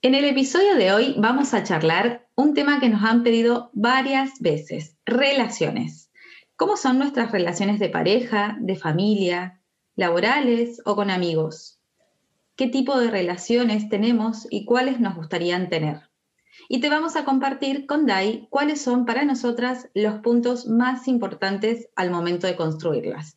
En 0.00 0.14
el 0.14 0.24
episodio 0.26 0.76
de 0.76 0.92
hoy 0.92 1.16
vamos 1.18 1.54
a 1.54 1.64
charlar 1.64 2.28
un 2.36 2.54
tema 2.54 2.78
que 2.78 2.88
nos 2.88 3.02
han 3.02 3.24
pedido 3.24 3.72
varias 3.72 4.38
veces, 4.38 4.96
relaciones. 5.04 6.12
¿Cómo 6.54 6.76
son 6.76 7.00
nuestras 7.00 7.32
relaciones 7.32 7.80
de 7.80 7.88
pareja, 7.88 8.56
de 8.60 8.76
familia, 8.76 9.60
laborales 9.96 10.80
o 10.84 10.94
con 10.94 11.10
amigos? 11.10 11.80
¿Qué 12.54 12.68
tipo 12.68 13.00
de 13.00 13.10
relaciones 13.10 13.88
tenemos 13.88 14.46
y 14.50 14.66
cuáles 14.66 15.00
nos 15.00 15.16
gustarían 15.16 15.68
tener? 15.68 16.02
Y 16.68 16.78
te 16.78 16.90
vamos 16.90 17.16
a 17.16 17.24
compartir 17.24 17.86
con 17.86 18.06
Dai 18.06 18.46
cuáles 18.50 18.80
son 18.80 19.04
para 19.04 19.24
nosotras 19.24 19.88
los 19.94 20.20
puntos 20.20 20.68
más 20.68 21.08
importantes 21.08 21.88
al 21.96 22.12
momento 22.12 22.46
de 22.46 22.54
construirlas. 22.54 23.36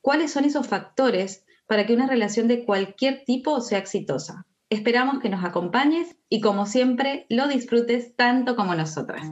¿Cuáles 0.00 0.32
son 0.32 0.46
esos 0.46 0.66
factores 0.66 1.44
para 1.66 1.84
que 1.84 1.92
una 1.92 2.06
relación 2.06 2.48
de 2.48 2.64
cualquier 2.64 3.24
tipo 3.26 3.60
sea 3.60 3.78
exitosa? 3.78 4.47
Esperamos 4.70 5.20
que 5.20 5.30
nos 5.30 5.42
acompañes 5.46 6.14
y 6.28 6.42
como 6.42 6.66
siempre 6.66 7.24
lo 7.30 7.48
disfrutes 7.48 8.14
tanto 8.16 8.54
como 8.54 8.74
nosotras. 8.74 9.22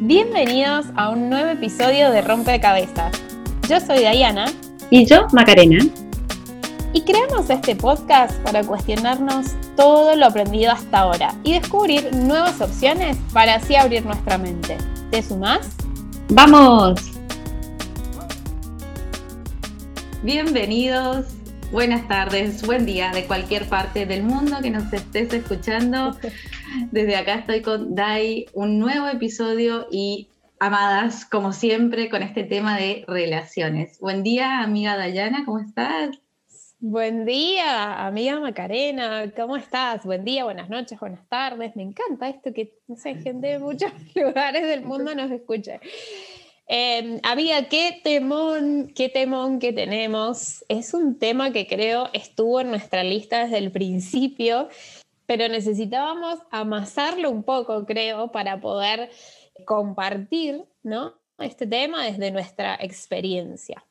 Bienvenidos 0.00 0.86
a 0.96 1.10
un 1.10 1.30
nuevo 1.30 1.50
episodio 1.50 2.10
de 2.10 2.20
Rompecabezas. 2.20 3.22
Yo 3.68 3.78
soy 3.78 4.00
Diana. 4.00 4.46
Y 4.90 5.06
yo, 5.06 5.28
Macarena. 5.32 5.78
Y 6.92 7.02
creamos 7.02 7.48
este 7.48 7.76
podcast 7.76 8.36
para 8.42 8.64
cuestionarnos 8.64 9.54
todo 9.76 10.16
lo 10.16 10.26
aprendido 10.26 10.72
hasta 10.72 10.98
ahora 10.98 11.32
y 11.44 11.52
descubrir 11.52 12.12
nuevas 12.12 12.60
opciones 12.60 13.16
para 13.32 13.54
así 13.54 13.76
abrir 13.76 14.04
nuestra 14.04 14.36
mente. 14.36 14.76
¿Te 15.12 15.22
sumás? 15.22 15.76
¡Vamos! 16.30 17.19
Bienvenidos, 20.22 21.34
buenas 21.72 22.06
tardes, 22.06 22.66
buen 22.66 22.84
día 22.84 23.10
de 23.10 23.24
cualquier 23.24 23.64
parte 23.64 24.04
del 24.04 24.22
mundo 24.22 24.58
que 24.60 24.68
nos 24.68 24.92
estés 24.92 25.32
escuchando. 25.32 26.14
Desde 26.90 27.16
acá 27.16 27.36
estoy 27.36 27.62
con 27.62 27.94
Dai, 27.94 28.44
un 28.52 28.78
nuevo 28.78 29.08
episodio 29.08 29.86
y 29.90 30.28
amadas, 30.58 31.24
como 31.24 31.54
siempre, 31.54 32.10
con 32.10 32.22
este 32.22 32.44
tema 32.44 32.76
de 32.76 33.02
relaciones. 33.08 33.98
Buen 33.98 34.22
día, 34.22 34.60
amiga 34.60 34.94
Dayana, 34.98 35.44
¿cómo 35.46 35.58
estás? 35.58 36.10
Buen 36.80 37.24
día, 37.24 38.06
amiga 38.06 38.38
Macarena, 38.40 39.32
¿cómo 39.34 39.56
estás? 39.56 40.04
Buen 40.04 40.22
día, 40.24 40.44
buenas 40.44 40.68
noches, 40.68 41.00
buenas 41.00 41.26
tardes. 41.30 41.76
Me 41.76 41.82
encanta 41.82 42.28
esto 42.28 42.52
que, 42.52 42.74
no 42.88 42.96
gente 42.96 43.46
de 43.46 43.58
muchos 43.58 43.90
lugares 44.14 44.66
del 44.66 44.82
mundo 44.82 45.14
nos 45.14 45.30
escuche. 45.30 45.80
Eh, 46.72 47.20
amiga, 47.24 47.68
qué 47.68 48.00
temón, 48.04 48.92
qué 48.94 49.08
temón 49.08 49.58
que 49.58 49.72
tenemos. 49.72 50.64
Es 50.68 50.94
un 50.94 51.18
tema 51.18 51.52
que 51.52 51.66
creo 51.66 52.08
estuvo 52.12 52.60
en 52.60 52.70
nuestra 52.70 53.02
lista 53.02 53.42
desde 53.42 53.58
el 53.58 53.72
principio, 53.72 54.68
pero 55.26 55.48
necesitábamos 55.48 56.38
amasarlo 56.52 57.28
un 57.28 57.42
poco, 57.42 57.86
creo, 57.86 58.30
para 58.30 58.60
poder 58.60 59.10
compartir 59.66 60.64
¿no? 60.84 61.14
este 61.40 61.66
tema 61.66 62.04
desde 62.04 62.30
nuestra 62.30 62.76
experiencia. 62.80 63.84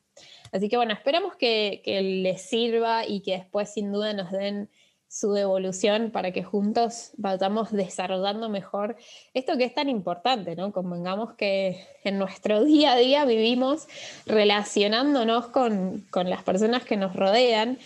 Así 0.50 0.70
que 0.70 0.78
bueno, 0.78 0.94
esperamos 0.94 1.36
que, 1.36 1.82
que 1.84 2.00
les 2.00 2.40
sirva 2.40 3.06
y 3.06 3.20
que 3.20 3.32
después 3.32 3.74
sin 3.74 3.92
duda 3.92 4.14
nos 4.14 4.32
den 4.32 4.70
su 5.10 5.34
evolución 5.34 6.12
para 6.12 6.30
que 6.30 6.44
juntos 6.44 7.10
vayamos 7.16 7.72
desarrollando 7.72 8.48
mejor 8.48 8.96
esto 9.34 9.56
que 9.58 9.64
es 9.64 9.74
tan 9.74 9.88
importante, 9.88 10.54
¿no? 10.54 10.72
Convengamos 10.72 11.34
que 11.34 11.84
en 12.04 12.16
nuestro 12.16 12.62
día 12.64 12.92
a 12.92 12.96
día 12.96 13.24
vivimos 13.24 13.88
relacionándonos 14.24 15.48
con, 15.48 16.06
con 16.10 16.30
las 16.30 16.44
personas 16.44 16.84
que 16.84 16.96
nos 16.96 17.16
rodean 17.16 17.80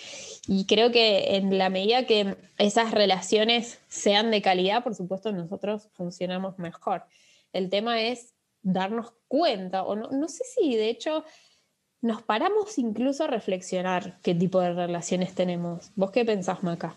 y 0.47 0.67
creo 0.67 0.93
que 0.93 1.37
en 1.37 1.57
la 1.57 1.71
medida 1.71 2.05
que 2.05 2.37
esas 2.59 2.91
relaciones 2.91 3.79
sean 3.89 4.31
de 4.31 4.43
calidad, 4.43 4.85
por 4.85 4.95
supuesto 4.95 5.33
nosotros 5.33 5.89
funcionamos 5.95 6.59
mejor. 6.59 7.05
El 7.55 7.71
tema 7.71 8.03
es 8.03 8.35
darnos 8.61 9.15
cuenta, 9.29 9.83
o 9.85 9.97
no, 9.97 10.11
no 10.11 10.29
sé 10.29 10.45
si 10.45 10.77
de 10.77 10.91
hecho 10.91 11.25
nos 12.03 12.21
paramos 12.21 12.77
incluso 12.77 13.25
a 13.25 13.29
reflexionar 13.29 14.19
qué 14.21 14.35
tipo 14.35 14.61
de 14.61 14.75
relaciones 14.75 15.35
tenemos. 15.35 15.91
¿Vos 15.97 16.11
qué 16.11 16.27
pensás, 16.27 16.63
Maca? 16.63 16.95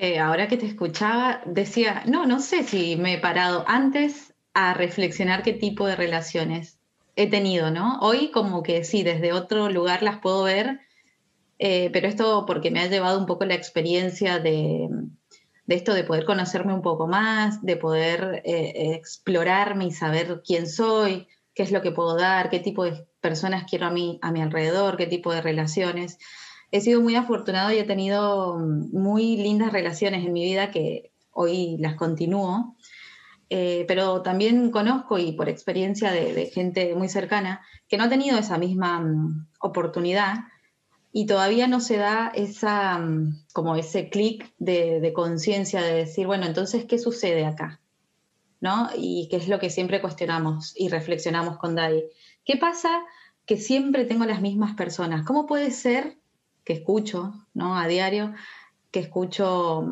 Eh, 0.00 0.20
ahora 0.20 0.46
que 0.46 0.56
te 0.56 0.66
escuchaba, 0.66 1.42
decía, 1.44 2.04
no, 2.06 2.24
no 2.24 2.38
sé 2.38 2.62
si 2.62 2.94
me 2.94 3.14
he 3.14 3.18
parado 3.18 3.64
antes 3.66 4.32
a 4.54 4.72
reflexionar 4.72 5.42
qué 5.42 5.52
tipo 5.52 5.88
de 5.88 5.96
relaciones 5.96 6.78
he 7.16 7.28
tenido, 7.28 7.72
¿no? 7.72 7.98
Hoy 7.98 8.30
como 8.30 8.62
que 8.62 8.84
sí, 8.84 9.02
desde 9.02 9.32
otro 9.32 9.68
lugar 9.70 10.04
las 10.04 10.20
puedo 10.20 10.44
ver, 10.44 10.78
eh, 11.58 11.90
pero 11.92 12.06
esto 12.06 12.44
porque 12.46 12.70
me 12.70 12.78
ha 12.78 12.86
llevado 12.86 13.18
un 13.18 13.26
poco 13.26 13.44
la 13.44 13.54
experiencia 13.54 14.38
de, 14.38 14.88
esto 15.66 15.92
de 15.94 16.04
poder 16.04 16.24
conocerme 16.24 16.74
un 16.74 16.82
poco 16.82 17.08
más, 17.08 17.60
de 17.64 17.76
poder 17.76 18.42
eh, 18.44 18.94
explorarme 18.94 19.86
y 19.86 19.90
saber 19.90 20.42
quién 20.46 20.68
soy, 20.68 21.26
qué 21.54 21.64
es 21.64 21.72
lo 21.72 21.82
que 21.82 21.90
puedo 21.90 22.16
dar, 22.16 22.50
qué 22.50 22.60
tipo 22.60 22.84
de 22.84 23.04
personas 23.20 23.64
quiero 23.68 23.86
a 23.86 23.90
mí, 23.90 24.20
a 24.22 24.30
mi 24.30 24.42
alrededor, 24.42 24.96
qué 24.96 25.08
tipo 25.08 25.32
de 25.32 25.40
relaciones 25.40 26.18
he 26.70 26.80
sido 26.80 27.00
muy 27.00 27.14
afortunado 27.14 27.72
y 27.72 27.78
he 27.78 27.84
tenido 27.84 28.58
mm, 28.58 28.90
muy 28.92 29.36
lindas 29.36 29.72
relaciones 29.72 30.24
en 30.24 30.32
mi 30.32 30.44
vida 30.44 30.70
que 30.70 31.12
hoy 31.32 31.76
las 31.78 31.94
continúo, 31.94 32.76
eh, 33.50 33.84
pero 33.88 34.22
también 34.22 34.70
conozco 34.70 35.18
y 35.18 35.32
por 35.32 35.48
experiencia 35.48 36.10
de, 36.10 36.46
gente 36.46 36.94
muy 36.94 37.08
cercana 37.08 37.62
que 37.88 37.96
no 37.96 38.04
ha 38.04 38.08
tenido 38.08 38.38
esa 38.38 38.58
misma 38.58 39.00
mm, 39.00 39.48
oportunidad 39.60 40.34
y 41.12 41.26
todavía 41.26 41.66
no 41.66 41.80
se 41.80 41.96
da 41.96 42.30
esa, 42.34 42.98
mm, 42.98 43.44
como 43.52 43.76
ese 43.76 44.10
clic 44.10 44.52
de, 44.58 45.00
de 45.00 45.12
conciencia 45.12 45.80
de 45.80 45.94
decir, 45.94 46.26
bueno, 46.26 46.46
entonces, 46.46 46.84
¿qué 46.84 46.98
sucede 46.98 47.46
acá? 47.46 47.80
¿No? 48.60 48.90
Y 48.96 49.28
qué 49.30 49.36
es 49.36 49.48
lo 49.48 49.60
que 49.60 49.70
siempre 49.70 50.00
cuestionamos 50.00 50.74
y 50.76 50.88
reflexionamos 50.88 51.58
con 51.58 51.76
Dai. 51.76 52.04
¿Qué 52.44 52.56
pasa 52.56 52.90
que 53.46 53.56
siempre 53.56 54.04
tengo 54.04 54.24
las 54.24 54.42
mismas 54.42 54.74
personas? 54.74 55.24
¿Cómo 55.24 55.46
puede 55.46 55.70
ser 55.70 56.18
que 56.68 56.74
escucho, 56.74 57.32
¿no? 57.54 57.78
A 57.78 57.88
diario, 57.88 58.34
que 58.90 59.00
escucho, 59.00 59.86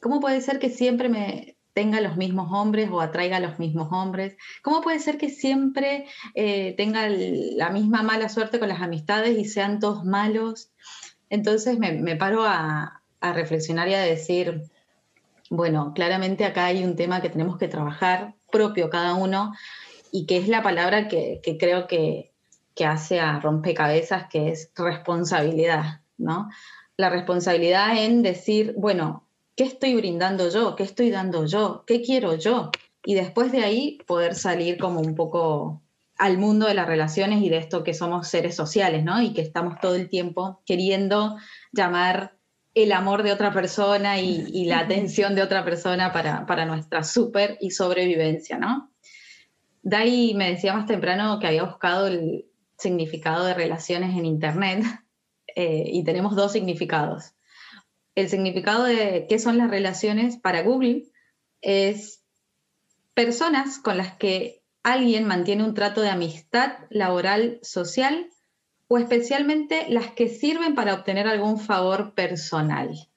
¿cómo 0.00 0.20
puede 0.20 0.40
ser 0.40 0.60
que 0.60 0.70
siempre 0.70 1.08
me 1.08 1.56
tenga 1.72 2.00
los 2.00 2.16
mismos 2.16 2.52
hombres 2.52 2.88
o 2.88 3.00
atraiga 3.00 3.38
a 3.38 3.40
los 3.40 3.58
mismos 3.58 3.88
hombres? 3.90 4.36
¿Cómo 4.62 4.80
puede 4.80 5.00
ser 5.00 5.18
que 5.18 5.28
siempre 5.28 6.06
eh, 6.36 6.74
tenga 6.76 7.08
la 7.08 7.70
misma 7.70 8.04
mala 8.04 8.28
suerte 8.28 8.60
con 8.60 8.68
las 8.68 8.80
amistades 8.80 9.36
y 9.36 9.44
sean 9.44 9.80
todos 9.80 10.04
malos? 10.04 10.70
Entonces 11.30 11.80
me, 11.80 12.14
paro 12.14 12.44
a, 12.44 13.02
reflexionar 13.20 13.88
y 13.88 13.94
a 13.94 14.00
decir, 14.00 14.70
bueno, 15.50 15.92
claramente 15.96 16.44
acá 16.44 16.66
hay 16.66 16.84
un 16.84 16.94
tema 16.94 17.20
que 17.20 17.30
tenemos 17.30 17.58
que 17.58 17.66
trabajar 17.66 18.34
propio 18.52 18.88
cada 18.88 19.14
uno 19.14 19.52
y 20.12 20.26
que 20.26 20.36
es 20.36 20.46
la 20.46 20.62
palabra 20.62 21.08
que, 21.08 21.40
creo 21.58 21.88
que, 21.88 22.30
que 22.76 22.86
hace 22.86 23.18
a 23.18 23.40
rompecabezas, 23.40 24.28
que 24.28 24.50
es 24.50 24.70
responsabilidad. 24.76 26.02
La 26.96 27.10
responsabilidad 27.10 27.96
en 27.96 28.22
decir, 28.22 28.74
bueno, 28.76 29.26
¿qué 29.56 29.64
estoy 29.64 29.94
brindando 29.94 30.48
yo? 30.48 30.76
¿Qué 30.76 30.82
estoy 30.82 31.10
dando 31.10 31.46
yo? 31.46 31.84
¿Qué 31.86 32.02
quiero 32.02 32.34
yo? 32.34 32.70
Y 33.04 33.14
después 33.14 33.52
de 33.52 33.64
ahí 33.64 33.98
poder 34.06 34.34
salir 34.34 34.78
como 34.78 35.00
un 35.00 35.14
poco 35.14 35.82
al 36.18 36.36
mundo 36.36 36.66
de 36.66 36.74
las 36.74 36.86
relaciones 36.86 37.42
y 37.42 37.48
de 37.48 37.56
esto 37.56 37.82
que 37.82 37.94
somos 37.94 38.28
seres 38.28 38.54
sociales, 38.54 39.04
¿no? 39.04 39.22
Y 39.22 39.32
que 39.32 39.40
estamos 39.40 39.80
todo 39.80 39.94
el 39.94 40.08
tiempo 40.10 40.60
queriendo 40.66 41.36
llamar 41.72 42.36
el 42.74 42.92
amor 42.92 43.22
de 43.22 43.32
otra 43.32 43.52
persona 43.52 44.20
y, 44.20 44.64
la 44.66 44.80
atención 44.80 45.34
de 45.34 45.42
otra 45.42 45.64
persona 45.64 46.12
para, 46.12 46.46
para 46.46 46.66
nuestra 46.66 47.02
super 47.04 47.56
y 47.60 47.70
sobrevivencia, 47.70 48.58
¿no? 48.58 48.90
Dai 49.82 50.34
me 50.34 50.50
decía 50.50 50.74
más 50.74 50.86
temprano 50.86 51.38
que 51.38 51.46
había 51.46 51.64
buscado 51.64 52.06
el 52.06 52.44
significado 52.76 53.44
de 53.46 53.54
relaciones 53.54 54.16
en 54.16 54.26
Internet 54.26 54.84
eh, 55.56 55.84
y 55.86 56.04
tenemos 56.04 56.36
dos 56.36 56.52
significados. 56.52 57.32
El 58.14 58.28
significado 58.28 58.84
de 58.84 59.26
qué 59.28 59.38
son 59.38 59.58
las 59.58 59.70
relaciones 59.70 60.36
para 60.36 60.62
Google 60.62 61.04
es 61.62 62.22
personas 63.14 63.78
con 63.78 63.96
las 63.96 64.16
que 64.16 64.62
alguien 64.82 65.26
mantiene 65.26 65.64
un 65.64 65.74
trato 65.74 66.00
de 66.00 66.08
amistad 66.08 66.72
laboral, 66.90 67.58
social 67.62 68.30
o 68.88 68.98
especialmente 68.98 69.86
las 69.88 70.10
que 70.10 70.28
sirven 70.28 70.74
para 70.74 70.94
obtener 70.94 71.26
algún 71.28 71.58
favor 71.58 72.14
personal. 72.14 73.08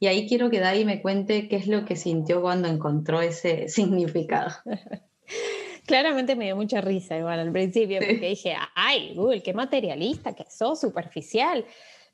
Y 0.00 0.06
ahí 0.06 0.28
quiero 0.28 0.50
que 0.50 0.60
Dai 0.60 0.84
me 0.84 1.02
cuente 1.02 1.48
qué 1.48 1.56
es 1.56 1.66
lo 1.66 1.84
que 1.84 1.96
sintió 1.96 2.40
cuando 2.40 2.68
encontró 2.68 3.20
ese 3.20 3.68
significado. 3.68 4.52
Claramente 5.88 6.36
me 6.36 6.44
dio 6.44 6.54
mucha 6.54 6.82
risa 6.82 7.16
igual 7.16 7.40
al 7.40 7.50
principio, 7.50 7.98
porque 7.98 8.28
dije, 8.28 8.54
ay, 8.74 9.14
Google, 9.14 9.42
qué 9.42 9.54
materialista, 9.54 10.34
que 10.34 10.44
sos 10.50 10.78
superficial. 10.80 11.64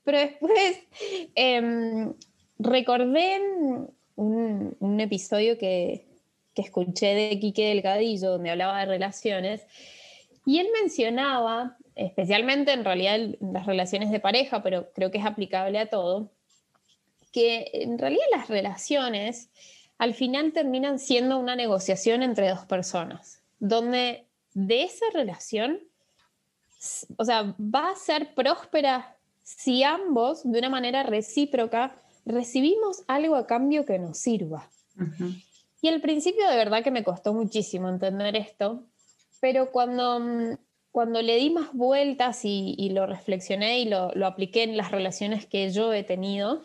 Pero 0.04 0.18
después 0.18 0.78
em, 1.34 2.14
recordé 2.58 3.40
un, 4.14 4.76
un 4.78 5.00
episodio 5.00 5.58
que, 5.58 6.06
que, 6.54 6.62
escuché 6.62 7.14
de 7.14 7.40
Quique 7.40 7.66
Delgadillo, 7.66 8.30
donde 8.30 8.50
hablaba 8.50 8.78
de 8.78 8.86
relaciones, 8.86 9.66
y 10.46 10.60
él 10.60 10.68
mencionaba 10.80 11.76
especialmente 11.96 12.72
en 12.72 12.84
realidad 12.84 13.18
las 13.40 13.66
relaciones 13.66 14.12
de 14.12 14.20
pareja, 14.20 14.62
pero 14.62 14.92
creo 14.92 15.10
que 15.10 15.18
es 15.18 15.26
aplicable 15.26 15.80
a 15.80 15.86
todo, 15.86 16.30
que 17.32 17.72
en 17.72 17.98
realidad 17.98 18.24
las 18.30 18.46
relaciones 18.46 19.50
al 19.98 20.14
final 20.14 20.52
terminan 20.52 21.00
siendo 21.00 21.38
una 21.38 21.56
negociación 21.56 22.22
entre 22.22 22.48
dos 22.48 22.66
personas, 22.66 23.43
donde 23.58 24.26
de 24.52 24.82
esa 24.84 25.06
relación, 25.12 25.80
o 27.16 27.24
sea, 27.24 27.54
va 27.58 27.90
a 27.90 27.96
ser 27.96 28.34
próspera 28.34 29.16
si 29.42 29.82
ambos, 29.82 30.42
de 30.50 30.58
una 30.58 30.70
manera 30.70 31.02
recíproca, 31.02 31.96
recibimos 32.24 33.02
algo 33.06 33.36
a 33.36 33.46
cambio 33.46 33.84
que 33.84 33.98
nos 33.98 34.18
sirva. 34.18 34.68
Y 35.82 35.88
al 35.88 36.00
principio 36.00 36.48
de 36.48 36.56
verdad 36.56 36.82
que 36.82 36.90
me 36.90 37.04
costó 37.04 37.34
muchísimo 37.34 37.88
entender 37.88 38.36
esto, 38.36 38.84
pero 39.40 39.70
cuando, 39.70 40.56
cuando 40.92 41.20
le 41.20 41.36
di 41.36 41.50
más 41.50 41.72
vueltas 41.74 42.40
y, 42.44 42.88
lo 42.90 43.06
reflexioné 43.06 43.80
y 43.80 43.84
lo, 43.86 44.10
lo, 44.14 44.26
apliqué 44.26 44.62
en 44.62 44.76
las 44.76 44.90
relaciones 44.90 45.46
que 45.46 45.70
yo 45.70 45.92
he 45.92 46.04
tenido, 46.04 46.62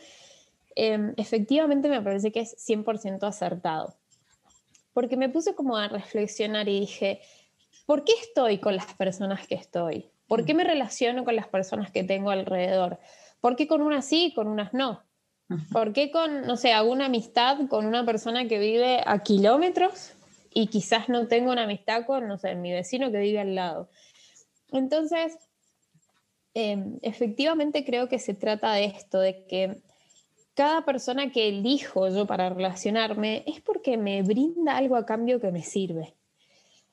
Em, 0.82 1.14
efectivamente 1.18 1.90
me 1.90 2.02
parece 2.02 2.32
que 2.32 2.40
es 2.40 2.56
100% 2.58 3.28
acertado. 3.28 3.96
Porque 4.94 5.18
me 5.18 5.30
puse 5.30 5.56
como 5.56 5.78
a 5.78 5.88
reflexionar 5.88 6.68
y 6.68 6.82
dije, 6.82 7.22
¿por 7.86 8.04
qué 8.04 8.14
estoy 8.22 8.60
con 8.60 8.76
las 8.76 8.94
personas 8.96 9.48
que 9.48 9.56
estoy? 9.56 10.10
¿Por 10.28 10.46
qué 10.46 10.54
me 10.54 10.64
relaciono 10.64 11.26
con 11.26 11.36
las 11.36 11.48
personas 11.48 11.92
que 11.92 12.04
tengo 12.04 12.30
alrededor? 12.30 13.00
¿Por 13.42 13.56
qué 13.56 13.68
con 13.68 13.82
unas 13.82 14.06
sí 14.06 14.28
y 14.28 14.34
con 14.34 14.48
unas 14.48 14.74
no? 14.74 15.04
¿Por 15.72 15.94
qué 15.94 16.12
con, 16.12 16.42
no 16.42 16.58
sé, 16.58 16.74
hago 16.74 16.92
una 16.92 17.08
amistad 17.08 17.58
con 17.68 17.88
una 17.88 18.06
persona 18.06 18.48
que 18.48 18.60
vive 18.60 19.02
a 19.04 19.24
kilómetros 19.24 20.14
y 20.54 20.68
quizás 20.68 21.10
no 21.10 21.28
tengo 21.28 21.52
una 21.52 21.64
amistad 21.64 22.06
con, 22.06 22.28
no 22.28 22.38
sé, 22.38 22.54
mi 22.56 22.72
vecino 22.72 23.12
que 23.12 23.18
vive 23.20 23.40
al 23.40 23.56
lado? 23.56 23.90
Entonces, 24.72 25.38
em, 26.54 27.00
efectivamente 27.02 27.84
creo 27.84 28.08
que 28.08 28.20
se 28.20 28.36
trata 28.36 28.74
de 28.74 28.86
esto, 28.86 29.20
de 29.20 29.48
que 29.48 29.82
cada 30.56 30.84
persona 30.84 31.31
que 31.31 31.50
elijo 31.50 32.10
yo 32.10 32.25
para 32.25 32.50
relacionarme 32.50 33.44
es 33.48 33.62
porque 33.62 33.98
me 33.98 34.22
brinda 34.24 34.78
algo 34.78 34.96
a 34.96 35.06
cambio 35.06 35.40
que 35.40 35.51
me 35.51 35.63
sirve. 35.63 36.16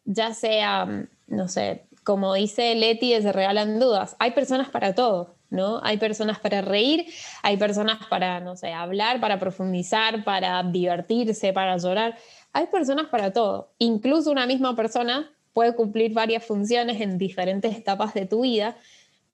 Ya 0.04 0.34
sea, 0.34 1.08
no 1.26 1.48
sé, 1.48 1.86
como 2.04 2.34
dice 2.34 2.74
Leti, 2.76 3.20
se 3.20 3.32
regalan 3.32 3.80
dudas. 3.80 4.14
Hay 4.20 4.30
personas 4.30 4.70
para 4.70 4.94
todo, 4.94 5.34
¿no? 5.50 5.80
Hay 5.82 5.98
personas 5.98 6.38
para 6.38 6.60
reír, 6.60 7.06
hay 7.42 7.56
personas 7.56 7.98
para, 8.06 8.38
no 8.38 8.56
sé, 8.56 8.72
hablar, 8.72 9.20
para 9.20 9.40
profundizar, 9.40 10.22
para 10.22 10.62
divertirse, 10.62 11.52
para 11.52 11.76
llorar. 11.76 12.16
Hay 12.52 12.66
personas 12.66 13.06
para 13.08 13.32
todo. 13.32 13.72
Incluso 13.78 14.30
una 14.30 14.46
misma 14.46 14.76
persona 14.76 15.32
puede 15.52 15.74
cumplir 15.74 16.12
varias 16.12 16.44
funciones 16.44 17.00
en 17.00 17.18
diferentes 17.18 17.76
etapas 17.76 18.14
de 18.14 18.26
tu 18.26 18.42
vida, 18.42 18.76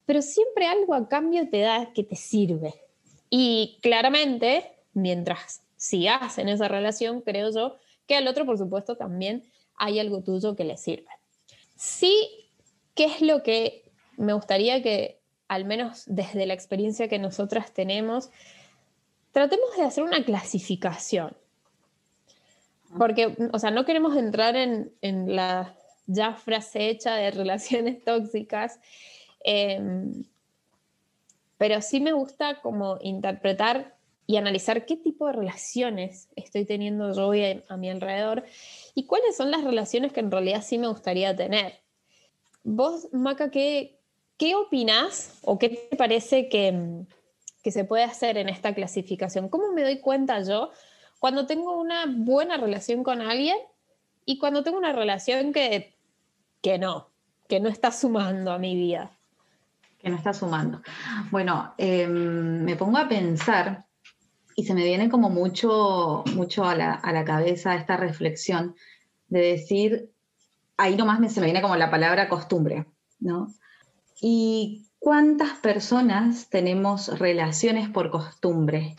pero 0.06 0.22
siempre 0.22 0.66
algo 0.66 0.94
a 0.94 1.08
cambio 1.08 1.48
te 1.50 1.60
da 1.60 1.92
que 1.92 2.04
te 2.04 2.16
sirve, 2.16 2.74
y 3.34 3.78
claramente, 3.80 4.72
mientras 4.92 5.62
sigas 5.78 6.36
en 6.36 6.50
esa 6.50 6.68
relación, 6.68 7.22
creo 7.22 7.50
yo 7.50 7.78
que 8.06 8.14
al 8.14 8.28
otro, 8.28 8.44
por 8.44 8.58
supuesto, 8.58 8.96
también 8.96 9.42
hay 9.74 9.98
algo 10.00 10.22
tuyo 10.22 10.54
que 10.54 10.64
le 10.64 10.76
sirve. 10.76 11.08
Sí, 11.74 12.28
¿qué 12.94 13.06
es 13.06 13.22
lo 13.22 13.42
que 13.42 13.90
me 14.18 14.34
gustaría 14.34 14.82
que, 14.82 15.18
al 15.48 15.64
menos 15.64 16.02
desde 16.04 16.44
la 16.44 16.52
experiencia 16.52 17.08
que 17.08 17.18
nosotras 17.18 17.72
tenemos, 17.72 18.28
tratemos 19.30 19.78
de 19.78 19.84
hacer 19.84 20.04
una 20.04 20.26
clasificación? 20.26 21.34
Porque, 22.98 23.34
o 23.50 23.58
sea, 23.58 23.70
no 23.70 23.86
queremos 23.86 24.14
entrar 24.14 24.56
en, 24.56 24.92
la 25.34 25.74
ya 26.06 26.34
frase 26.34 26.90
hecha 26.90 27.14
de 27.14 27.30
relaciones 27.40 28.04
tóxicas. 28.04 28.78
Em, 29.42 30.22
pero 31.62 31.80
sí 31.80 32.00
me 32.00 32.10
gusta 32.10 32.60
como 32.60 32.98
interpretar 33.02 33.94
y 34.26 34.36
analizar 34.36 34.84
qué 34.84 34.96
tipo 34.96 35.28
de 35.28 35.34
relaciones 35.34 36.28
estoy 36.34 36.64
teniendo 36.64 37.14
yo 37.14 37.28
hoy 37.28 37.62
a, 37.68 37.76
mi 37.76 37.88
alrededor 37.88 38.42
y 38.96 39.06
cuáles 39.06 39.36
son 39.36 39.52
las 39.52 39.62
relaciones 39.62 40.12
que 40.12 40.18
en 40.18 40.32
realidad 40.32 40.64
sí 40.64 40.76
me 40.76 40.88
gustaría 40.88 41.36
tener. 41.36 41.78
Vos, 42.64 43.06
Maca, 43.12 43.52
¿qué, 43.52 44.00
qué 44.38 44.56
opinás 44.56 45.38
o 45.42 45.56
qué 45.60 45.68
te 45.68 45.96
parece 45.96 46.48
que, 46.48 47.04
que 47.62 47.70
se 47.70 47.84
puede 47.84 48.02
hacer 48.02 48.38
en 48.38 48.48
esta 48.48 48.74
clasificación? 48.74 49.48
¿Cómo 49.48 49.70
me 49.70 49.84
doy 49.84 50.00
cuenta 50.00 50.42
yo 50.42 50.72
cuando 51.20 51.46
tengo 51.46 51.80
una 51.80 52.06
buena 52.08 52.56
relación 52.56 53.04
con 53.04 53.20
alguien 53.20 53.58
y 54.26 54.38
cuando 54.38 54.64
tengo 54.64 54.78
una 54.78 54.92
relación 54.92 55.52
que, 55.52 55.94
que 56.60 56.78
no, 56.78 57.08
que 57.46 57.60
no 57.60 57.68
está 57.68 57.92
sumando 57.92 58.50
a 58.50 58.58
mi 58.58 58.74
vida? 58.74 59.16
Que 60.02 60.10
no 60.10 60.16
está 60.16 60.34
sumando. 60.34 60.82
Bueno, 61.30 61.74
em, 61.78 62.64
me 62.64 62.76
pongo 62.76 62.98
a 62.98 63.08
pensar 63.08 63.84
y 64.56 64.64
se 64.64 64.74
me 64.74 64.84
viene 64.84 65.08
como 65.08 65.30
mucho, 65.30 66.24
mucho 66.34 66.64
a 66.64 66.74
la, 66.74 67.24
cabeza 67.24 67.76
esta 67.76 67.96
reflexión 67.96 68.74
de 69.28 69.40
decir, 69.40 70.10
ahí 70.76 70.96
nomás 70.96 71.32
se 71.32 71.40
me 71.40 71.46
viene 71.46 71.62
como 71.62 71.76
la 71.76 71.90
palabra 71.90 72.28
costumbre, 72.28 72.86
¿no? 73.20 73.48
¿Y 74.20 74.88
cuántas 74.98 75.52
personas 75.58 76.50
tenemos 76.50 77.18
relaciones 77.18 77.88
por 77.88 78.10
costumbre? 78.10 78.96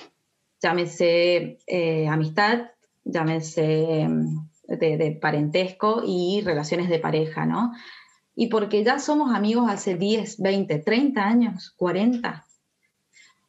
Llámese 0.61 1.59
eh, 1.67 2.07
amistad, 2.07 2.71
llámese 3.03 4.01
em, 4.01 4.47
de, 4.67 5.17
parentesco 5.21 6.01
y 6.05 6.41
relaciones 6.41 6.89
de 6.89 6.99
pareja, 6.99 7.45
¿no? 7.45 7.73
Y 8.35 8.47
porque 8.47 8.83
ya 8.83 8.99
somos 8.99 9.33
amigos 9.33 9.69
hace 9.69 9.95
10, 9.95 10.39
20, 10.39 10.79
30 10.79 11.23
años, 11.23 11.73
40. 11.77 12.45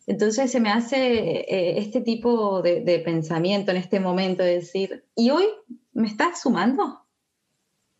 Entonces 0.06 0.50
se 0.50 0.60
me 0.60 0.70
hace 0.70 1.40
eh, 1.40 1.78
este 1.78 2.00
tipo 2.02 2.60
de, 2.60 3.02
pensamiento 3.04 3.70
en 3.70 3.78
este 3.78 4.00
momento 4.00 4.42
de 4.42 4.56
decir, 4.56 5.04
¿y 5.14 5.30
hoy 5.30 5.46
me 5.92 6.06
estás 6.06 6.42
sumando? 6.42 7.06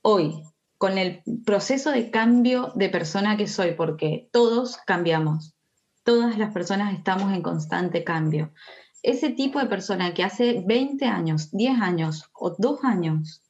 Hoy, 0.03 0.43
con 0.77 0.99
el 0.99 1.23
proceso 1.47 1.91
de 1.91 2.11
cambio 2.11 2.73
de 2.75 2.91
persona 2.91 3.39
que 3.39 3.47
soy, 3.47 3.73
porque 3.73 4.29
todos 4.33 4.77
cambiamos, 4.87 5.55
todas 6.03 6.37
las 6.37 6.53
personas 6.53 6.93
estamos 6.93 7.33
en 7.33 7.41
constante 7.41 8.05
cambio. 8.05 8.53
Ese 9.03 9.31
tipo 9.31 9.59
de 9.59 9.67
persona 9.67 10.13
que 10.13 10.25
hace 10.25 10.63
20 10.67 11.07
años, 11.07 11.51
10 11.53 11.81
años 11.81 12.31
o 12.35 12.55
2 12.59 12.85
años 12.85 13.43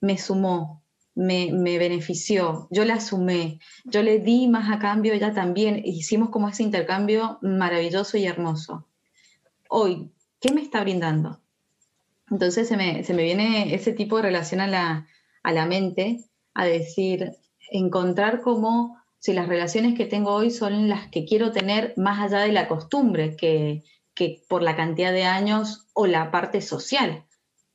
me 0.00 0.16
sumó, 0.16 0.84
me, 1.16 1.78
benefició, 1.78 2.68
yo 2.70 2.84
la 2.84 3.00
sumé, 3.00 3.58
yo 3.84 4.02
le 4.02 4.18
di 4.20 4.48
más 4.48 4.70
a 4.70 4.78
cambio, 4.78 5.14
ella 5.14 5.32
también, 5.32 5.80
hicimos 5.84 6.28
como 6.28 6.48
ese 6.48 6.62
intercambio 6.62 7.38
maravilloso 7.40 8.18
y 8.18 8.26
hermoso. 8.26 8.86
Hoy, 9.68 10.10
¿qué 10.40 10.52
me 10.52 10.60
está 10.60 10.82
brindando? 10.82 11.40
Entonces 12.30 12.68
se 12.68 12.76
me, 12.76 13.02
viene 13.02 13.74
ese 13.74 13.92
tipo 13.92 14.16
de 14.16 14.22
relación 14.22 14.60
a 14.60 14.66
la, 14.66 15.06
a 15.42 15.52
la 15.52 15.64
mente, 15.64 16.24
a 16.52 16.66
decir, 16.66 17.32
encontrar 17.70 18.42
cómo 18.42 18.98
si 19.18 19.32
las 19.32 19.48
relaciones 19.48 19.96
que 19.96 20.04
tengo 20.04 20.34
hoy 20.34 20.50
son 20.50 20.88
las 20.88 21.08
que 21.08 21.24
quiero 21.24 21.50
tener 21.50 21.94
más 21.96 22.20
allá 22.20 22.44
de 22.44 22.52
la 22.52 22.68
costumbre 22.68 23.36
que, 23.36 23.84
que 24.14 24.42
por 24.48 24.62
la 24.62 24.76
cantidad 24.76 25.12
de 25.12 25.24
años 25.24 25.86
o 25.94 26.06
la 26.06 26.30
parte 26.30 26.60
social 26.60 27.24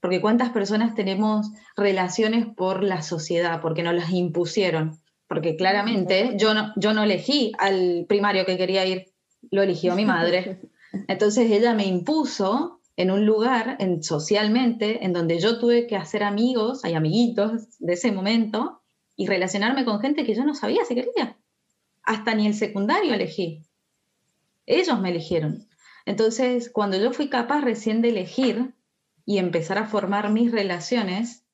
porque 0.01 0.19
cuántas 0.19 0.49
personas 0.49 0.95
tenemos 0.95 1.51
relaciones 1.77 2.47
por 2.47 2.83
la 2.83 3.01
sociedad, 3.03 3.61
porque 3.61 3.83
nos 3.83 3.93
las 3.93 4.11
impusieron, 4.11 4.99
porque 5.27 5.55
claramente 5.55 6.33
yo 6.37 6.53
no, 6.53 6.73
yo 6.75 6.93
no 6.93 7.03
elegí 7.03 7.53
al 7.57 8.05
primario 8.09 8.45
que 8.45 8.57
quería 8.57 8.85
ir, 8.85 9.13
lo 9.51 9.61
eligió 9.61 9.95
mi 9.95 10.05
madre. 10.05 10.59
Entonces 11.07 11.49
ella 11.49 11.73
me 11.73 11.85
impuso 11.85 12.81
en 12.97 13.11
un 13.11 13.25
lugar, 13.25 13.77
en, 13.79 14.03
socialmente, 14.03 15.05
en 15.05 15.13
donde 15.13 15.39
yo 15.39 15.59
tuve 15.59 15.87
que 15.87 15.95
hacer 15.95 16.23
amigos, 16.23 16.83
hay 16.83 16.95
amiguitos 16.95 17.79
de 17.79 17.93
ese 17.93 18.11
momento, 18.11 18.81
y 19.15 19.27
relacionarme 19.27 19.85
con 19.85 19.99
gente 19.99 20.25
que 20.25 20.33
yo 20.33 20.43
no 20.43 20.55
sabía 20.55 20.83
si 20.83 20.95
quería. 20.95 21.37
Hasta 22.03 22.33
ni 22.33 22.47
el 22.47 22.55
secundario 22.55 23.13
elegí. 23.13 23.63
Ellos 24.65 24.99
me 24.99 25.09
eligieron. 25.09 25.67
Entonces, 26.05 26.71
cuando 26.71 26.97
yo 26.97 27.11
fui 27.11 27.29
capaz 27.29 27.61
recién 27.61 28.01
de 28.01 28.09
elegir, 28.09 28.73
y 29.25 29.37
empezar 29.37 29.77
a 29.77 29.85
formar 29.85 30.29
mis 30.31 30.51
relaciones, 30.51 31.45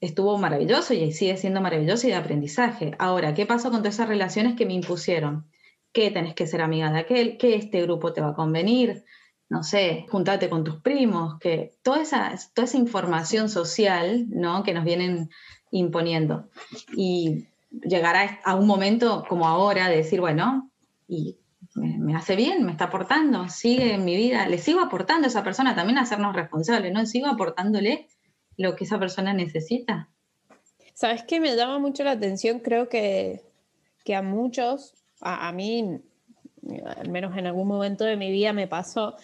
estuvo 0.00 0.36
maravilloso 0.38 0.94
y 0.94 1.12
sigue 1.12 1.36
siendo 1.36 1.60
maravilloso 1.60 2.06
y 2.06 2.10
de 2.10 2.16
aprendizaje. 2.16 2.94
Ahora, 2.98 3.34
¿qué 3.34 3.46
pasó 3.46 3.70
con 3.70 3.80
todas 3.80 3.94
esas 3.94 4.08
relaciones 4.08 4.54
que 4.54 4.66
me 4.66 4.74
impusieron? 4.74 5.46
Que 5.92 6.10
tenés 6.10 6.34
que 6.34 6.46
ser 6.46 6.60
amiga 6.60 6.92
de 6.92 6.98
aquel, 7.00 7.38
que 7.38 7.54
este 7.54 7.82
grupo 7.82 8.12
te 8.12 8.20
va 8.20 8.30
a 8.30 8.34
convenir, 8.34 9.04
no 9.48 9.62
sé, 9.62 10.06
juntate 10.10 10.48
con 10.48 10.64
tus 10.64 10.76
primos, 10.76 11.38
que 11.38 11.74
toda 11.82 12.02
esa, 12.02 12.34
toda 12.54 12.66
esa 12.66 12.76
información 12.76 13.48
social 13.48 14.26
¿no? 14.28 14.62
que 14.62 14.74
nos 14.74 14.84
vienen 14.84 15.30
imponiendo. 15.70 16.48
Y 16.96 17.46
llegar 17.70 18.16
a, 18.16 18.40
a 18.44 18.54
un 18.56 18.66
momento 18.66 19.24
como 19.28 19.46
ahora 19.46 19.88
de 19.88 19.96
decir, 19.96 20.20
bueno, 20.20 20.70
¿y 21.08 21.38
me, 21.74 22.16
hace 22.16 22.36
bien, 22.36 22.64
me 22.64 22.72
está 22.72 22.84
aportando, 22.84 23.48
sigue 23.48 23.94
en 23.94 24.04
mi 24.04 24.16
vida, 24.16 24.48
le 24.48 24.58
sigo 24.58 24.80
aportando 24.80 25.26
a 25.26 25.28
esa 25.28 25.42
persona 25.42 25.74
también 25.74 25.98
a 25.98 26.02
hacernos 26.02 26.34
responsables, 26.34 26.92
¿no? 26.92 27.04
Sigo 27.06 27.26
aportándole 27.26 28.08
lo 28.56 28.76
que 28.76 28.84
esa 28.84 28.98
persona 28.98 29.34
necesita. 29.34 30.08
¿Sabes 30.94 31.24
qué 31.24 31.40
me 31.40 31.56
llama 31.56 31.78
mucho 31.78 32.04
la 32.04 32.12
atención? 32.12 32.60
Creo 32.60 32.88
que, 32.88 33.42
que 34.04 34.14
a 34.14 34.22
muchos, 34.22 34.94
a, 35.20 35.50
mí, 35.50 36.00
al 36.96 37.08
menos 37.08 37.36
en 37.36 37.46
algún 37.46 37.66
momento 37.66 38.04
de 38.04 38.16
mi 38.16 38.30
vida 38.30 38.52
me 38.52 38.68
pasó, 38.68 39.16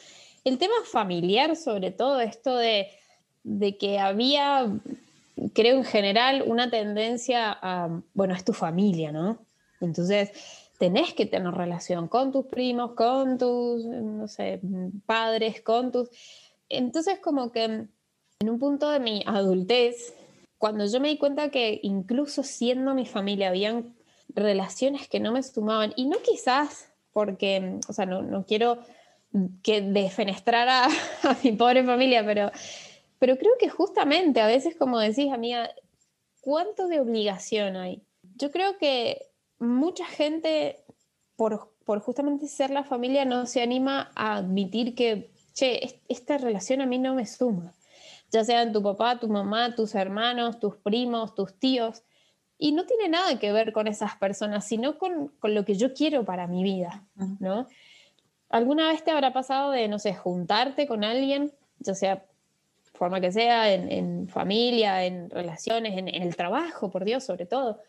el 0.44 0.58
tema 0.58 0.74
familiar, 0.90 1.54
sobre 1.54 1.92
todo 1.92 2.20
esto 2.20 2.56
de, 2.56 2.88
de 3.44 3.78
que 3.78 4.00
había, 4.00 4.66
creo 5.54 5.76
en 5.76 5.84
general, 5.84 6.42
una 6.46 6.70
tendencia 6.70 7.56
a, 7.62 8.02
bueno, 8.14 8.34
es 8.34 8.44
tu 8.44 8.52
familia, 8.52 9.12
¿no? 9.12 9.38
Entonces, 9.80 10.32
tenés 10.80 11.12
que 11.12 11.26
tener 11.26 11.52
relación 11.52 12.08
con 12.08 12.32
tus 12.32 12.46
primos, 12.46 12.92
con 12.94 13.36
tus, 13.36 13.84
no 13.84 14.26
sé, 14.26 14.60
padres, 15.04 15.60
con 15.60 15.92
tus... 15.92 16.08
Entonces, 16.70 17.18
como 17.18 17.52
que 17.52 17.64
en 17.64 17.90
un 18.40 18.58
punto 18.58 18.88
de 18.88 18.98
mi 18.98 19.22
adultez, 19.26 20.14
cuando 20.56 20.86
yo 20.86 20.98
me 20.98 21.08
di 21.08 21.18
cuenta 21.18 21.50
que 21.50 21.80
incluso 21.82 22.42
siendo 22.42 22.94
mi 22.94 23.04
familia 23.04 23.50
habían 23.50 23.94
relaciones 24.30 25.06
que 25.06 25.20
no 25.20 25.32
me 25.32 25.42
sumaban, 25.42 25.92
y 25.96 26.06
no 26.06 26.16
quizás 26.22 26.88
porque, 27.12 27.78
o 27.86 27.92
sea, 27.92 28.06
no, 28.06 28.22
no 28.22 28.46
quiero 28.46 28.78
que 29.62 29.82
defenestrar 29.82 30.66
a, 30.70 30.84
a, 31.24 31.36
mi 31.44 31.52
pobre 31.52 31.84
familia, 31.84 32.24
pero, 32.24 32.50
pero 33.18 33.36
creo 33.36 33.52
que 33.60 33.68
justamente 33.68 34.40
a 34.40 34.46
veces, 34.46 34.76
como 34.76 34.98
decís, 34.98 35.30
amiga, 35.30 35.74
¿cuánto 36.40 36.88
de 36.88 37.00
obligación 37.00 37.76
hay? 37.76 38.02
Yo 38.36 38.50
creo 38.50 38.78
que 38.78 39.29
mucha 39.60 40.04
gente, 40.06 40.84
por, 41.36 41.72
por 41.84 42.00
justamente 42.00 42.48
ser 42.48 42.70
la 42.70 42.84
familia, 42.84 43.24
no 43.24 43.46
se 43.46 43.62
anima 43.62 44.10
a 44.14 44.36
admitir 44.36 44.94
que, 44.94 45.30
che, 45.52 46.00
esta 46.08 46.38
relación 46.38 46.80
a 46.80 46.86
mí 46.86 46.98
no 46.98 47.14
me 47.14 47.26
suma, 47.26 47.74
ya 48.32 48.44
sean 48.44 48.72
tu 48.72 48.82
papá, 48.82 49.18
tu 49.20 49.28
mamá, 49.28 49.74
tus 49.74 49.94
hermanos, 49.94 50.58
tus 50.58 50.76
primos, 50.76 51.34
tus 51.34 51.54
tíos 51.58 52.02
y 52.60 52.72
no 52.72 52.84
tiene 52.84 53.08
nada 53.08 53.38
que 53.38 53.52
ver 53.52 53.72
con 53.72 53.88
esas 53.88 54.16
personas, 54.16 54.66
sino 54.66 54.98
con, 54.98 55.28
con 55.40 55.54
lo 55.54 55.64
que 55.64 55.74
yo 55.74 55.94
quiero 55.94 56.24
para 56.24 56.46
mi 56.46 56.62
vida, 56.62 57.04
¿no? 57.38 57.66
¿Alguna 58.50 58.88
vez 58.88 59.02
te 59.02 59.10
habrá 59.10 59.32
pasado 59.32 59.70
de, 59.70 59.88
no 59.88 59.98
sé, 59.98 60.14
juntarte 60.14 60.86
con 60.86 61.02
alguien, 61.02 61.52
ya 61.78 61.94
sea 61.94 62.24
forma 62.92 63.20
que 63.20 63.32
sea, 63.32 63.72
en, 63.72 63.90
en 63.90 64.28
familia, 64.28 65.06
en 65.06 65.30
relaciones, 65.30 65.96
en, 65.96 66.08
en, 66.08 66.22
el 66.22 66.36
trabajo, 66.36 66.90
por 66.90 67.06
Dios, 67.06 67.24
sobre 67.24 67.46
todo? 67.46 67.80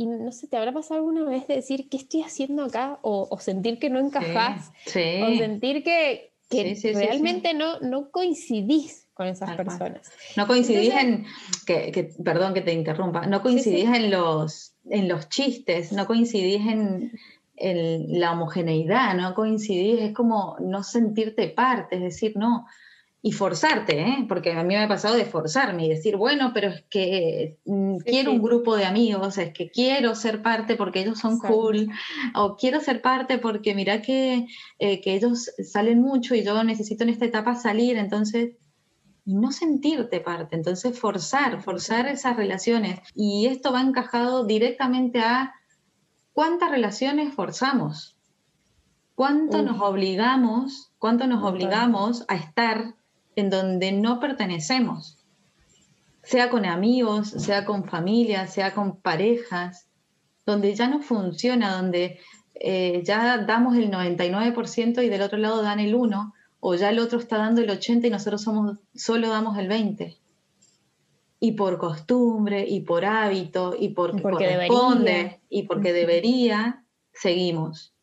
Y 0.00 0.06
no 0.06 0.32
sé, 0.32 0.46
¿te 0.46 0.56
habrá 0.56 0.72
pasado 0.72 1.00
alguna 1.00 1.24
vez 1.24 1.46
de 1.46 1.56
decir, 1.56 1.90
¿qué 1.90 1.98
estoy 1.98 2.22
haciendo 2.22 2.64
acá? 2.64 2.98
O, 3.02 3.28
o 3.30 3.38
sentir 3.38 3.78
que 3.78 3.90
no 3.90 4.00
encajas, 4.00 4.72
sí, 4.86 5.20
o 5.22 5.36
sentir 5.36 5.84
que, 5.84 6.32
que 6.48 6.74
sí, 6.74 6.94
realmente 6.94 7.52
no, 7.52 7.80
no 7.80 8.10
coincidís 8.10 9.08
con 9.12 9.26
esas 9.26 9.54
personas. 9.56 10.10
No 10.38 10.46
coincidís 10.46 10.94
en, 10.94 11.26
que, 11.66 12.14
perdón 12.24 12.54
que 12.54 12.62
te 12.62 12.72
interrumpa, 12.72 13.26
no 13.26 13.42
coincidís 13.42 13.90
en, 13.90 14.10
los, 14.10 14.72
en 14.88 15.06
los 15.06 15.28
chistes, 15.28 15.92
no 15.92 16.06
coincidís 16.06 16.66
en, 16.66 17.12
en, 17.56 18.18
la 18.18 18.32
homogeneidad, 18.32 19.14
no 19.14 19.34
coincidís, 19.34 20.00
es 20.00 20.14
como 20.14 20.56
no 20.60 20.82
sentirte 20.82 21.48
parte, 21.48 21.96
es 21.96 22.02
decir, 22.02 22.38
no, 22.38 22.66
y 23.22 23.32
forzarte, 23.32 24.00
¿eh? 24.00 24.24
porque 24.28 24.52
a 24.52 24.62
mí 24.62 24.74
me 24.74 24.82
ha 24.82 24.88
pasado 24.88 25.14
de 25.14 25.26
forzarme 25.26 25.84
y 25.84 25.90
decir, 25.90 26.16
bueno, 26.16 26.52
pero 26.54 26.68
es 26.68 26.84
que 26.88 27.58
mm, 27.66 27.98
quiero 27.98 28.32
un 28.32 28.40
grupo 28.40 28.76
de 28.76 28.86
amigos, 28.86 29.36
es 29.36 29.52
que 29.52 29.70
quiero 29.70 30.14
ser 30.14 30.40
parte 30.40 30.74
porque 30.74 31.00
ellos 31.00 31.18
son 31.18 31.38
cool, 31.38 31.90
o 32.34 32.56
quiero 32.56 32.80
ser 32.80 33.02
parte 33.02 33.38
porque 33.38 33.74
mira 33.74 34.00
que, 34.00 34.46
eh, 34.78 35.00
que 35.02 35.14
ellos 35.14 35.50
salen 35.62 36.00
mucho 36.00 36.34
y 36.34 36.42
yo 36.42 36.64
necesito 36.64 37.04
en 37.04 37.10
esta 37.10 37.26
etapa 37.26 37.54
salir, 37.56 37.98
entonces 37.98 38.52
y 39.26 39.34
no 39.34 39.52
sentirte 39.52 40.20
parte. 40.20 40.56
Entonces, 40.56 40.98
forzar, 40.98 41.62
forzar 41.62 42.08
esas 42.08 42.36
relaciones. 42.36 43.00
Y 43.14 43.46
esto 43.46 43.70
va 43.70 43.82
encajado 43.82 44.44
directamente 44.44 45.20
a 45.20 45.54
cuántas 46.32 46.70
relaciones 46.70 47.34
forzamos, 47.34 48.16
cuánto 49.14 49.62
nos 49.62 49.80
obligamos, 49.82 50.90
cuánto 50.98 51.26
nos 51.26 51.44
obligamos 51.44 52.24
a 52.28 52.36
estar 52.36 52.94
en 53.40 53.50
donde 53.50 53.92
no 53.92 54.20
pertenecemos, 54.20 55.18
sea 56.22 56.50
con 56.50 56.64
amigos, 56.64 57.30
sea 57.30 57.64
con 57.64 57.84
familia, 57.84 58.46
sea 58.46 58.74
con 58.74 58.96
parejas, 59.00 59.86
donde 60.46 60.74
ya 60.74 60.88
no 60.88 61.00
funciona, 61.00 61.76
donde 61.76 62.20
eh, 62.54 63.02
ya 63.04 63.38
damos 63.38 63.76
el 63.76 63.90
99% 63.90 65.02
y 65.04 65.08
del 65.08 65.22
otro 65.22 65.38
lado 65.38 65.62
dan 65.62 65.80
el 65.80 65.94
1%, 65.94 66.32
o 66.62 66.74
ya 66.74 66.90
el 66.90 66.98
otro 66.98 67.18
está 67.18 67.38
dando 67.38 67.62
el 67.62 67.70
80 67.70 68.06
y 68.06 68.10
nosotros 68.10 68.42
somos, 68.42 68.78
solo 68.94 69.30
damos 69.30 69.56
el 69.58 69.68
20. 69.68 70.18
Y 71.42 71.52
por 71.52 71.78
costumbre, 71.78 72.66
y 72.68 72.80
por 72.80 73.06
hábito, 73.06 73.74
y 73.78 73.88
porque, 73.88 74.20
corresponde, 74.20 75.40
y 75.48 75.62
porque 75.62 75.94
debería, 75.94 76.84
seguimos. 77.14 77.94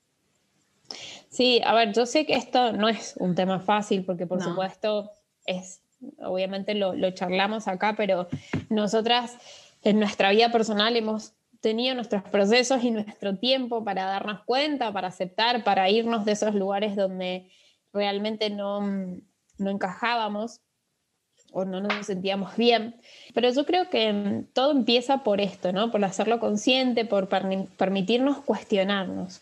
Sí, 1.29 1.61
a 1.63 1.75
ver, 1.75 1.93
yo 1.93 2.07
sé 2.07 2.25
que 2.25 2.33
esto 2.33 2.73
no 2.73 2.89
es 2.89 3.13
un 3.19 3.35
tema 3.35 3.59
fácil, 3.59 4.03
porque 4.05 4.25
por 4.25 4.41
supuesto 4.41 5.11
es, 5.47 5.81
obviamente 6.19 6.75
lo, 6.75 6.93
lo 6.93 7.09
charlamos 7.11 7.67
acá, 7.67 7.95
pero 7.97 8.27
nosotras 8.69 9.35
en 9.83 9.99
nuestra 9.99 10.29
vida 10.31 10.51
personal 10.51 10.95
hemos 10.95 11.33
tenido 11.61 11.95
nuestros 11.95 12.23
procesos 12.23 12.83
y 12.83 12.91
nuestro 12.91 13.37
tiempo 13.37 13.83
para 13.83 14.05
darnos 14.05 14.41
cuenta, 14.45 14.91
para 14.93 15.07
aceptar, 15.07 15.63
para 15.63 15.89
irnos 15.89 16.25
de 16.25 16.33
esos 16.33 16.53
lugares 16.53 16.95
donde 16.95 17.49
realmente 17.93 18.49
no, 18.49 18.81
no 19.57 19.69
encajábamos 19.69 20.61
o 21.51 21.65
no 21.65 21.81
nos 21.81 22.05
sentíamos 22.05 22.55
bien. 22.57 22.95
Pero 23.33 23.49
yo 23.51 23.65
creo 23.65 23.89
que 23.89 24.43
todo 24.53 24.71
empieza 24.71 25.23
por 25.23 25.41
esto, 25.41 25.71
¿no? 25.71 25.91
Por 25.91 26.03
hacerlo 26.03 26.39
consciente, 26.39 27.05
por 27.05 27.27
permitirnos 27.29 28.37
cuestionarnos. 28.39 29.41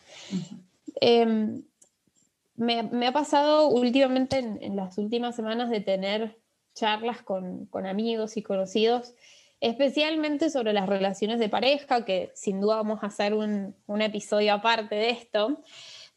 Me, 2.56 3.08
ha 3.08 3.12
pasado 3.12 3.68
últimamente, 3.70 4.40
en, 4.40 4.76
las 4.76 4.98
últimas 4.98 5.36
semanas, 5.36 5.70
de 5.70 5.82
tener 5.82 6.38
charlas 6.74 7.22
con, 7.22 7.70
amigos 7.86 8.38
y 8.38 8.44
conocidos, 8.44 9.14
especialmente 9.62 10.50
sobre 10.50 10.74
las 10.74 10.88
relaciones 10.88 11.40
de 11.40 11.50
pareja, 11.50 12.06
que 12.06 12.32
sin 12.36 12.62
duda 12.62 12.78
vamos 12.78 13.04
a 13.04 13.08
hacer 13.08 13.34
un, 13.34 13.76
un 13.88 14.02
episodio 14.02 14.54
aparte 14.54 14.96
de 14.96 15.10
esto, 15.12 15.62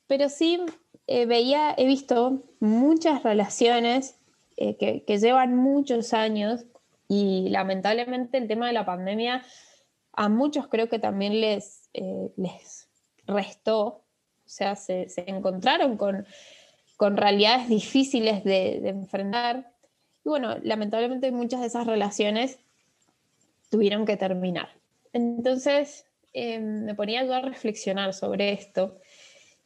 pero 0.06 0.28
sí 0.28 0.60
eh, 1.06 1.24
veía, 1.24 1.74
he 1.78 1.86
visto 1.86 2.42
muchas 2.60 3.22
relaciones 3.22 4.18
eh, 4.58 4.76
que, 4.76 5.18
llevan 5.18 5.56
muchos 5.56 6.12
años 6.12 6.66
y 7.08 7.48
lamentablemente 7.48 8.36
el 8.36 8.46
tema 8.46 8.66
de 8.66 8.74
la 8.74 8.84
pandemia 8.84 9.42
a 10.12 10.28
muchos 10.28 10.68
creo 10.68 10.88
que 10.90 10.98
también 10.98 11.40
les, 11.40 11.88
eh, 11.94 12.30
les 12.36 12.88
restó, 13.24 14.02
o 14.48 14.50
sea, 14.50 14.76
se, 14.76 15.08
encontraron 15.26 15.98
con, 15.98 16.26
con, 16.96 17.18
realidades 17.18 17.68
difíciles 17.68 18.44
de, 18.44 18.88
enfrentar. 18.88 19.74
Y 20.24 20.30
bueno, 20.30 20.56
lamentablemente 20.62 21.30
muchas 21.32 21.60
de 21.60 21.66
esas 21.66 21.86
relaciones 21.86 22.58
tuvieron 23.68 24.06
que 24.06 24.16
terminar. 24.16 24.70
Entonces 25.12 26.06
me 26.34 26.94
ponía 26.94 27.24
yo 27.26 27.34
a 27.34 27.42
reflexionar 27.42 28.14
sobre 28.14 28.52
esto 28.52 28.98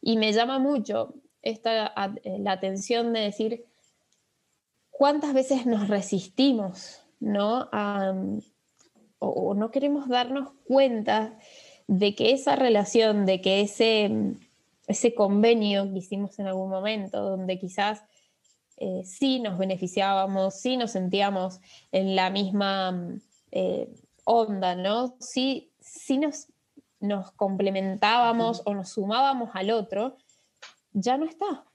y 0.01 0.17
me 0.17 0.33
llama 0.33 0.59
mucho 0.59 1.13
esta, 1.41 1.93
eh, 2.23 2.39
la 2.39 2.51
atención 2.51 3.13
de 3.13 3.21
decir 3.21 3.65
cuántas 4.89 5.33
veces 5.33 5.65
nos 5.65 5.87
resistimos, 5.87 7.05
¿no? 7.21 7.69
o, 9.19 9.53
no 9.53 9.71
queremos 9.71 10.09
darnos 10.09 10.49
cuenta 10.65 11.39
de 11.87 12.15
que 12.15 12.31
esa 12.31 12.55
relación, 12.55 13.25
de 13.25 13.41
que 13.41 13.61
ese, 13.61 14.35
ese 14.87 15.13
convenio 15.13 15.91
que 15.91 15.99
hicimos 15.99 16.37
en 16.39 16.47
algún 16.47 16.69
momento, 16.69 17.21
donde 17.21 17.57
quizás 17.57 18.03
eh, 18.77 19.03
sí 19.05 19.39
nos 19.39 19.57
beneficiábamos, 19.57 20.55
sí 20.59 20.77
nos 20.77 20.91
sentíamos 20.91 21.59
en 21.91 22.15
la 22.15 22.29
misma 22.29 23.19
eh, 23.51 23.93
onda, 24.25 24.75
¿no? 24.75 25.15
Sí, 25.19 25.71
sí 25.79 26.17
nos, 26.17 26.47
nos 26.99 27.31
complementábamos 27.31 28.61
o 28.65 28.73
nos 28.73 28.89
sumábamos 28.89 29.51
al 29.53 29.71
otro, 29.71 30.17
ya 30.91 31.17
no 31.17 31.25
está. 31.25 31.65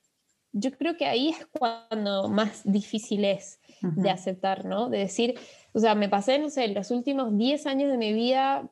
Yo 0.53 0.73
creo 0.73 0.97
que 0.97 1.07
ahí 1.07 1.29
es 1.29 1.47
cuando 1.47 2.29
más 2.29 2.63
difícil 2.65 3.25
es 3.25 3.61
de 3.81 4.11
aceptar, 4.11 4.65
¿no? 4.65 4.89
De 4.89 4.99
decir, 4.99 5.39
o 5.73 5.79
sea, 5.79 5.95
me 5.95 6.09
pasé, 6.09 6.39
no 6.39 6.51
sé, 6.51 6.67
los 6.69 6.91
últimos 6.91 7.37
10 7.37 7.67
años 7.67 7.91
de 7.91 7.99
mi 7.99 8.13
vida 8.13 8.69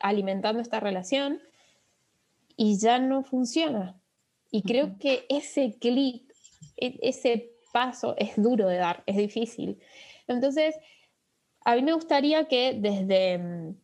alimentando 0.00 0.60
esta 0.60 0.80
relación 0.80 1.40
y 2.60 2.76
ya 2.76 2.98
no 2.98 3.24
funciona. 3.24 3.98
Y 4.50 4.60
creo 4.60 4.98
que 4.98 5.24
ese 5.30 5.78
clic, 5.80 6.30
e, 6.76 6.98
ese 7.00 7.52
paso 7.72 8.14
es 8.18 8.36
duro 8.36 8.68
de 8.68 8.76
dar, 8.76 9.02
es 9.06 9.16
difícil. 9.16 9.78
Entonces, 10.28 10.74
a 11.64 11.74
mí 11.74 11.80
me 11.80 11.94
gustaría 11.94 12.48
que 12.48 12.74
desde 12.78 13.38
mm, 13.38 13.76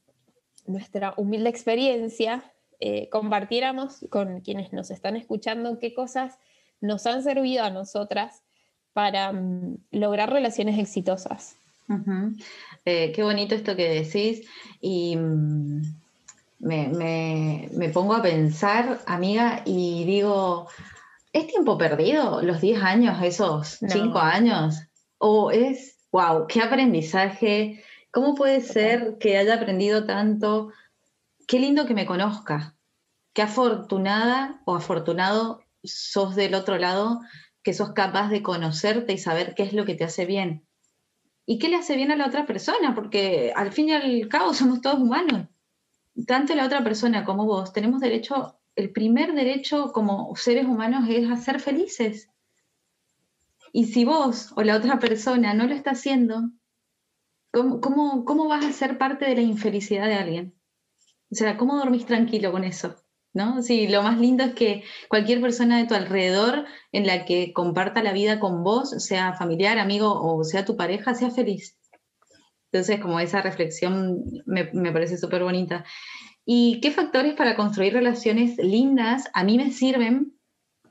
nuestra 0.67 1.15
humilde 1.17 1.49
experiencia 1.49 2.53
eh, 2.79 3.09
compartiéramos 3.09 4.05
con 4.11 4.43
quienes 4.43 4.75
nos 4.75 4.91
están 4.91 5.17
escuchando 5.17 5.79
qué 5.79 5.95
cosas 5.95 6.39
nos 6.83 7.07
han 7.07 7.23
servido 7.23 7.65
a 7.65 7.71
nosotras 7.71 8.43
para 8.93 9.33
mm, 9.33 9.79
lograr 9.93 10.31
relaciones 10.31 10.79
exitosas. 10.79 11.57
Eh, 12.85 13.13
qué 13.13 13.23
bonito 13.23 13.55
esto 13.55 13.75
que 13.75 13.89
decís. 13.89 14.47
Y, 14.83 15.17
mm, 15.17 16.06
me, 16.59 17.91
pongo 17.93 18.15
a 18.15 18.23
pensar, 18.23 19.01
amiga, 19.07 19.63
y 19.65 20.05
digo, 20.05 20.69
¿es 21.33 21.47
tiempo 21.47 21.79
perdido 21.79 22.43
los 22.43 22.61
10 22.61 22.83
años, 22.83 23.23
esos 23.23 23.79
5 23.87 24.19
años? 24.19 24.83
¿O 25.19 25.51
es, 25.51 25.99
wow, 26.13 26.47
qué 26.47 26.63
aprendizaje? 26.63 27.83
¿Cómo 28.11 28.35
puede 28.35 28.61
ser 28.61 29.19
que 29.19 29.37
haya 29.39 29.55
aprendido 29.55 30.05
tanto? 30.07 30.73
Qué 31.47 31.59
lindo 31.59 31.87
que 31.87 31.95
me 31.95 32.07
conozca. 32.07 32.75
Qué 33.33 33.43
afortunada 33.43 34.63
o 34.65 34.75
afortunado 34.75 35.63
sos 35.85 36.35
del 36.35 36.55
otro 36.55 36.79
lado, 36.79 37.21
que 37.63 37.75
sos 37.75 37.93
capaz 37.93 38.29
de 38.31 38.43
conocerte 38.43 39.13
y 39.13 39.19
saber 39.19 39.55
qué 39.55 39.63
es 39.63 39.73
lo 39.73 39.85
que 39.85 39.95
te 39.95 40.05
hace 40.05 40.25
bien. 40.25 40.67
¿Y 41.45 41.59
qué 41.59 41.69
le 41.69 41.77
hace 41.77 41.95
bien 41.97 42.11
a 42.11 42.17
la 42.17 42.27
otra 42.27 42.47
persona? 42.47 42.95
Porque 42.95 43.53
al 43.55 43.73
fin 43.73 43.91
y 43.91 43.93
al 43.93 44.29
cabo 44.29 44.53
somos 44.55 44.81
todos 44.81 44.99
humanos 44.99 45.47
tanto 46.25 46.55
la 46.55 46.67
otra 46.67 46.83
persona 46.83 47.25
como 47.25 47.45
vos 47.45 47.73
tenemos 47.73 48.01
derecho, 48.01 48.59
el 48.75 48.91
primer 48.91 49.35
derecho 49.35 49.93
como 49.93 50.35
seres 50.37 50.67
humanos 50.67 51.09
es 51.09 51.31
a 51.31 51.37
ser 51.37 51.61
felices. 51.61 52.31
Y 53.73 53.85
si 53.87 54.05
vos 54.05 54.53
o 54.57 54.63
la 54.63 54.77
otra 54.77 54.99
persona 54.99 55.53
no 55.53 55.67
lo 55.67 55.75
está 55.75 55.91
haciendo, 55.91 56.51
¿cómo, 57.51 58.25
cómo, 58.25 58.49
vas 58.49 58.65
a 58.65 58.73
ser 58.73 58.97
parte 58.99 59.27
de 59.27 59.35
la 59.35 59.43
infelicidad 59.43 60.07
de 60.07 60.15
alguien? 60.15 60.55
O 61.31 61.35
sea, 61.35 61.57
¿cómo 61.57 61.77
dormís 61.77 62.07
tranquilo 62.07 62.53
con 62.53 62.65
eso? 62.65 62.97
¿No? 63.33 63.63
Sí, 63.63 63.87
lo 63.89 64.03
más 64.03 64.19
lindo 64.19 64.45
es 64.45 64.55
que 64.55 64.85
cualquier 65.09 65.43
persona 65.43 65.77
de 65.77 65.87
tu 65.87 65.95
alrededor 65.95 66.65
en 66.93 67.07
la 67.07 67.27
que 67.27 67.53
comparta 67.53 68.03
la 68.03 68.13
vida 68.13 68.41
con 68.41 68.65
vos, 68.65 68.91
sea 69.05 69.35
familiar, 69.35 69.79
amigo 69.79 70.23
o 70.23 70.43
sea 70.43 70.65
tu 70.65 70.77
pareja, 70.77 71.15
sea 71.15 71.31
feliz. 71.31 71.77
Entonces, 72.77 73.01
como 73.01 73.19
esa 73.21 73.41
reflexión 73.41 74.23
me, 74.45 74.93
parece 74.93 75.17
súper 75.17 75.43
bonita. 75.43 75.87
¿Y 76.45 76.79
qué 76.83 76.91
factores 76.91 77.33
para 77.33 77.57
construir 77.57 77.95
relaciones 77.95 78.59
lindas 78.59 79.31
a 79.33 79.45
mí 79.45 79.57
me 79.57 79.71
sirven 79.71 80.35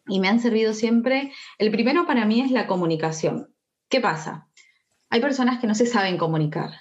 y 0.07 0.19
me 0.19 0.27
han 0.27 0.39
servido 0.39 0.73
siempre? 0.73 1.31
El 1.59 1.69
primero 1.69 2.07
para 2.07 2.25
mí 2.25 2.41
es 2.41 2.49
la 2.49 2.65
comunicación. 2.65 3.53
¿Qué 3.87 4.01
pasa? 4.01 4.49
Hay 5.11 5.21
personas 5.21 5.59
que 5.59 5.67
no 5.67 5.75
se 5.75 5.85
saben 5.85 6.17
comunicar. 6.17 6.71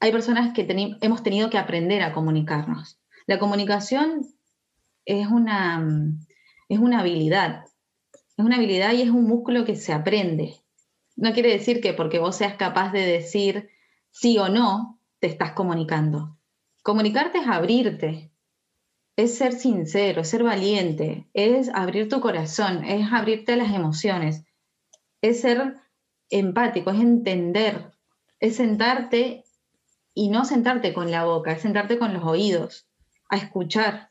Hay 0.00 0.10
personas 0.10 0.54
que 0.54 0.66
hemos 1.02 1.22
tenido 1.22 1.50
que 1.50 1.58
aprender 1.58 2.02
a 2.02 2.14
comunicarnos. 2.14 2.98
La 3.26 3.38
comunicación 3.38 4.22
es 5.04 5.26
una, 5.26 5.86
es 6.70 6.78
una 6.78 7.00
habilidad. 7.00 7.64
Es 8.38 8.44
una 8.44 8.56
habilidad 8.56 8.94
y 8.94 9.02
es 9.02 9.10
un 9.10 9.24
músculo 9.24 9.66
que 9.66 9.76
se 9.76 9.92
aprende. 9.92 10.54
No 11.14 11.34
quiere 11.34 11.50
decir 11.50 11.82
que 11.82 11.92
porque 11.92 12.18
vos 12.18 12.36
seas 12.36 12.54
capaz 12.54 12.90
de 12.92 13.04
decir 13.04 13.75
sí 14.18 14.38
o 14.38 14.48
no, 14.48 14.98
te 15.18 15.26
estás 15.26 15.52
comunicando. 15.52 16.38
Comunicarte 16.82 17.38
es 17.38 17.46
abrirte, 17.46 18.30
es 19.14 19.36
ser 19.36 19.52
sincero, 19.52 20.22
es 20.22 20.30
ser 20.30 20.42
valiente, 20.42 21.28
es 21.34 21.68
abrir 21.68 22.08
tu 22.08 22.20
corazón, 22.20 22.82
es 22.84 23.12
abrirte 23.12 23.52
a 23.52 23.56
las 23.56 23.74
emociones, 23.74 24.44
es 25.20 25.42
ser 25.42 25.74
empático, 26.30 26.90
es 26.90 27.00
entender, 27.00 27.92
es 28.40 28.56
sentarte 28.56 29.44
y 30.14 30.30
no 30.30 30.46
sentarte 30.46 30.94
con 30.94 31.10
la 31.10 31.24
boca, 31.24 31.52
es 31.52 31.60
sentarte 31.60 31.98
con 31.98 32.14
los 32.14 32.24
oídos, 32.24 32.88
a 33.28 33.36
escuchar, 33.36 34.08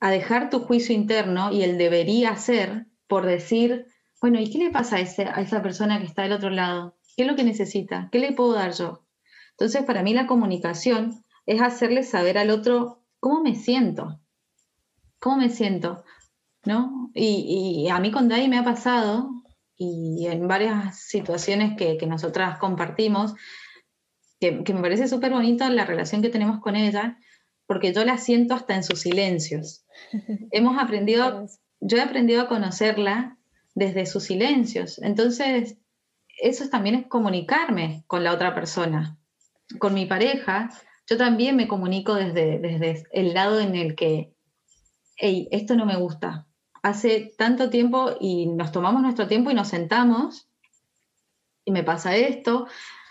a 0.00 0.10
dejar 0.10 0.48
tu 0.48 0.60
juicio 0.60 0.94
interno 0.94 1.52
y 1.52 1.64
el 1.64 1.76
debería 1.76 2.34
ser 2.36 2.86
por 3.06 3.26
decir, 3.26 3.88
bueno, 4.22 4.40
¿y 4.40 4.50
qué 4.50 4.56
le 4.56 4.70
pasa 4.70 4.96
a, 4.96 5.00
a 5.00 5.42
esa 5.42 5.62
persona 5.62 5.98
que 5.98 6.06
está 6.06 6.22
del 6.22 6.32
otro 6.32 6.48
lado? 6.48 6.96
¿Qué 7.16 7.22
es 7.22 7.28
lo 7.28 7.36
que 7.36 7.44
necesita? 7.44 8.08
¿Qué 8.12 8.18
le 8.18 8.32
puedo 8.32 8.52
dar 8.52 8.72
yo? 8.72 9.06
Entonces, 9.52 9.84
para 9.84 10.02
mí 10.02 10.14
la 10.14 10.26
comunicación 10.26 11.24
es 11.46 11.60
hacerle 11.60 12.02
saber 12.02 12.38
al 12.38 12.50
otro 12.50 13.02
cómo 13.18 13.42
me 13.42 13.54
siento, 13.54 14.20
cómo 15.18 15.36
me 15.36 15.50
siento, 15.50 16.04
¿no? 16.64 17.10
Y, 17.14 17.88
a 17.90 18.00
mí 18.00 18.10
con 18.10 18.28
Dai 18.28 18.48
me 18.48 18.58
ha 18.58 18.64
pasado, 18.64 19.30
y 19.76 20.26
en 20.26 20.48
varias 20.48 20.98
situaciones 20.98 21.76
que, 21.76 21.98
nosotras 22.06 22.58
compartimos, 22.58 23.34
que, 24.38 24.64
que 24.64 24.74
me 24.74 24.80
parece 24.80 25.08
súper 25.08 25.32
bonita 25.32 25.68
la 25.70 25.84
relación 25.84 26.22
que 26.22 26.30
tenemos 26.30 26.60
con 26.60 26.76
ella, 26.76 27.18
porque 27.66 27.92
yo 27.92 28.04
la 28.04 28.18
siento 28.18 28.54
hasta 28.54 28.74
en 28.74 28.82
sus 28.82 29.00
silencios. 29.00 29.84
Hemos 30.50 30.82
aprendido, 30.82 31.46
yo 31.80 31.98
he 31.98 32.00
aprendido 32.00 32.42
a 32.42 32.48
conocerla 32.48 33.38
desde 33.74 34.06
sus 34.06 34.24
silencios. 34.24 34.98
Entonces, 35.02 35.76
eso 36.40 36.68
también 36.68 36.94
es 36.94 37.06
comunicarme 37.06 38.04
con 38.06 38.24
la 38.24 38.32
otra 38.32 38.54
persona. 38.54 39.18
Con 39.78 39.94
mi 39.94 40.06
pareja, 40.06 40.70
yo 41.08 41.16
también 41.16 41.56
me 41.56 41.68
comunico 41.68 42.14
desde, 42.14 43.04
el 43.12 43.34
lado 43.34 43.60
en 43.60 43.74
el 43.74 43.94
que, 43.94 44.32
hey, 45.16 45.48
esto 45.50 45.74
no 45.74 45.86
me 45.86 45.96
gusta. 45.96 46.46
Hace 46.82 47.32
tanto 47.36 47.68
tiempo 47.68 48.16
y 48.20 48.46
nos 48.46 48.72
tomamos 48.72 49.02
nuestro 49.02 49.26
tiempo 49.26 49.50
y 49.50 49.54
nos 49.54 49.68
sentamos 49.68 50.48
y 51.64 51.72
me 51.72 51.84
pasa 51.84 52.16
esto, 52.16 52.66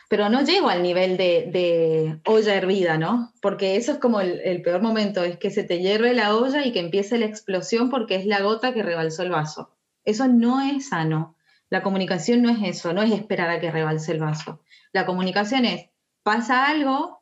pero 0.09 0.27
no 0.29 0.41
llego 0.41 0.69
al 0.69 0.81
nivel 0.81 1.17
de, 1.17 2.19
olla 2.25 2.55
hervida, 2.55 2.97
¿no? 2.97 3.31
Porque 3.41 3.75
eso 3.75 3.91
es 3.91 3.99
como 3.99 4.21
el, 4.21 4.39
el, 4.41 4.63
peor 4.63 4.81
momento, 4.81 5.23
es 5.23 5.37
que 5.37 5.51
se 5.51 5.63
te 5.63 5.79
hierve 5.79 6.13
la 6.13 6.35
olla 6.35 6.65
y 6.65 6.71
que 6.71 6.79
empiece 6.79 7.19
la 7.19 7.27
explosión 7.27 7.89
porque 7.89 8.15
es 8.15 8.25
la 8.25 8.41
gota 8.41 8.73
que 8.73 8.81
rebalsó 8.81 9.21
el 9.21 9.29
vaso. 9.29 9.69
Eso 10.03 10.27
no 10.27 10.61
es 10.61 10.89
sano. 10.89 11.35
La 11.69 11.83
comunicación 11.83 12.41
no 12.41 12.49
es 12.49 12.57
eso, 12.63 12.93
no 12.93 13.03
es 13.03 13.11
esperar 13.11 13.49
a 13.49 13.59
que 13.59 13.71
rebalse 13.71 14.11
el 14.11 14.19
vaso. 14.19 14.61
La 14.91 15.05
comunicación 15.05 15.65
es, 15.65 15.89
pasa 16.23 16.67
algo, 16.67 17.21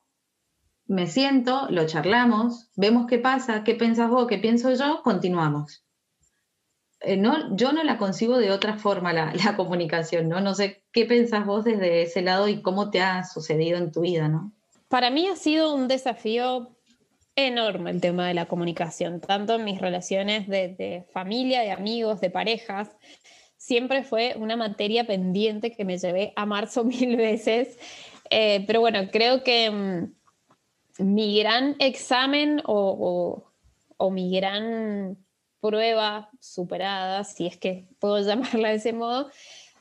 me 0.86 1.08
siento, 1.08 1.68
lo 1.70 1.86
charlamos, 1.86 2.70
vemos 2.76 3.08
qué 3.08 3.20
pasa, 3.20 3.64
qué 3.64 3.76
piensas 3.76 4.10
vos, 4.10 4.28
qué 4.28 4.38
pienso 4.38 4.74
yo, 4.74 5.02
continuamos. 5.04 5.84
Eh, 7.02 7.18
no, 7.18 7.56
yo 7.56 7.74
no 7.74 7.84
la 7.84 7.98
concibo 7.98 8.38
de 8.38 8.52
otra 8.52 8.78
forma 8.78 9.14
la, 9.14 9.56
comunicación, 9.58 10.30
¿no? 10.30 10.40
No 10.40 10.56
sé 10.56 10.84
qué 10.94 11.06
pensás 11.06 11.46
vos 11.46 11.66
desde 11.66 12.04
ese 12.04 12.22
lado 12.22 12.48
y 12.48 12.62
cómo 12.62 12.90
te 12.90 13.02
ha 13.02 13.24
sucedido 13.26 13.78
en 13.78 13.92
tu 13.92 14.02
vida, 14.02 14.30
¿no? 14.30 14.54
Para 14.88 15.10
mí 15.10 15.28
ha 15.28 15.36
sido 15.36 15.76
un 15.76 15.90
desafío 15.90 16.70
enorme 17.36 17.92
el 17.92 18.02
tema 18.02 18.28
de 18.28 18.34
la 18.34 18.48
comunicación, 18.48 19.20
tanto 19.20 19.56
en 19.56 19.66
mis 19.66 19.80
relaciones 19.80 20.48
de 20.48 21.06
familia, 21.12 21.62
de 21.62 21.72
amigos, 21.72 22.22
de 22.22 22.32
parejas 22.32 22.96
siempre 23.68 24.04
fue 24.04 24.34
una 24.38 24.56
materia 24.56 25.06
pendiente 25.06 25.72
que 25.72 25.84
me 25.84 25.98
llevé 25.98 26.32
a 26.38 26.46
marzo 26.46 26.84
mil 26.86 27.18
veces. 27.18 27.78
Eh, 28.30 28.64
pero 28.66 28.80
bueno, 28.80 29.10
creo 29.12 29.44
que 29.44 29.70
mm, 29.70 31.04
mi 31.04 31.38
gran 31.38 31.76
examen 31.80 32.62
o, 32.66 33.44
mi 34.10 34.34
gran 34.34 35.18
prueba 35.60 36.30
superada, 36.40 37.26
si 37.26 37.46
es 37.46 37.58
que 37.58 37.90
puedo 38.00 38.20
llamarla 38.26 38.70
de 38.70 38.76
ese 38.76 38.94
modo, 38.94 39.30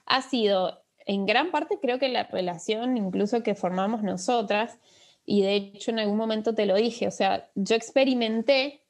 ha 0.04 0.20
sido 0.20 0.82
en 1.06 1.24
gran 1.24 1.52
parte 1.52 1.78
creo 1.80 2.00
que 2.00 2.08
la 2.08 2.24
relación 2.24 2.96
incluso 2.96 3.44
que 3.44 3.54
formamos 3.54 4.02
nosotras, 4.02 4.80
y 5.24 5.42
de 5.42 5.54
hecho 5.54 5.92
en 5.92 6.00
algún 6.00 6.16
momento 6.16 6.56
te 6.56 6.66
lo 6.66 6.74
dije, 6.74 7.06
o 7.06 7.12
sea, 7.12 7.48
yo 7.54 7.76
experimenté 7.76 8.82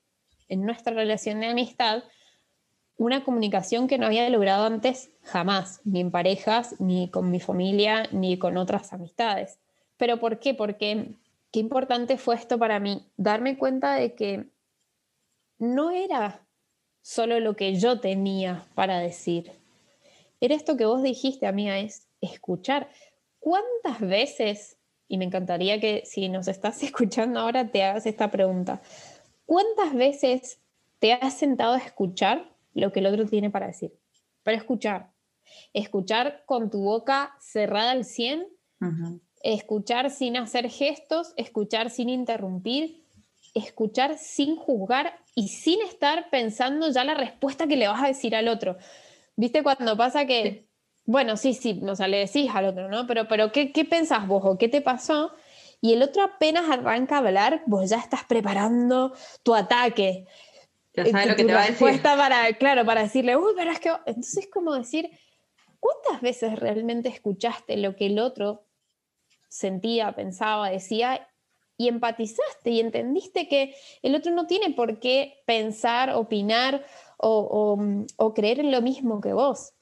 en 0.48 0.64
nuestra 0.64 0.94
relación 0.94 1.40
de 1.40 1.48
amistad 1.48 2.02
una 2.96 3.24
comunicación 3.24 3.88
que 3.88 3.98
no 3.98 4.06
había 4.06 4.28
logrado 4.30 4.64
antes 4.64 5.11
jamás, 5.22 5.80
ni 5.85 6.00
en 6.00 6.11
parejas, 6.11 6.80
ni 6.80 7.11
con 7.11 7.30
mi 7.30 7.40
familia, 7.40 8.09
ni 8.12 8.38
con 8.38 8.56
otras 8.56 8.92
amistades. 8.92 9.59
¿Pero 9.96 10.18
por 10.18 10.38
qué? 10.38 10.54
Porque 10.54 11.12
qué 11.52 11.61
importante 11.61 12.16
fue 12.16 12.37
esto 12.37 12.59
para 12.59 12.80
mí, 12.80 13.06
darme 13.16 13.59
cuenta 13.59 13.94
de 13.94 14.14
que 14.14 14.46
no 15.59 15.90
era 15.90 16.46
solo 17.02 17.38
lo 17.40 17.54
que 17.54 17.74
yo 17.78 18.00
tenía 18.00 18.66
para 18.74 18.98
decir. 18.98 19.52
Era 20.40 20.54
esto 20.54 20.76
que 20.76 20.87
vos 20.87 21.02
dijiste, 21.02 21.46
amiga, 21.46 21.78
es 21.78 22.09
escuchar. 22.20 22.88
¿Cuántas 23.38 24.00
veces, 24.00 24.78
y 25.06 25.18
me 25.18 25.24
encantaría 25.24 25.80
que 25.80 26.02
si 26.04 26.28
nos 26.28 26.48
estás 26.48 26.82
escuchando 26.82 27.40
ahora 27.40 27.70
te 27.70 27.82
hagas 27.85 28.06
esta 28.06 28.30
pregunta, 28.30 28.80
¿cuántas 29.44 29.94
veces 29.94 30.61
te 30.98 31.12
has 31.12 31.35
sentado 31.35 31.74
a 31.74 31.78
escuchar 31.78 32.56
lo 32.81 32.93
que 32.93 33.01
el 33.01 33.07
otro 33.07 33.27
tiene 33.27 33.51
para 33.51 33.67
decir. 33.67 33.93
Pero 34.43 34.57
escuchar. 34.57 35.11
Escuchar 35.73 36.43
con 36.47 36.71
tu 36.71 36.83
boca 36.83 37.37
cerrada 37.41 37.93
al 37.93 38.05
100, 38.05 38.47
escuchar 39.43 40.11
sin 40.11 40.37
hacer 40.37 40.69
gestos, 40.69 41.33
escuchar 41.37 41.91
sin 41.91 42.09
interrumpir, 42.09 43.03
escuchar 43.55 44.19
sin 44.19 44.57
juzgar 44.57 45.19
y 45.35 45.49
sin 45.49 45.81
estar 45.83 46.31
pensando 46.31 46.91
ya 46.91 47.05
la 47.05 47.15
respuesta 47.15 47.67
que 47.67 47.77
le 47.77 47.89
vas 47.89 48.03
a 48.03 48.09
decir 48.09 48.35
al 48.35 48.49
otro. 48.49 48.77
¿Viste 49.37 49.62
cuando 49.62 49.97
pasa 49.97 50.27
que, 50.27 50.67
bueno, 51.05 51.37
sí, 51.37 51.55
sí, 51.55 51.81
o 51.87 51.95
sea, 51.95 52.09
le 52.09 52.19
decís 52.19 52.51
al 52.53 52.67
otro, 52.67 52.89
¿no? 52.89 53.07
Pero, 53.07 53.29
pero 53.29 53.53
¿qué, 53.53 53.73
¿qué 53.73 53.85
pensás 53.85 54.27
vos 54.27 54.43
o 54.45 54.59
qué 54.59 54.69
te 54.69 54.81
pasó? 54.81 55.33
Y 55.81 55.93
el 55.93 56.03
otro 56.03 56.23
apenas 56.23 56.69
arranca 56.71 57.17
a 57.17 57.19
hablar, 57.19 57.62
vos 57.67 57.89
ya 57.89 57.99
estás 57.99 58.25
preparando 58.25 59.15
tu 59.43 59.55
ataque. 59.55 60.27
Ya 60.96 61.06
sabes 61.06 61.28
lo 61.28 61.37
que 61.37 61.44
te 61.44 61.52
va 61.52 61.62
a 61.62 61.66
decir. 61.66 62.02
Para, 62.02 62.52
claro, 62.54 62.85
para 62.85 63.02
decirle, 63.02 63.37
uy, 63.37 63.52
pero 63.56 63.70
es 63.70 63.80
que. 63.80 63.90
Entonces, 64.06 64.44
es 64.44 64.50
como 64.50 64.74
decir, 64.74 65.11
¿cuántas 65.78 66.22
veces 66.22 66.59
realmente 66.59 67.09
escuchaste 67.09 67.76
lo 67.76 67.94
que 67.96 68.06
el 68.06 68.18
otro 68.18 68.66
sentía, 69.48 70.12
pensaba, 70.14 70.70
decía 70.70 71.28
y 71.78 71.88
empatizaste 71.88 72.70
y 72.70 72.80
entendiste 72.80 73.48
que 73.48 73.74
el 74.02 74.14
otro 74.14 74.32
no 74.32 74.46
tiene 74.46 74.74
por 74.74 74.98
qué 74.98 75.42
pensar, 75.46 76.11
opinar 76.14 76.85
o, 77.18 77.78
creer 78.35 78.61
en 78.61 78.70
lo 78.70 78.80
mismo 78.80 79.20
que 79.20 79.32
vos. 79.32 79.74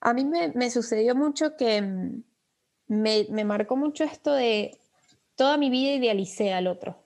A 0.00 0.14
mí 0.14 0.24
me, 0.24 0.70
sucedió 0.70 1.14
mucho 1.14 1.56
que 1.56 1.82
mm, 1.82 2.22
me, 2.86 3.26
me, 3.30 3.44
marcó 3.44 3.76
mucho 3.76 4.04
esto 4.04 4.32
de 4.32 4.78
toda 5.34 5.56
mi 5.56 5.70
vida 5.70 5.92
idealicé 5.92 6.52
al 6.52 6.66
otro. 6.66 6.96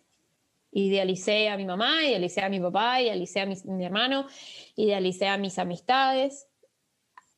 Idealicé 0.73 1.49
a 1.49 1.57
mi 1.57 1.65
mamá, 1.65 2.05
idealicé 2.05 2.41
a 2.41 2.49
mi 2.49 2.59
papá, 2.59 3.01
idealicé 3.01 3.41
a 3.41 3.47
mi 3.47 3.85
hermano, 3.85 4.27
idealicé 4.75 5.29
a 5.29 5.37
mis 5.37 5.59
amistades. 5.59 6.49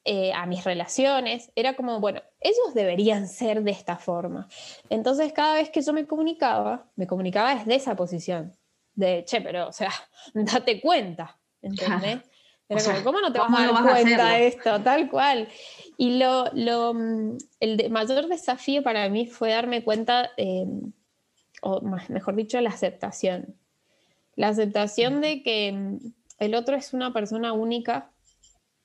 Eh, 0.07 0.35
a 0.35 0.45
mis 0.45 0.63
relaciones, 0.65 1.51
era 1.57 1.77
como, 1.77 1.99
bueno, 1.99 2.21
ellos 2.39 2.75
deberían 2.75 3.27
ser 3.27 3.63
de 3.63 3.71
esta 3.71 3.97
forma. 3.97 4.49
Entonces 4.91 5.33
cada 5.33 5.55
vez 5.55 5.71
que 5.71 5.81
yo 5.81 5.95
me 5.95 6.07
comunicaba, 6.07 6.91
me 6.95 7.07
comunicaba 7.07 7.55
desde 7.55 7.75
esa 7.75 7.97
posición, 7.97 8.53
de, 8.95 9.25
che, 9.25 9.41
pero, 9.41 9.69
o 9.69 9.73
sea, 9.73 9.91
date 10.35 10.83
cuenta, 10.83 11.39
¿entendés? 11.63 12.21
Era 12.69 12.83
como, 12.83 13.05
¿cómo 13.05 13.21
no 13.21 13.33
te 13.33 13.39
vas 13.39 13.49
a 13.51 13.73
dar 13.73 13.83
cuenta 13.83 14.29
de 14.31 14.47
esto? 14.47 14.81
Tal 14.83 15.11
cual. 15.11 15.49
Y 15.97 16.19
lo, 16.19 16.51
lo 16.53 16.95
mm, 16.95 17.39
el 17.61 17.91
mayor 17.91 18.27
desafío 18.29 18.83
para 18.83 19.09
mí 19.09 19.27
fue 19.27 19.51
darme 19.51 19.85
cuenta, 19.85 20.31
em, 20.37 20.93
o 21.65 21.81
mejor 21.81 22.37
dicho, 22.37 22.61
la 22.61 22.71
aceptación. 22.71 23.57
La 24.37 24.49
aceptación 24.49 25.21
de 25.21 25.43
que 25.43 25.99
el 26.39 26.55
otro 26.55 26.77
es 26.77 26.93
una 26.93 27.13
persona 27.13 27.53
única 27.53 28.11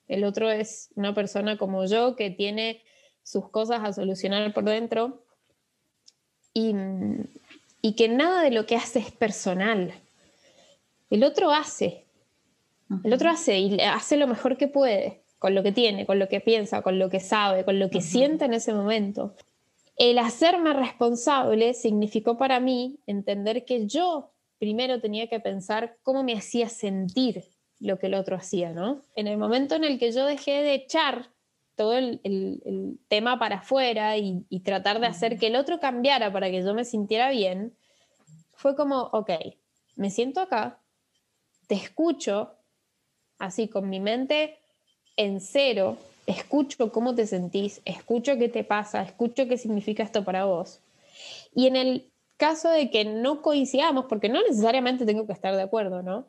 el 0.10 0.24
otro 0.24 0.50
es 0.50 0.90
una 0.96 1.14
persona 1.14 1.58
como 1.58 1.86
yo 1.86 2.16
que 2.16 2.32
tiene 2.32 2.82
sus 3.24 3.48
cosas 3.50 3.82
a 3.84 3.94
solucionar 3.94 4.54
por 4.54 4.66
dentro 4.66 5.24
y, 6.54 6.74
que 7.96 8.10
nada 8.10 8.42
de 8.42 8.52
lo 8.52 8.66
que 8.66 8.76
hace 8.76 9.00
es 9.00 9.12
personal. 9.12 9.94
El 11.12 11.24
otro 11.24 11.52
hace, 11.52 12.06
el 13.04 13.14
otro 13.14 13.30
hace 13.30 13.60
y 13.60 13.80
hace 13.82 14.18
lo 14.18 14.28
mejor 14.28 14.58
que 14.58 14.68
puede, 14.68 15.22
con 15.38 15.54
lo 15.54 15.62
que 15.62 15.72
tiene, 15.72 16.08
con 16.08 16.18
lo 16.18 16.28
que 16.28 16.42
piensa, 16.42 16.82
con 16.82 16.98
lo 16.98 17.10
que 17.10 17.20
sabe, 17.20 17.64
con 17.64 17.78
lo 17.78 17.92
que 17.92 18.02
siente 18.02 18.46
en 18.46 18.56
ese 18.56 18.74
momento. 18.74 19.36
El 20.00 20.18
hacerme 20.18 20.72
responsable 20.72 21.74
significó 21.74 22.38
para 22.38 22.62
mí 22.62 23.00
entender 23.06 23.66
que 23.66 23.86
yo 23.86 24.32
primero 24.58 25.02
tenía 25.02 25.28
que 25.28 25.42
pensar 25.42 25.98
cómo 26.04 26.24
me 26.24 26.38
hacía 26.38 26.70
sentir 26.70 27.44
lo 27.82 28.00
que 28.00 28.08
el 28.08 28.14
otro 28.14 28.38
hacía, 28.38 28.72
¿no? 28.72 29.02
En 29.18 29.28
el 29.28 29.38
momento 29.38 29.76
en 29.76 29.84
el 29.84 30.00
que 30.00 30.14
yo 30.14 30.26
dejé 30.26 30.64
de 30.64 30.74
echar 30.74 31.32
todo 31.76 31.98
el, 31.98 32.22
tema 33.10 33.40
para 33.40 33.58
afuera 33.58 34.16
y, 34.18 34.46
tratar 34.64 35.02
de 35.02 35.08
hacer 35.08 35.38
que 35.38 35.48
el 35.48 35.58
otro 35.58 35.82
cambiara 35.82 36.32
para 36.32 36.50
que 36.50 36.64
yo 36.64 36.74
me 36.74 36.86
sintiera 36.86 37.30
bien, 37.30 37.76
fue 38.54 38.78
como, 38.78 39.02
ok, 39.12 39.32
me 39.98 40.10
siento 40.10 40.40
acá, 40.40 40.80
te 41.68 41.76
escucho, 41.76 42.56
así 43.38 43.68
con 43.68 43.90
mi 43.90 44.00
mente 44.00 44.60
en 45.18 45.42
cero, 45.42 45.98
escucho 46.30 46.92
cómo 46.92 47.16
te 47.16 47.26
sentís, 47.26 47.82
escucho 47.86 48.38
qué 48.38 48.50
te 48.50 48.64
pasa, 48.64 49.02
escucho 49.02 49.48
qué 49.48 49.58
significa 49.58 50.04
esto 50.04 50.24
para 50.24 50.46
vos. 50.46 50.82
Y 51.56 51.68
en 51.68 51.76
el 51.76 52.12
caso 52.38 52.70
de 52.70 52.90
que 52.90 53.04
no 53.04 53.42
coincidamos, 53.42 54.06
porque 54.06 54.30
no 54.30 54.42
necesariamente 54.42 55.06
tengo 55.06 55.26
que 55.26 55.34
estar 55.34 55.56
de 55.56 55.64
acuerdo, 55.64 56.04
¿no? 56.04 56.28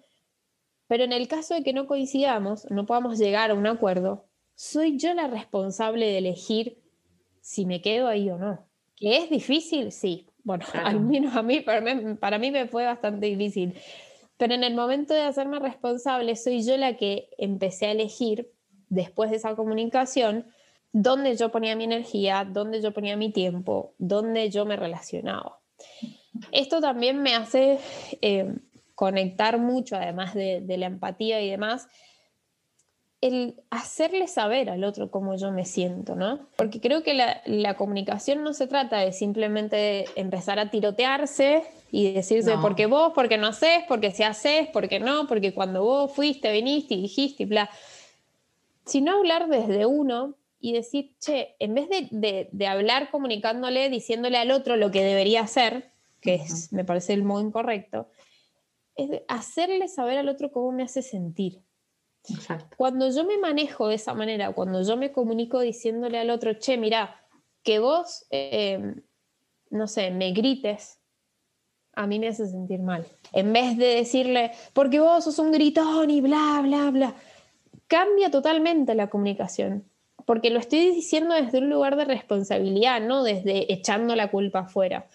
Pero 0.88 1.04
en 1.04 1.12
el 1.12 1.28
caso 1.28 1.54
de 1.54 1.62
que 1.62 1.72
no 1.72 1.86
coincidamos, 1.86 2.68
no 2.70 2.86
podamos 2.86 3.18
llegar 3.18 3.50
a 3.50 3.54
un 3.54 3.66
acuerdo, 3.66 4.24
soy 4.54 4.96
yo 4.96 5.14
la 5.14 5.28
responsable 5.28 6.06
de 6.06 6.18
elegir 6.18 6.82
si 7.40 7.66
me 7.66 7.80
quedo 7.82 8.08
ahí 8.08 8.28
o 8.30 8.38
no. 8.38 8.66
¿Que 8.96 9.18
es 9.18 9.30
difícil? 9.30 9.92
Sí. 9.92 10.26
Bueno, 10.42 10.64
al 10.84 11.00
menos 11.00 11.36
a 11.36 11.42
mí 11.42 11.60
para, 11.60 11.80
mí, 11.80 12.14
para 12.14 12.38
mí 12.38 12.50
me 12.50 12.66
fue 12.66 12.84
bastante 12.84 13.26
difícil. 13.26 13.74
Pero 14.38 14.54
en 14.54 14.64
el 14.64 14.74
momento 14.74 15.12
de 15.12 15.22
hacerme 15.22 15.58
responsable, 15.58 16.34
soy 16.36 16.64
yo 16.64 16.78
la 16.78 16.96
que 16.96 17.28
empecé 17.36 17.86
a 17.86 17.92
elegir, 17.92 18.50
después 18.90 19.30
de 19.30 19.36
esa 19.36 19.56
comunicación, 19.56 20.46
dónde 20.92 21.36
yo 21.36 21.50
ponía 21.50 21.76
mi 21.76 21.84
energía, 21.84 22.46
dónde 22.46 22.82
yo 22.82 22.92
ponía 22.92 23.16
mi 23.16 23.32
tiempo, 23.32 23.94
dónde 23.98 24.50
yo 24.50 24.66
me 24.66 24.76
relacionaba. 24.76 25.58
Esto 26.52 26.80
también 26.80 27.22
me 27.22 27.34
hace 27.34 27.78
eh, 28.20 28.54
conectar 28.94 29.58
mucho, 29.58 29.96
además 29.96 30.34
de, 30.34 30.62
la 30.76 30.86
empatía 30.86 31.40
y 31.40 31.50
demás, 31.50 31.88
el 33.20 33.60
hacerle 33.68 34.26
saber 34.28 34.70
al 34.70 34.82
otro 34.82 35.10
cómo 35.10 35.36
yo 35.36 35.52
me 35.52 35.66
siento, 35.66 36.16
¿no? 36.16 36.48
Porque 36.56 36.80
creo 36.80 37.02
que 37.02 37.14
la, 37.14 37.74
comunicación 37.76 38.42
no 38.42 38.54
se 38.54 38.66
trata 38.66 38.98
de 38.98 39.12
simplemente 39.12 40.06
empezar 40.16 40.58
a 40.58 40.70
tirotearse 40.70 41.64
y 41.90 42.12
decirse, 42.12 42.56
porque 42.62 42.86
vos, 42.86 43.12
porque 43.14 43.36
no 43.36 43.48
haces, 43.48 43.84
porque 43.88 44.10
si 44.10 44.22
haces, 44.22 44.68
porque 44.72 45.00
no, 45.00 45.26
porque 45.26 45.52
cuando 45.52 45.82
vos 45.82 46.12
fuiste, 46.12 46.50
viniste 46.50 46.94
y 46.94 47.02
dijiste, 47.02 47.42
y 47.42 47.46
bla. 47.46 47.70
Sino 48.90 49.12
hablar 49.12 49.48
desde 49.48 49.86
uno 49.86 50.34
y 50.58 50.72
decir, 50.72 51.14
che, 51.20 51.54
en 51.60 51.74
vez 51.74 51.88
de, 52.10 52.66
hablar 52.66 53.12
comunicándole, 53.12 53.88
diciéndole 53.88 54.36
al 54.36 54.50
otro 54.50 54.74
lo 54.74 54.90
que 54.90 55.04
debería 55.04 55.42
hacer, 55.42 55.92
que 56.20 56.34
es, 56.34 56.72
me 56.72 56.84
parece 56.84 57.12
el 57.12 57.22
modo 57.22 57.40
incorrecto, 57.40 58.08
es 58.96 59.22
hacerle 59.28 59.86
saber 59.86 60.18
al 60.18 60.28
otro 60.28 60.50
cómo 60.50 60.72
me 60.72 60.82
hace 60.82 61.02
sentir. 61.02 61.62
Cuando 62.76 63.08
yo 63.08 63.24
me 63.24 63.38
manejo 63.38 63.86
de 63.86 63.94
esa 63.94 64.12
manera, 64.12 64.52
cuando 64.52 64.82
yo 64.82 64.96
me 64.96 65.12
comunico 65.12 65.60
diciéndole 65.60 66.18
al 66.18 66.30
otro, 66.30 66.54
che, 66.54 66.76
mira, 66.76 67.14
que 67.62 67.78
vos, 67.78 68.26
em, 68.30 69.02
no 69.70 69.86
sé, 69.86 70.10
me 70.10 70.32
grites, 70.32 70.98
a 71.94 72.08
mí 72.08 72.18
me 72.18 72.26
hace 72.26 72.48
sentir 72.48 72.80
mal. 72.80 73.06
En 73.32 73.52
vez 73.52 73.78
de 73.78 73.86
decirle, 73.86 74.50
porque 74.72 74.98
vos 74.98 75.22
sos 75.22 75.38
un 75.38 75.52
gritón 75.52 76.10
y 76.10 76.20
bla, 76.20 76.60
bla, 76.64 76.90
bla, 76.90 77.14
cambia 77.90 78.30
totalmente 78.30 78.94
la 78.94 79.10
comunicación. 79.10 79.84
Porque 80.24 80.50
lo 80.50 80.60
estoy 80.60 80.92
diciendo 80.92 81.34
desde 81.34 81.58
un 81.58 81.68
lugar 81.68 81.96
de 81.96 82.04
responsabilidad, 82.04 83.00
no 83.00 83.24
desde 83.24 83.72
echando 83.72 84.14
la 84.14 84.30
culpa 84.30 84.60
afuera. 84.60 85.08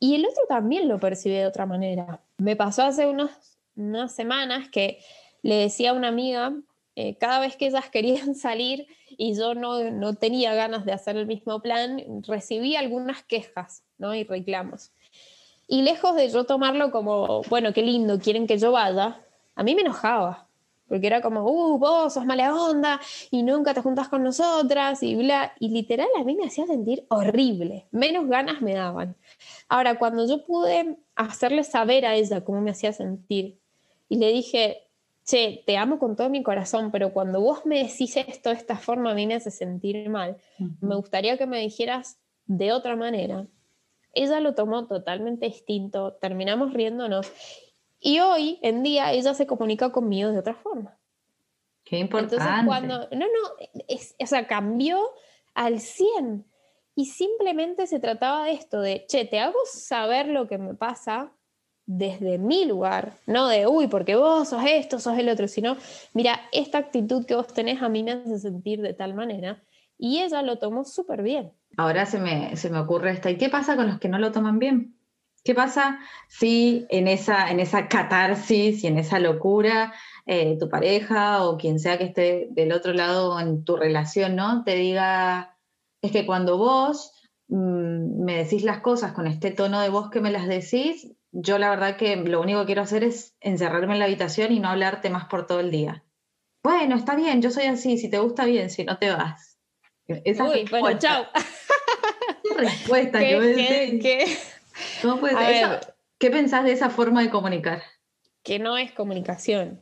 Y 0.00 0.16
el 0.16 0.26
otro 0.26 0.42
también 0.48 0.88
lo 0.88 0.98
percibe 0.98 1.36
de 1.36 1.46
otra 1.46 1.64
manera. 1.64 2.20
Me 2.38 2.56
pasó 2.56 2.82
hace 2.82 3.06
unos, 3.06 3.30
unas 3.76 4.12
semanas 4.12 4.68
que 4.68 4.98
le 5.42 5.54
decía 5.54 5.90
a 5.90 5.92
una 5.92 6.08
amiga, 6.08 6.54
eh, 6.96 7.16
cada 7.18 7.38
vez 7.38 7.56
que 7.56 7.68
ellas 7.68 7.88
querían 7.92 8.34
salir 8.34 8.88
y 9.16 9.36
yo 9.36 9.54
no, 9.54 9.88
no, 9.90 10.14
tenía 10.14 10.54
ganas 10.54 10.84
de 10.84 10.92
hacer 10.92 11.16
el 11.16 11.26
mismo 11.26 11.60
plan, 11.60 12.02
recibí 12.26 12.74
algunas 12.74 13.22
quejas 13.22 13.84
¿no? 13.96 14.12
y 14.14 14.24
reclamos. 14.24 14.90
Y 15.68 15.82
lejos 15.82 16.16
de 16.16 16.30
yo 16.30 16.44
tomarlo 16.44 16.90
como, 16.90 17.42
bueno, 17.42 17.72
qué 17.72 17.82
lindo, 17.82 18.18
quieren 18.18 18.48
que 18.48 18.58
yo 18.58 18.72
vaya, 18.72 19.20
a 19.54 19.62
mí 19.62 19.74
me 19.76 19.82
enojaba 19.82 20.47
porque 20.88 21.06
era 21.06 21.20
como, 21.20 21.44
uh, 21.44 21.78
vos 21.78 22.14
sos 22.14 22.24
mala 22.24 22.54
onda 22.54 23.00
y 23.30 23.42
nunca 23.42 23.74
te 23.74 23.82
juntas 23.82 24.08
con 24.08 24.22
nosotras 24.22 25.02
y 25.02 25.14
bla. 25.14 25.52
Y 25.60 25.68
literal 25.68 26.08
a 26.18 26.24
mí 26.24 26.34
me 26.34 26.46
hacía 26.46 26.66
sentir 26.66 27.04
horrible, 27.08 27.86
menos 27.90 28.26
ganas 28.26 28.62
me 28.62 28.74
daban. 28.74 29.16
Ahora, 29.68 29.98
cuando 29.98 30.26
yo 30.26 30.44
pude 30.44 30.96
hacerle 31.14 31.64
saber 31.64 32.06
a 32.06 32.14
ella 32.14 32.44
cómo 32.44 32.60
me 32.60 32.70
hacía 32.70 32.92
sentir 32.92 33.58
y 34.08 34.16
le 34.16 34.32
dije, 34.32 34.88
che, 35.24 35.62
te 35.66 35.76
amo 35.76 35.98
con 35.98 36.16
todo 36.16 36.30
mi 36.30 36.42
corazón, 36.42 36.90
pero 36.90 37.12
cuando 37.12 37.40
vos 37.40 37.66
me 37.66 37.84
decís 37.84 38.16
esto 38.16 38.48
de 38.48 38.56
esta 38.56 38.76
forma 38.76 39.10
a 39.10 39.14
mí 39.14 39.26
me 39.26 39.34
hace 39.34 39.50
sentir 39.50 40.08
mal, 40.08 40.38
me 40.80 40.96
gustaría 40.96 41.36
que 41.36 41.46
me 41.46 41.60
dijeras 41.60 42.18
de 42.46 42.72
otra 42.72 42.96
manera. 42.96 43.46
Ella 44.14 44.40
lo 44.40 44.54
tomó 44.54 44.86
totalmente 44.86 45.46
distinto, 45.46 46.14
terminamos 46.14 46.72
riéndonos 46.72 47.30
y 48.00 48.20
hoy 48.20 48.58
en 48.62 48.82
día 48.82 49.12
ella 49.12 49.34
se 49.34 49.46
comunica 49.46 49.90
conmigo 49.90 50.30
de 50.30 50.38
otra 50.38 50.54
forma. 50.54 50.96
Qué 51.84 51.98
importante. 51.98 52.36
Entonces, 52.36 52.66
cuando, 52.66 53.08
no, 53.12 53.26
no, 53.26 53.86
o 54.20 54.26
sea, 54.26 54.46
cambió 54.46 55.00
al 55.54 55.80
100 55.80 56.44
y 56.94 57.06
simplemente 57.06 57.86
se 57.86 57.98
trataba 57.98 58.44
de 58.44 58.52
esto, 58.52 58.80
de, 58.80 59.06
che, 59.08 59.24
te 59.24 59.40
hago 59.40 59.58
saber 59.64 60.28
lo 60.28 60.46
que 60.46 60.58
me 60.58 60.74
pasa 60.74 61.32
desde 61.86 62.36
mi 62.36 62.66
lugar, 62.66 63.14
no 63.26 63.48
de, 63.48 63.66
uy, 63.66 63.86
porque 63.86 64.16
vos 64.16 64.50
sos 64.50 64.62
esto, 64.68 64.98
sos 64.98 65.16
el 65.16 65.30
otro, 65.30 65.48
sino, 65.48 65.78
mira, 66.12 66.38
esta 66.52 66.76
actitud 66.76 67.24
que 67.24 67.34
vos 67.34 67.46
tenés 67.46 67.80
a 67.80 67.88
mí 67.88 68.02
me 68.02 68.12
hace 68.12 68.38
sentir 68.38 68.82
de 68.82 68.92
tal 68.92 69.14
manera. 69.14 69.62
Y 69.96 70.18
ella 70.18 70.42
lo 70.42 70.58
tomó 70.58 70.84
súper 70.84 71.22
bien. 71.22 71.52
Ahora 71.78 72.04
se 72.04 72.18
me, 72.18 72.54
se 72.56 72.68
me 72.68 72.78
ocurre 72.78 73.12
esta, 73.12 73.30
¿y 73.30 73.38
qué 73.38 73.48
pasa 73.48 73.74
con 73.74 73.86
los 73.86 73.98
que 73.98 74.08
no 74.08 74.18
lo 74.18 74.32
toman 74.32 74.58
bien? 74.58 74.97
¿Qué 75.48 75.54
pasa 75.54 75.98
si 76.28 76.86
en 76.90 77.08
esa, 77.08 77.50
en 77.50 77.58
esa 77.58 77.88
catarsis 77.88 78.84
y 78.84 78.86
en 78.86 78.98
esa 78.98 79.18
locura 79.18 79.94
eh, 80.26 80.58
tu 80.60 80.68
pareja 80.68 81.42
o 81.42 81.56
quien 81.56 81.78
sea 81.78 81.96
que 81.96 82.04
esté 82.04 82.48
del 82.50 82.70
otro 82.70 82.92
lado 82.92 83.40
en 83.40 83.64
tu 83.64 83.74
relación, 83.74 84.36
¿no? 84.36 84.62
Te 84.62 84.74
diga, 84.74 85.56
es 86.02 86.12
que 86.12 86.26
cuando 86.26 86.58
vos 86.58 87.14
mm, 87.48 88.24
me 88.26 88.36
decís 88.36 88.62
las 88.62 88.80
cosas 88.80 89.12
con 89.12 89.26
este 89.26 89.50
tono 89.50 89.80
de 89.80 89.88
voz 89.88 90.10
que 90.10 90.20
me 90.20 90.30
las 90.30 90.46
decís, 90.48 91.14
yo 91.32 91.56
la 91.56 91.70
verdad 91.70 91.96
que 91.96 92.14
lo 92.16 92.42
único 92.42 92.60
que 92.60 92.66
quiero 92.66 92.82
hacer 92.82 93.02
es 93.02 93.34
encerrarme 93.40 93.94
en 93.94 94.00
la 94.00 94.04
habitación 94.04 94.52
y 94.52 94.60
no 94.60 94.68
hablarte 94.68 95.08
más 95.08 95.28
por 95.28 95.46
todo 95.46 95.60
el 95.60 95.70
día. 95.70 96.04
Bueno, 96.62 96.94
está 96.94 97.16
bien, 97.16 97.40
yo 97.40 97.50
soy 97.50 97.64
así, 97.64 97.96
si 97.96 98.10
te 98.10 98.18
gusta 98.18 98.44
bien, 98.44 98.68
si 98.68 98.84
no 98.84 98.98
te 98.98 99.12
vas. 99.12 99.58
Esa 100.08 100.44
Uy, 100.44 100.66
bueno, 100.68 100.98
chao. 100.98 101.24
¿Qué 102.42 102.54
respuesta 102.54 103.18
que 103.20 103.98
¿Qué, 104.02 104.36
¿Cómo 105.02 105.20
¿Qué 106.18 106.30
pensás 106.30 106.64
de 106.64 106.72
esa 106.72 106.90
forma 106.90 107.22
de 107.22 107.30
comunicar? 107.30 107.82
Que 108.42 108.58
no 108.58 108.76
es 108.76 108.92
comunicación. 108.92 109.80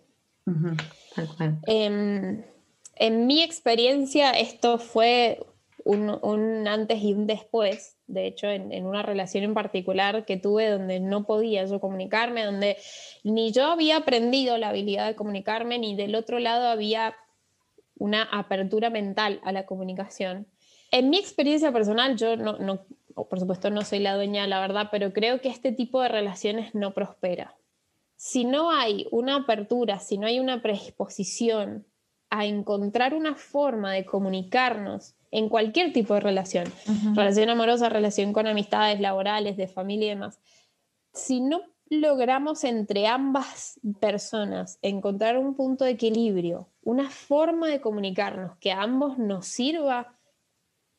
Em, 1.67 2.45
en 2.97 3.27
mi 3.27 3.43
experiencia, 3.43 4.31
esto 4.33 4.79
fue 4.79 5.41
un, 5.85 6.69
antes 6.69 7.03
y 7.03 7.15
un 7.15 7.27
después. 7.27 7.97
De 8.07 8.27
hecho, 8.27 8.49
en, 8.49 8.85
una 8.85 9.03
relación 9.03 9.45
en 9.45 9.55
particular 9.55 10.25
que 10.25 10.37
tuve 10.37 10.69
donde 10.69 11.01
no 11.01 11.25
podía 11.25 11.65
yo 11.65 11.81
comunicarme, 11.81 12.45
donde 12.45 12.77
ni 13.25 13.53
yo 13.53 13.67
había 13.67 13.99
aprendido 13.99 14.59
la 14.59 14.69
habilidad 14.69 15.07
de 15.07 15.17
comunicarme, 15.17 15.79
ni 15.79 15.97
del 15.97 16.15
otro 16.15 16.39
lado 16.39 16.69
había 16.69 17.17
una 17.99 18.25
apertura 18.25 18.91
mental 18.91 19.41
a 19.43 19.53
la 19.53 19.65
comunicación. 19.65 20.47
En 20.91 21.11
mi 21.11 21.19
experiencia 21.19 21.73
personal, 21.73 22.17
yo 22.17 22.37
no, 22.37 22.59
no 22.59 22.85
por 23.25 23.41
supuesto 23.41 23.71
no 23.71 23.83
soy 23.83 24.01
la 24.01 24.15
dueña 24.15 24.43
de 24.43 24.49
la 24.49 24.61
verdad, 24.61 24.89
pero 24.91 25.13
creo 25.13 25.41
que 25.41 25.49
este 25.49 25.73
tipo 25.73 26.01
de 26.03 26.09
relaciones 26.09 26.75
no 26.75 26.93
prospera. 26.93 27.57
Si 28.17 28.45
no 28.45 28.71
hay 28.71 29.07
una 29.11 29.37
apertura, 29.37 29.99
si 29.99 30.19
no 30.19 30.27
hay 30.27 30.39
una 30.39 30.63
predisposición 30.63 31.87
a 32.31 32.45
encontrar 32.45 33.15
una 33.15 33.35
forma 33.35 33.93
de 33.93 34.05
comunicarnos 34.05 35.15
en 35.31 35.49
cualquier 35.49 35.93
tipo 35.93 36.15
de 36.15 36.21
relación, 36.21 36.67
relación 37.15 37.51
amorosa, 37.51 37.89
relación 37.89 38.33
con 38.33 38.47
amistades 38.47 39.01
laborales, 39.01 39.57
de 39.57 39.69
familia 39.69 40.07
y 40.07 40.11
demás, 40.11 40.41
si 41.13 41.41
no 41.41 41.63
logramos 41.89 42.65
entre 42.65 43.07
ambas 43.07 43.79
personas 44.01 44.79
encontrar 44.83 45.39
un 45.39 45.55
punto 45.55 45.85
de 45.85 45.93
equilibrio, 45.93 46.69
una 46.83 47.11
forma 47.11 47.69
de 47.69 47.81
comunicarnos 47.81 48.57
que 48.59 48.73
a 48.73 48.83
ambos 48.83 49.19
nos 49.19 49.47
sirva, 49.47 50.19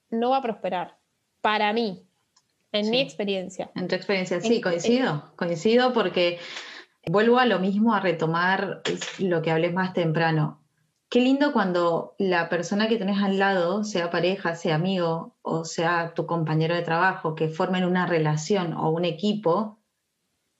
no 0.10 0.30
va 0.30 0.38
a 0.38 0.42
prosperar. 0.42 0.98
Para 1.42 1.74
mí, 1.74 2.07
en 2.80 2.90
mi 2.90 3.00
experiencia. 3.00 3.72
En 3.76 3.88
tu 3.88 3.96
experiencia, 3.96 4.40
sí, 4.42 4.62
coincido, 4.62 5.32
coincido 5.36 5.94
porque 5.94 6.40
vuelvo 7.06 7.40
a 7.40 7.46
lo 7.46 7.60
mismo, 7.60 7.94
a 7.94 8.00
retomar 8.00 8.82
lo 9.20 9.42
que 9.42 9.52
hablé 9.52 9.72
más 9.72 9.94
temprano. 9.94 10.64
Qué 11.10 11.22
lindo 11.22 11.54
cuando 11.54 12.16
la 12.18 12.50
persona 12.50 12.90
que 12.90 12.98
tenés 12.98 13.24
al 13.24 13.40
lado, 13.40 13.86
sea 13.86 14.10
pareja, 14.10 14.56
sea 14.56 14.76
amigo 14.76 15.38
o 15.42 15.64
sea 15.64 16.14
tu 16.14 16.26
compañero 16.26 16.76
de 16.76 16.82
trabajo, 16.82 17.34
que 17.34 17.48
formen 17.48 17.86
una 17.86 18.06
relación 18.06 18.74
o 18.74 18.90
un 18.90 19.06
equipo, 19.06 19.80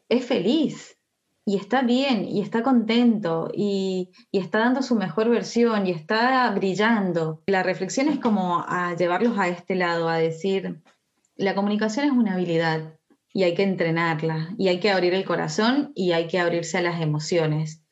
es 0.08 0.26
feliz 0.26 0.98
y 1.46 1.58
está 1.58 1.82
bien 1.82 2.26
y 2.26 2.42
está 2.42 2.64
contento 2.64 3.50
y, 3.54 4.12
y, 4.32 4.40
está 4.40 4.60
dando 4.60 4.82
su 4.82 4.96
mejor 4.96 5.30
versión 5.30 5.86
y 5.86 5.92
está 5.92 6.50
brillando. 6.52 7.44
La 7.48 7.64
reflexión 7.64 8.08
es 8.08 8.20
como 8.20 8.64
a 8.68 8.96
llevarlos 8.96 9.38
a 9.38 9.50
este 9.50 9.76
lado, 9.76 10.08
a 10.08 10.18
decir, 10.18 10.82
la 11.38 11.56
comunicación 11.56 12.06
es 12.06 12.12
una 12.12 12.34
habilidad 12.34 12.98
y 13.34 13.44
hay 13.44 13.54
que 13.54 13.64
entrenarla 13.64 14.56
y 14.58 14.70
hay 14.70 14.80
que 14.80 14.92
abrir 14.92 15.14
el 15.14 15.26
corazón 15.26 15.92
y 15.96 16.12
hay 16.12 16.28
que 16.28 16.40
abrirse 16.40 16.78
a 16.78 16.82
las 16.82 17.02
emociones. 17.02 17.84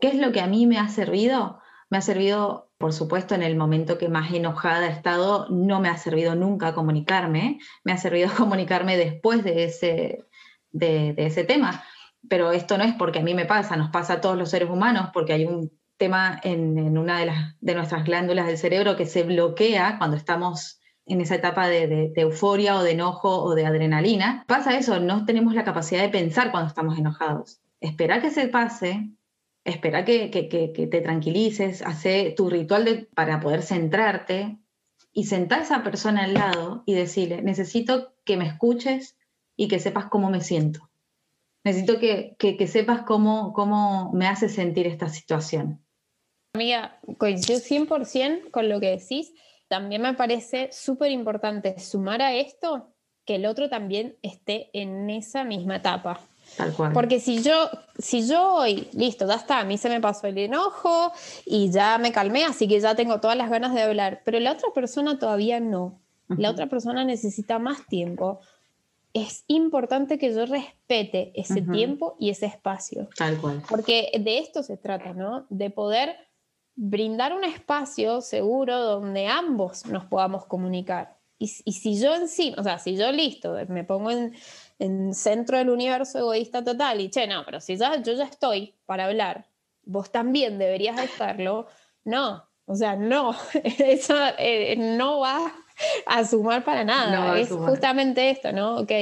¿Qué 0.00 0.08
es 0.08 0.14
lo 0.14 0.30
que 0.30 0.40
a 0.40 0.46
mí 0.46 0.66
me 0.66 0.78
ha 0.78 0.88
servido? 0.88 1.58
Me 1.90 1.98
ha 1.98 2.02
servido, 2.02 2.70
por 2.78 2.92
supuesto, 2.92 3.34
en 3.34 3.42
el 3.42 3.56
momento 3.56 3.98
que 3.98 4.08
más 4.08 4.32
enojada 4.32 4.86
he 4.86 4.92
estado, 4.92 5.48
no 5.50 5.80
me 5.80 5.88
ha 5.88 5.96
servido 5.96 6.36
nunca 6.36 6.74
comunicarme, 6.74 7.58
me 7.82 7.92
ha 7.92 7.98
servido 7.98 8.30
comunicarme 8.36 8.96
después 8.96 9.42
de 9.42 9.64
ese, 9.64 10.24
de, 10.70 11.14
ese 11.16 11.42
tema. 11.44 11.82
Pero 12.28 12.52
esto 12.52 12.78
no 12.78 12.84
es 12.84 12.94
porque 12.94 13.18
a 13.20 13.22
mí 13.22 13.34
me 13.34 13.46
pasa, 13.46 13.76
nos 13.76 13.90
pasa 13.90 14.14
a 14.14 14.20
todos 14.20 14.36
los 14.36 14.50
seres 14.50 14.70
humanos, 14.70 15.10
porque 15.12 15.32
hay 15.32 15.46
un 15.46 15.72
tema 15.96 16.40
en, 16.44 16.96
una 16.96 17.18
de, 17.18 17.26
las, 17.26 17.56
de 17.60 17.74
nuestras 17.74 18.04
glándulas 18.04 18.46
del 18.46 18.58
cerebro 18.58 18.96
que 18.96 19.06
se 19.06 19.24
bloquea 19.24 19.98
cuando 19.98 20.16
estamos 20.16 20.77
en 21.08 21.20
esa 21.20 21.36
etapa 21.36 21.68
de, 21.68 22.12
euforia 22.16 22.76
o 22.76 22.82
de 22.82 22.92
enojo 22.92 23.42
o 23.42 23.54
de 23.54 23.66
adrenalina. 23.66 24.44
Pasa 24.46 24.76
eso, 24.76 25.00
no 25.00 25.24
tenemos 25.24 25.54
la 25.54 25.64
capacidad 25.64 26.02
de 26.02 26.08
pensar 26.08 26.50
cuando 26.50 26.68
estamos 26.68 26.98
enojados. 26.98 27.60
Espera 27.80 28.20
que 28.20 28.30
se 28.30 28.48
pase, 28.48 29.08
espera 29.64 30.04
que, 30.04 30.28
te 30.28 31.00
tranquilices, 31.00 31.82
hace 31.82 32.34
tu 32.36 32.50
ritual 32.50 33.08
para 33.14 33.40
poder 33.40 33.62
centrarte 33.62 34.58
y 35.12 35.24
sentar 35.24 35.60
a 35.60 35.62
esa 35.62 35.82
persona 35.82 36.24
al 36.24 36.34
lado 36.34 36.82
y 36.86 36.94
decirle, 36.94 37.42
necesito 37.42 38.14
que 38.24 38.36
me 38.36 38.46
escuches 38.46 39.16
y 39.56 39.68
que 39.68 39.80
sepas 39.80 40.06
cómo 40.06 40.30
me 40.30 40.40
siento. 40.40 40.88
Necesito 41.64 41.98
que, 41.98 42.66
sepas 42.68 43.02
cómo, 43.02 43.52
cómo 43.52 44.12
me 44.12 44.26
hace 44.26 44.48
sentir 44.48 44.86
esta 44.86 45.08
situación. 45.08 45.82
Amiga, 46.54 46.98
coincido 47.18 47.58
100% 47.58 48.50
con 48.50 48.68
lo 48.68 48.80
que 48.80 48.90
decís 48.90 49.32
también 49.68 50.02
me 50.02 50.14
parece 50.14 50.70
súper 50.72 51.10
importante 51.10 51.78
sumar 51.78 52.22
a 52.22 52.34
esto 52.34 52.88
que 53.24 53.34
el 53.34 53.46
otro 53.46 53.68
también 53.68 54.16
esté 54.22 54.70
en 54.72 55.10
esa 55.10 55.44
misma 55.44 55.76
etapa. 55.76 56.20
Tal 56.56 56.72
cual. 56.72 56.94
Porque 56.94 57.20
si 57.20 57.42
yo, 57.42 57.68
si 57.98 58.26
yo 58.26 58.54
hoy, 58.54 58.88
listo, 58.92 59.28
ya 59.28 59.34
está, 59.34 59.60
a 59.60 59.64
mí 59.64 59.76
se 59.76 59.90
me 59.90 60.00
pasó 60.00 60.26
el 60.26 60.38
enojo 60.38 61.12
y 61.44 61.70
ya 61.70 61.98
me 61.98 62.10
calmé, 62.10 62.46
así 62.46 62.66
que 62.66 62.80
ya 62.80 62.94
tengo 62.94 63.20
todas 63.20 63.36
las 63.36 63.50
ganas 63.50 63.74
de 63.74 63.82
hablar, 63.82 64.22
pero 64.24 64.40
la 64.40 64.52
otra 64.52 64.70
persona 64.74 65.18
todavía 65.18 65.60
no. 65.60 66.00
La 66.36 66.50
otra 66.50 66.66
persona 66.66 67.04
necesita 67.04 67.58
más 67.58 67.86
tiempo. 67.86 68.40
Es 69.14 69.44
importante 69.46 70.18
que 70.18 70.34
yo 70.34 70.44
respete 70.44 71.32
ese 71.34 71.62
tiempo 71.62 72.16
y 72.18 72.28
ese 72.28 72.44
espacio. 72.44 73.08
Tal 73.16 73.38
cual. 73.40 73.62
Porque 73.68 74.10
de 74.18 74.38
esto 74.38 74.62
se 74.62 74.76
trata, 74.76 75.14
¿no? 75.14 75.46
De 75.48 75.70
poder 75.70 76.16
brindar 76.80 77.32
un 77.32 77.42
espacio 77.42 78.20
seguro 78.20 78.78
donde 78.78 79.26
ambos 79.26 79.84
nos 79.86 80.04
podamos 80.04 80.46
comunicar. 80.46 81.18
Y, 81.36 81.48
si 81.48 82.00
yo 82.00 82.14
en 82.14 82.28
sí, 82.28 82.54
o 82.56 82.62
sea, 82.62 82.78
si 82.78 82.96
yo 82.96 83.10
listo, 83.10 83.56
me 83.68 83.82
pongo 83.82 84.10
en, 84.10 85.12
centro 85.12 85.58
del 85.58 85.70
universo 85.70 86.18
egoísta 86.18 86.62
total 86.62 87.00
y, 87.00 87.10
che, 87.10 87.26
no, 87.26 87.44
pero 87.44 87.60
si 87.60 87.76
ya, 87.76 88.00
yo 88.00 88.12
ya 88.12 88.24
estoy 88.24 88.76
para 88.86 89.06
hablar, 89.06 89.46
vos 89.82 90.12
también 90.12 90.58
deberías 90.58 91.00
estarlo, 91.00 91.66
no, 92.04 92.48
o 92.64 92.76
sea, 92.76 92.94
no, 92.94 93.34
eso 93.64 94.14
eh, 94.38 94.76
no 94.76 95.18
va 95.18 95.52
a 96.06 96.24
sumar 96.24 96.64
para 96.64 96.84
nada. 96.84 97.38
es 97.38 97.50
justamente 97.50 98.30
esto, 98.30 98.52
¿no? 98.52 98.78
Ok, 98.78 98.92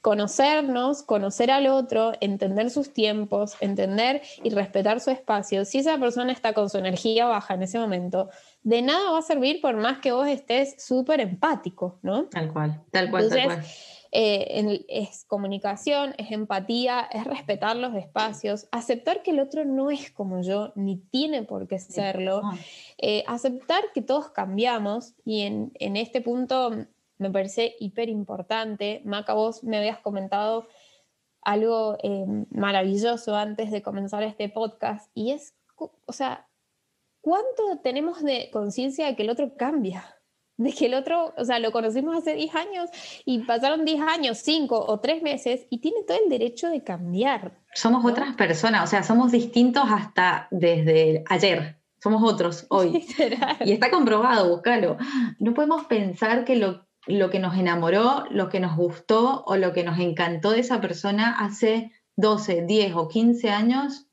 conocernos, 0.00 1.02
conocer 1.02 1.50
al 1.50 1.66
otro, 1.66 2.12
entender 2.20 2.70
sus 2.70 2.92
tiempos, 2.92 3.56
entender 3.60 4.22
y 4.42 4.50
respetar 4.50 5.00
su 5.00 5.10
espacio. 5.10 5.64
Si 5.64 5.78
esa 5.78 5.98
persona 5.98 6.32
está 6.32 6.52
con 6.52 6.70
su 6.70 6.78
energía 6.78 7.26
baja 7.26 7.54
en 7.54 7.62
ese 7.62 7.78
momento, 7.78 8.30
de 8.62 8.82
nada 8.82 9.10
va 9.10 9.18
a 9.18 9.22
servir 9.22 9.60
por 9.60 9.76
más 9.76 9.98
que 9.98 10.12
vos 10.12 10.26
estés 10.26 10.82
súper 10.82 11.20
empático, 11.20 11.98
¿no? 12.02 12.24
Tal 12.24 12.52
cual, 12.52 12.80
tal 12.90 13.10
cual, 13.10 13.28
tal 13.28 13.44
cual 13.44 13.64
eh, 14.16 14.84
es 14.86 15.24
comunicación, 15.24 16.14
es 16.18 16.30
empatía, 16.30 17.00
es 17.10 17.24
respetar 17.24 17.74
los 17.74 17.96
espacios, 17.96 18.68
aceptar 18.70 19.24
que 19.24 19.32
el 19.32 19.40
otro 19.40 19.64
no 19.64 19.90
es 19.90 20.12
como 20.12 20.40
yo, 20.40 20.72
ni 20.76 20.98
tiene 20.98 21.42
por 21.42 21.66
qué 21.66 21.80
serlo, 21.80 22.42
eh, 22.98 23.24
aceptar 23.26 23.82
que 23.92 24.02
todos 24.02 24.30
cambiamos 24.30 25.14
y 25.24 25.40
en, 25.42 25.72
este 25.96 26.20
punto 26.20 26.70
me 27.18 27.30
parece 27.32 27.74
hiper 27.80 28.08
importante. 28.08 29.02
Maca, 29.04 29.34
vos 29.34 29.64
me 29.64 29.78
habías 29.78 29.98
comentado 29.98 30.68
algo 31.42 31.98
eh, 32.00 32.24
maravilloso 32.50 33.34
antes 33.34 33.72
de 33.72 33.82
comenzar 33.82 34.22
este 34.22 34.48
podcast 34.48 35.10
y 35.12 35.32
es, 35.32 35.56
o 35.76 36.12
sea, 36.12 36.48
¿cuánto 37.20 37.80
tenemos 37.82 38.22
de 38.22 38.48
conciencia 38.52 39.06
de 39.06 39.16
que 39.16 39.24
el 39.24 39.30
otro 39.30 39.56
cambia? 39.56 40.04
De 40.56 40.72
que 40.72 40.86
el 40.86 40.94
otro, 40.94 41.34
o 41.36 41.44
sea, 41.44 41.58
lo 41.58 41.72
conocimos 41.72 42.16
hace 42.16 42.34
10 42.34 42.54
años 42.54 42.90
y 43.24 43.40
pasaron 43.40 43.84
10 43.84 44.00
años, 44.02 44.38
5 44.38 44.86
o 44.86 45.00
3 45.00 45.22
meses 45.22 45.66
y 45.70 45.78
tiene 45.78 46.02
todo 46.06 46.18
el 46.22 46.30
derecho 46.30 46.68
de 46.68 46.82
cambiar. 46.82 47.58
Somos 47.74 48.04
otras 48.04 48.34
personas, 48.36 48.84
o 48.84 48.86
sea, 48.86 49.02
somos 49.02 49.32
distintos 49.32 49.84
hasta 49.88 50.48
desde 50.50 51.24
ayer. 51.28 51.78
Somos 52.02 52.22
otros 52.22 52.66
hoy. 52.68 53.06
Y 53.64 53.72
está 53.72 53.90
comprobado, 53.90 54.48
búscalo. 54.50 54.98
No 55.38 55.54
podemos 55.54 55.86
pensar 55.86 56.44
que 56.44 56.56
lo, 56.56 56.86
lo 57.06 57.30
que 57.30 57.38
nos 57.38 57.56
enamoró, 57.56 58.24
lo 58.30 58.50
que 58.50 58.60
nos 58.60 58.76
gustó 58.76 59.42
o 59.46 59.56
lo 59.56 59.72
que 59.72 59.84
nos 59.84 59.98
encantó 59.98 60.50
de 60.50 60.60
esa 60.60 60.80
persona 60.82 61.34
hace 61.38 61.92
12, 62.16 62.66
10 62.66 62.94
o 62.96 63.08
15 63.08 63.50
años 63.50 64.06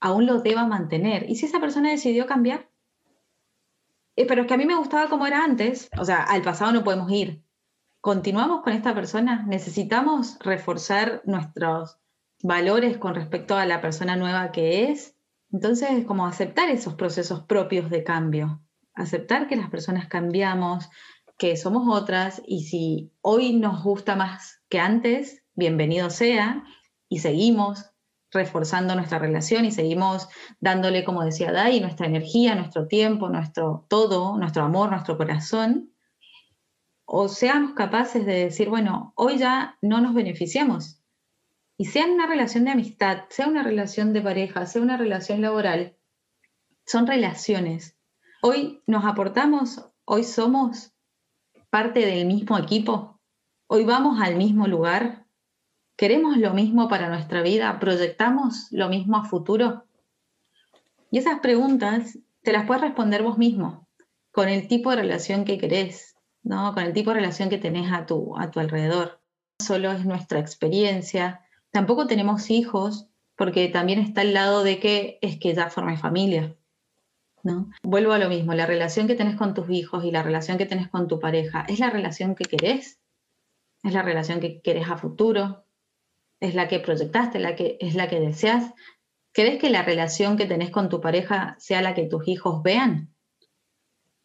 aún 0.00 0.26
lo 0.26 0.40
deba 0.40 0.66
mantener. 0.66 1.28
¿Y 1.28 1.36
si 1.36 1.46
esa 1.46 1.60
persona 1.60 1.90
decidió 1.90 2.26
cambiar? 2.26 2.69
Eh, 4.20 4.26
pero 4.26 4.42
es 4.42 4.48
que 4.48 4.52
a 4.52 4.58
mí 4.58 4.66
me 4.66 4.76
gustaba 4.76 5.08
como 5.08 5.26
era 5.26 5.42
antes, 5.42 5.88
o 5.98 6.04
sea, 6.04 6.24
al 6.24 6.42
pasado 6.42 6.72
no 6.72 6.84
podemos 6.84 7.10
ir. 7.10 7.42
¿Continuamos 8.02 8.60
con 8.60 8.74
esta 8.74 8.94
persona? 8.94 9.46
¿Necesitamos 9.46 10.38
reforzar 10.40 11.22
nuestros 11.24 11.98
valores 12.42 12.98
con 12.98 13.14
respecto 13.14 13.56
a 13.56 13.64
la 13.64 13.80
persona 13.80 14.16
nueva 14.16 14.52
que 14.52 14.90
es? 14.90 15.16
Entonces, 15.50 15.92
es 15.92 16.04
como 16.04 16.26
aceptar 16.26 16.68
esos 16.68 16.96
procesos 16.96 17.44
propios 17.44 17.88
de 17.88 18.04
cambio, 18.04 18.60
aceptar 18.92 19.48
que 19.48 19.56
las 19.56 19.70
personas 19.70 20.06
cambiamos, 20.06 20.90
que 21.38 21.56
somos 21.56 21.88
otras 21.88 22.42
y 22.46 22.64
si 22.64 23.14
hoy 23.22 23.54
nos 23.54 23.82
gusta 23.82 24.16
más 24.16 24.60
que 24.68 24.80
antes, 24.80 25.42
bienvenido 25.54 26.10
sea 26.10 26.62
y 27.08 27.20
seguimos 27.20 27.89
reforzando 28.32 28.94
nuestra 28.94 29.18
relación 29.18 29.64
y 29.64 29.72
seguimos 29.72 30.28
dándole, 30.60 31.04
como 31.04 31.24
decía 31.24 31.52
Dai, 31.52 31.80
nuestra 31.80 32.06
energía, 32.06 32.54
nuestro 32.54 32.86
tiempo, 32.86 33.28
nuestro 33.28 33.86
todo, 33.88 34.36
nuestro 34.38 34.64
amor, 34.64 34.90
nuestro 34.90 35.16
corazón. 35.16 35.92
o 37.12 37.28
seamos 37.28 37.72
capaces 37.74 38.24
de 38.24 38.44
decir, 38.44 38.68
bueno, 38.68 39.12
hoy 39.16 39.38
ya 39.38 39.76
no 39.82 40.00
nos 40.00 40.14
beneficiamos. 40.14 41.02
Y 41.76 41.86
sea 41.86 42.06
una 42.06 42.26
relación 42.26 42.64
de 42.64 42.70
amistad, 42.70 43.24
sea 43.30 43.48
una 43.48 43.62
relación 43.64 44.12
de 44.12 44.20
pareja, 44.20 44.66
sea 44.66 44.82
una 44.82 44.96
relación 44.96 45.40
laboral, 45.40 45.96
son 46.86 47.06
relaciones. 47.06 47.96
Hoy 48.42 48.82
nos 48.86 49.04
aportamos, 49.04 49.88
hoy 50.04 50.22
somos 50.24 50.92
parte 51.70 52.00
del 52.00 52.26
mismo 52.26 52.58
equipo, 52.58 53.20
hoy 53.66 53.84
vamos 53.84 54.20
al 54.20 54.36
mismo 54.36 54.66
lugar, 54.66 55.26
queremos 56.00 56.38
lo 56.38 56.54
mismo 56.54 56.88
para 56.88 57.10
nuestra 57.10 57.42
vida, 57.42 57.78
proyectamos 57.78 58.68
lo 58.70 58.88
mismo 58.88 59.18
a 59.18 59.24
futuro. 59.24 59.84
Y 61.10 61.18
esas 61.18 61.40
preguntas 61.40 62.18
te 62.40 62.54
las 62.54 62.64
puedes 62.64 62.80
responder 62.80 63.22
vos 63.22 63.36
mismo, 63.36 63.86
con 64.32 64.48
el 64.48 64.66
tipo 64.66 64.88
de 64.88 64.96
relación 64.96 65.44
que 65.44 65.58
querés, 65.58 66.16
¿no? 66.42 66.72
con 66.72 66.84
el 66.84 66.94
tipo 66.94 67.10
de 67.10 67.16
relación 67.16 67.50
que 67.50 67.58
tenés 67.58 67.92
a 67.92 68.06
tu, 68.06 68.34
a 68.38 68.50
tu 68.50 68.60
alrededor. 68.60 69.20
Solo 69.58 69.92
es 69.92 70.06
nuestra 70.06 70.38
experiencia. 70.38 71.42
Tampoco 71.70 72.06
tenemos 72.06 72.48
hijos, 72.48 73.08
porque 73.36 73.68
también 73.68 73.98
está 73.98 74.22
el 74.22 74.32
lado 74.32 74.64
de 74.64 74.80
que 74.80 75.18
es 75.20 75.38
que 75.38 75.54
ya 75.54 75.68
formé 75.68 75.98
familia. 75.98 76.56
¿no? 77.42 77.68
Vuelvo 77.82 78.12
a 78.12 78.18
lo 78.18 78.30
mismo, 78.30 78.54
la 78.54 78.64
relación 78.64 79.06
que 79.06 79.16
tenés 79.16 79.36
con 79.36 79.52
tus 79.52 79.68
hijos 79.68 80.02
y 80.02 80.10
la 80.12 80.22
relación 80.22 80.56
que 80.56 80.64
tenés 80.64 80.88
con 80.88 81.08
tu 81.08 81.20
pareja, 81.20 81.66
¿es 81.68 81.78
la 81.78 81.90
relación 81.90 82.34
que 82.34 82.46
querés? 82.46 82.98
¿Es 83.82 83.92
la 83.92 84.00
relación 84.00 84.40
que 84.40 84.62
querés 84.62 84.88
a 84.88 84.96
futuro? 84.96 85.66
¿Es 86.40 86.54
la 86.54 86.68
que 86.68 86.80
proyectaste? 86.80 87.38
¿La 87.38 87.54
que, 87.54 87.76
¿Es 87.80 87.94
la 87.94 88.08
que 88.08 88.18
deseas? 88.18 88.72
¿Querés 89.32 89.60
que 89.60 89.70
la 89.70 89.82
relación 89.82 90.36
que 90.36 90.46
tenés 90.46 90.70
con 90.70 90.88
tu 90.88 91.00
pareja 91.00 91.54
sea 91.58 91.82
la 91.82 91.94
que 91.94 92.06
tus 92.06 92.26
hijos 92.26 92.62
vean? 92.62 93.14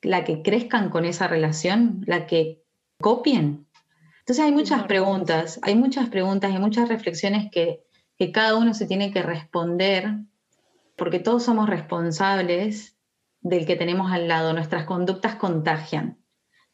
¿La 0.02 0.24
que 0.24 0.42
crezcan 0.42 0.90
con 0.90 1.06
esa 1.06 1.28
relación? 1.28 2.02
¿La 2.08 2.26
que 2.26 2.64
copien? 3.00 3.68
Entonces 4.20 4.44
hay 4.44 4.52
muchas 4.52 4.84
preguntas, 4.84 5.60
hay 5.62 5.76
muchas 5.76 6.10
preguntas, 6.10 6.52
hay 6.52 6.58
muchas 6.58 6.90
reflexiones 6.90 7.52
que, 7.52 7.84
que 8.18 8.32
cada 8.32 8.56
uno 8.56 8.74
se 8.74 8.88
tiene 8.88 9.12
que 9.12 9.22
responder, 9.22 10.16
porque 10.96 11.20
todos 11.20 11.44
somos 11.44 11.70
responsables 11.70 12.98
del 13.42 13.68
que 13.68 13.76
tenemos 13.76 14.12
al 14.12 14.28
lado, 14.28 14.54
nuestras 14.54 14.86
conductas 14.86 15.36
contagian. 15.36 16.18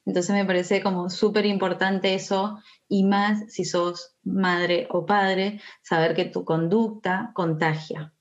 Entonces 0.06 0.36
me 0.36 0.46
parece 0.46 0.82
como 0.82 1.10
súper 1.10 1.46
importante 1.46 2.14
eso 2.16 2.60
y 2.88 3.04
más 3.04 3.52
si 3.54 3.66
sos 3.66 4.16
madre 4.24 4.88
o 4.90 5.06
padre, 5.06 5.62
saber 5.82 6.16
que 6.16 6.26
tu 6.26 6.44
conducta 6.44 7.32
contagia. 7.34 8.14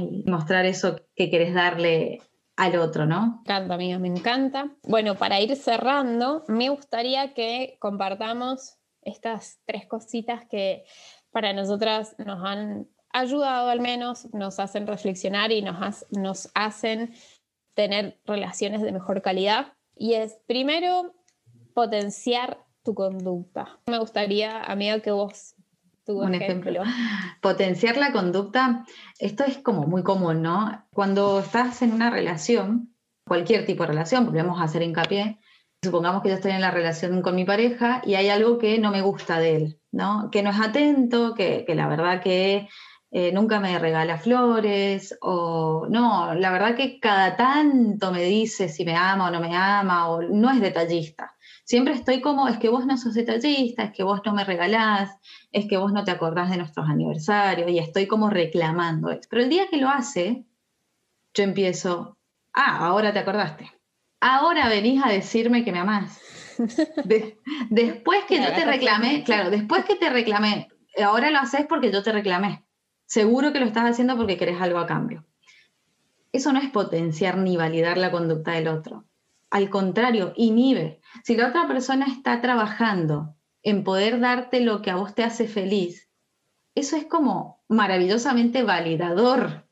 Y 0.00 0.24
mostrar 0.30 0.64
eso 0.64 0.96
que 1.14 1.30
querés 1.30 1.52
darle 1.52 2.22
al 2.56 2.76
otro, 2.76 3.06
¿no? 3.06 3.42
Me 3.46 3.52
encanta, 3.52 3.74
amiga, 3.74 3.98
me 3.98 4.08
encanta. 4.08 4.70
Bueno, 4.82 5.16
para 5.16 5.40
ir 5.40 5.54
cerrando, 5.56 6.44
me 6.48 6.70
gustaría 6.70 7.34
que 7.34 7.76
compartamos 7.78 8.78
estas 9.02 9.60
tres 9.66 9.86
cositas 9.86 10.46
que 10.48 10.84
para 11.30 11.52
nosotras 11.52 12.16
nos 12.18 12.42
han 12.44 12.88
ayudado 13.12 13.68
al 13.68 13.80
menos, 13.80 14.32
nos 14.32 14.58
hacen 14.58 14.86
reflexionar 14.86 15.52
y 15.52 15.62
nos, 15.62 16.06
nos 16.10 16.50
hacen 16.54 17.14
tener 17.74 18.20
relaciones 18.24 18.82
de 18.82 18.92
mejor 18.92 19.22
calidad. 19.22 19.74
Y 19.98 20.14
es, 20.14 20.38
primero, 20.46 21.14
potenciar 21.74 22.64
tu 22.84 22.94
conducta. 22.94 23.78
Me 23.86 23.98
gustaría, 23.98 24.62
amiga, 24.62 25.00
que 25.00 25.10
vos 25.10 25.54
un 26.14 26.34
ejemplo. 26.34 26.82
Potenciar 27.40 27.96
la 27.96 28.12
conducta, 28.12 28.84
esto 29.18 29.44
es 29.44 29.58
como 29.58 29.86
muy 29.86 30.02
común, 30.02 30.42
¿no? 30.42 30.86
Cuando 30.92 31.40
estás 31.40 31.82
en 31.82 31.92
una 31.92 32.10
relación, 32.10 32.94
cualquier 33.26 33.66
tipo 33.66 33.82
de 33.82 33.88
relación, 33.88 34.26
volvemos 34.26 34.60
a 34.60 34.64
hacer 34.64 34.82
hincapié, 34.82 35.38
supongamos 35.82 36.22
que 36.22 36.30
yo 36.30 36.36
estoy 36.36 36.52
en 36.52 36.60
la 36.60 36.70
relación 36.70 37.22
con 37.22 37.34
mi 37.34 37.44
pareja 37.44 38.02
y 38.04 38.14
hay 38.14 38.28
algo 38.28 38.58
que 38.58 38.78
no 38.78 38.90
me 38.90 39.02
gusta 39.02 39.38
de 39.38 39.56
él, 39.56 39.80
¿no? 39.92 40.30
Que 40.30 40.42
no 40.42 40.50
es 40.50 40.60
atento, 40.60 41.34
que, 41.34 41.64
la 41.68 41.88
verdad 41.88 42.22
que 42.22 42.68
eh, 43.10 43.32
nunca 43.32 43.60
me 43.60 43.78
regala 43.78 44.18
flores, 44.18 45.16
o 45.20 45.86
no, 45.88 46.34
la 46.34 46.50
verdad 46.50 46.74
que 46.76 47.00
cada 47.00 47.36
tanto 47.36 48.12
me 48.12 48.22
dice 48.24 48.68
si 48.68 48.84
me 48.84 48.96
ama 48.96 49.28
o 49.28 49.30
no 49.30 49.40
me 49.40 49.56
ama, 49.56 50.08
o 50.08 50.22
no 50.22 50.50
es 50.50 50.60
detallista 50.60 51.34
siempre 51.68 51.92
estoy 51.92 52.22
como, 52.22 52.48
es 52.48 52.56
que 52.56 52.70
vos 52.70 52.86
no 52.86 52.96
sos 52.96 53.12
detallista, 53.12 53.82
es 53.84 53.92
que 53.92 54.02
vos 54.02 54.22
no 54.24 54.32
me 54.32 54.42
regalás, 54.42 55.10
es 55.52 55.66
que 55.68 55.76
vos 55.76 55.92
no 55.92 56.02
te 56.02 56.10
acordás 56.10 56.48
de 56.48 56.56
nuestros 56.56 56.88
aniversarios 56.88 57.70
y 57.70 57.78
estoy 57.78 58.06
como 58.06 58.30
reclamando. 58.30 59.10
Pero 59.28 59.42
el 59.42 59.50
día 59.50 59.68
que 59.68 59.76
lo 59.76 59.90
hace, 59.90 60.46
yo 61.34 61.44
empiezo, 61.44 62.16
ah, 62.54 62.86
ahora 62.86 63.12
te 63.12 63.18
acordaste. 63.18 63.70
Ahora 64.18 64.70
venís 64.70 65.04
a 65.04 65.10
decirme 65.10 65.62
que 65.62 65.72
me 65.72 65.80
amás. 65.80 66.18
después 67.68 68.24
que 68.24 68.36
yo 68.42 68.52
te 68.54 68.64
reclamé, 68.64 69.22
claro, 69.22 69.50
después 69.50 69.84
que 69.84 69.96
te 69.96 70.08
reclamé, 70.08 70.68
ahora 71.04 71.30
lo 71.30 71.38
haces 71.38 71.66
porque 71.68 71.92
yo 71.92 72.02
te 72.02 72.12
reclamé. 72.12 72.64
Seguro 73.08 73.52
que 73.52 73.58
lo 73.58 73.66
estás 73.66 73.90
haciendo 73.90 74.16
porque 74.16 74.36
querés 74.36 74.60
algo 74.60 74.78
a 74.78 74.86
cambio. 74.86 75.24
Eso 76.30 76.52
no 76.52 76.60
es 76.60 76.70
potenciar 76.70 77.36
ni 77.38 77.56
validar 77.56 77.98
la 77.98 78.12
conducta 78.12 78.52
del 78.52 78.68
otro 78.68 79.08
al 79.50 79.70
contrario, 79.70 80.32
inhibe. 80.36 81.00
Si 81.24 81.36
la 81.36 81.48
otra 81.48 81.66
persona 81.66 82.06
está 82.06 82.40
trabajando 82.40 83.34
en 83.62 83.84
poder 83.84 84.20
darte 84.20 84.60
lo 84.60 84.82
que 84.82 84.90
a 84.90 84.96
vos 84.96 85.14
te 85.14 85.24
hace 85.24 85.48
feliz, 85.48 86.08
eso 86.74 86.96
es 86.96 87.06
como 87.06 87.62
maravillosamente 87.68 88.62
validador. 88.62 89.66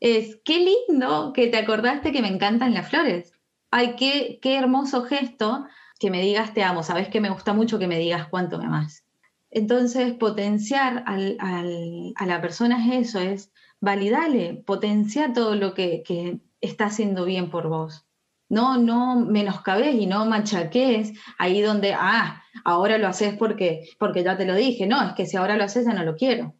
Es 0.00 0.40
qué 0.44 0.74
lindo 0.88 1.32
que 1.32 1.48
te 1.48 1.58
acordaste 1.58 2.12
que 2.12 2.22
me 2.22 2.28
encantan 2.28 2.74
las 2.74 2.88
flores. 2.88 3.32
Ay, 3.70 3.96
qué, 3.96 4.38
qué 4.40 4.56
hermoso 4.56 5.04
gesto 5.04 5.66
que 5.98 6.10
me 6.10 6.22
digas 6.22 6.54
te 6.54 6.62
amo. 6.62 6.82
Sabes 6.82 7.08
que 7.08 7.20
me 7.20 7.30
gusta 7.30 7.52
mucho 7.52 7.78
que 7.78 7.88
me 7.88 7.98
digas 7.98 8.28
cuánto 8.28 8.58
me 8.58 8.66
amas. 8.66 9.04
Entonces, 9.50 10.12
potenciar 10.14 11.04
a 11.06 12.26
la 12.26 12.40
persona 12.40 12.84
es 12.86 13.08
eso, 13.08 13.18
es 13.18 13.52
validale, 13.80 14.62
potenciar 14.66 15.32
todo 15.32 15.54
lo 15.54 15.74
que, 15.74 16.02
que 16.04 16.40
está 16.60 16.86
haciendo 16.86 17.24
bien 17.24 17.50
por 17.50 17.68
vos. 17.68 18.06
No, 18.50 18.78
no 18.78 19.16
menoscabes 19.16 19.94
y 19.94 20.06
no 20.06 20.24
machaques 20.24 21.12
ahí 21.38 21.60
donde, 21.60 21.92
ah, 21.94 22.42
ahora 22.64 22.96
lo 22.98 23.06
haces 23.06 23.36
porque, 23.36 23.90
porque 23.98 24.24
ya 24.24 24.36
te 24.36 24.46
lo 24.46 24.54
dije. 24.54 24.86
No, 24.86 25.02
es 25.06 25.12
que 25.14 25.26
si 25.26 25.36
ahora 25.36 25.56
lo 25.56 25.64
haces 25.64 25.84
ya 25.86 25.92
no 25.92 26.04
lo 26.04 26.16
quiero. 26.16 26.54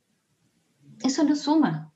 Eso 1.03 1.25
no 1.25 1.35
suma. 1.35 1.93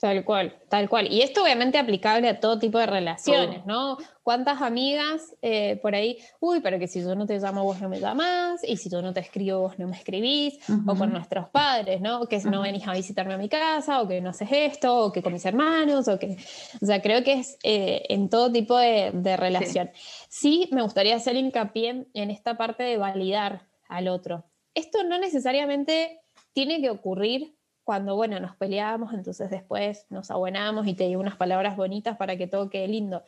Tal 0.00 0.24
cual, 0.24 0.54
tal 0.68 0.88
cual. 0.88 1.10
Y 1.10 1.22
esto 1.22 1.42
obviamente 1.42 1.78
aplicable 1.78 2.28
a 2.28 2.38
todo 2.38 2.58
tipo 2.58 2.78
de 2.78 2.86
relaciones, 2.86 3.64
¿no? 3.64 3.96
¿Cuántas 4.22 4.60
amigas 4.60 5.34
eh, 5.40 5.78
por 5.80 5.94
ahí, 5.94 6.18
uy, 6.40 6.60
pero 6.60 6.78
que 6.78 6.88
si 6.88 7.00
yo 7.00 7.14
no 7.14 7.26
te 7.26 7.38
llamo 7.38 7.64
vos 7.64 7.80
no 7.80 7.88
me 7.88 8.00
llamas, 8.00 8.62
y 8.64 8.76
si 8.76 8.90
yo 8.90 9.00
no 9.00 9.14
te 9.14 9.20
escribo 9.20 9.60
vos 9.60 9.78
no 9.78 9.86
me 9.86 9.96
escribís, 9.96 10.58
o 10.86 10.94
con 10.94 11.12
nuestros 11.12 11.48
padres, 11.48 12.00
¿no? 12.00 12.26
Que 12.26 12.38
no 12.40 12.62
venís 12.62 12.86
a 12.86 12.92
visitarme 12.92 13.34
a 13.34 13.38
mi 13.38 13.48
casa, 13.48 14.02
o 14.02 14.08
que 14.08 14.20
no 14.20 14.30
haces 14.30 14.48
esto, 14.50 15.06
o 15.06 15.12
que 15.12 15.22
con 15.22 15.32
mis 15.32 15.44
hermanos, 15.46 16.08
o 16.08 16.18
que, 16.18 16.36
o 16.82 16.86
sea, 16.86 17.00
creo 17.00 17.22
que 17.22 17.34
es 17.34 17.56
eh, 17.62 18.02
en 18.08 18.28
todo 18.28 18.50
tipo 18.50 18.76
de, 18.76 19.36
relación. 19.36 19.90
sí, 20.28 20.68
me 20.72 20.82
gustaría 20.82 21.16
hacer 21.16 21.36
hincapié 21.36 22.08
en 22.12 22.30
esta 22.30 22.56
parte 22.56 22.82
de 22.82 22.98
validar 22.98 23.68
al 23.88 24.08
otro. 24.08 24.44
Esto 24.74 25.04
no 25.04 25.18
necesariamente 25.18 26.20
tiene 26.52 26.80
que 26.80 26.90
ocurrir 26.90 27.54
cuando, 27.84 28.16
bueno, 28.16 28.40
nos 28.40 28.56
peleamos, 28.56 29.12
entonces 29.12 29.50
después 29.50 30.06
nos 30.10 30.30
abuenamos 30.30 30.86
y 30.86 30.94
te 30.94 31.06
digo 31.06 31.20
unas 31.20 31.36
palabras 31.36 31.76
bonitas 31.76 32.16
para 32.16 32.36
que 32.36 32.46
todo 32.46 32.70
quede 32.70 32.88
lindo. 32.88 33.22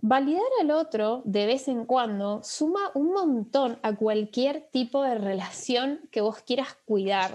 Validar 0.00 0.42
al 0.60 0.70
otro 0.72 1.22
de 1.24 1.46
vez 1.46 1.68
en 1.68 1.84
cuando 1.84 2.42
suma 2.42 2.90
un 2.94 3.12
montón 3.12 3.78
a 3.82 3.94
cualquier 3.94 4.68
tipo 4.72 5.02
de 5.02 5.14
relación 5.14 6.00
que 6.10 6.20
vos 6.20 6.40
quieras 6.40 6.76
cuidar. 6.84 7.30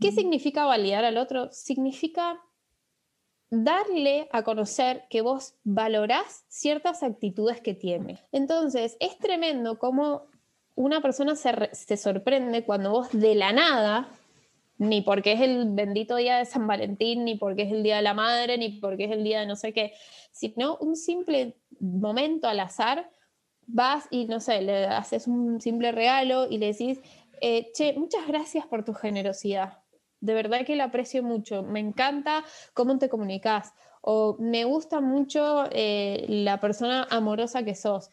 ¿Qué 0.00 0.12
significa 0.12 0.66
validar 0.66 1.04
al 1.04 1.16
otro? 1.16 1.50
Significa 1.52 2.40
darle 3.50 4.28
a 4.32 4.42
conocer 4.42 5.04
que 5.08 5.20
vos 5.20 5.54
valorás 5.64 6.44
ciertas 6.48 7.02
actitudes 7.02 7.60
que 7.60 7.74
tiene. 7.74 8.20
Entonces, 8.30 8.96
es 9.00 9.18
tremendo 9.18 9.78
cómo 9.78 10.26
una 10.74 11.00
persona 11.00 11.34
se, 11.34 11.70
se 11.72 11.96
sorprende 11.96 12.64
cuando 12.64 12.90
vos 12.90 13.08
de 13.12 13.34
la 13.34 13.52
nada 13.52 14.08
ni 14.78 15.00
porque 15.00 15.32
es 15.32 15.40
el 15.40 15.70
bendito 15.70 16.16
día 16.16 16.38
de 16.38 16.44
San 16.44 16.66
Valentín, 16.66 17.24
ni 17.24 17.36
porque 17.36 17.62
es 17.62 17.72
el 17.72 17.82
día 17.82 17.96
de 17.96 18.02
la 18.02 18.14
madre, 18.14 18.58
ni 18.58 18.70
porque 18.70 19.04
es 19.04 19.12
el 19.12 19.24
día 19.24 19.40
de 19.40 19.46
no 19.46 19.56
sé 19.56 19.72
qué, 19.72 19.94
sino 20.32 20.76
un 20.78 20.96
simple 20.96 21.56
momento 21.80 22.48
al 22.48 22.60
azar, 22.60 23.10
vas 23.66 24.06
y 24.10 24.26
no 24.26 24.40
sé, 24.40 24.62
le 24.62 24.86
haces 24.86 25.26
un 25.26 25.60
simple 25.60 25.92
regalo 25.92 26.46
y 26.48 26.58
le 26.58 26.66
decís, 26.66 27.00
eh, 27.40 27.70
che, 27.74 27.94
muchas 27.94 28.26
gracias 28.26 28.66
por 28.66 28.84
tu 28.84 28.92
generosidad. 28.94 29.82
De 30.20 30.34
verdad 30.34 30.64
que 30.64 30.76
lo 30.76 30.84
aprecio 30.84 31.22
mucho. 31.22 31.62
Me 31.62 31.80
encanta 31.80 32.44
cómo 32.72 32.98
te 32.98 33.08
comunicas. 33.08 33.74
O 34.00 34.36
me 34.38 34.64
gusta 34.64 35.00
mucho 35.00 35.64
eh, 35.72 36.24
la 36.28 36.58
persona 36.60 37.06
amorosa 37.10 37.64
que 37.64 37.74
sos. 37.74 38.10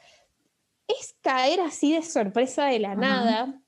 Es 0.87 1.15
caer 1.21 1.61
así 1.61 1.93
de 1.93 2.01
sorpresa 2.01 2.65
de 2.65 2.79
la 2.79 2.95
nada 2.95 3.62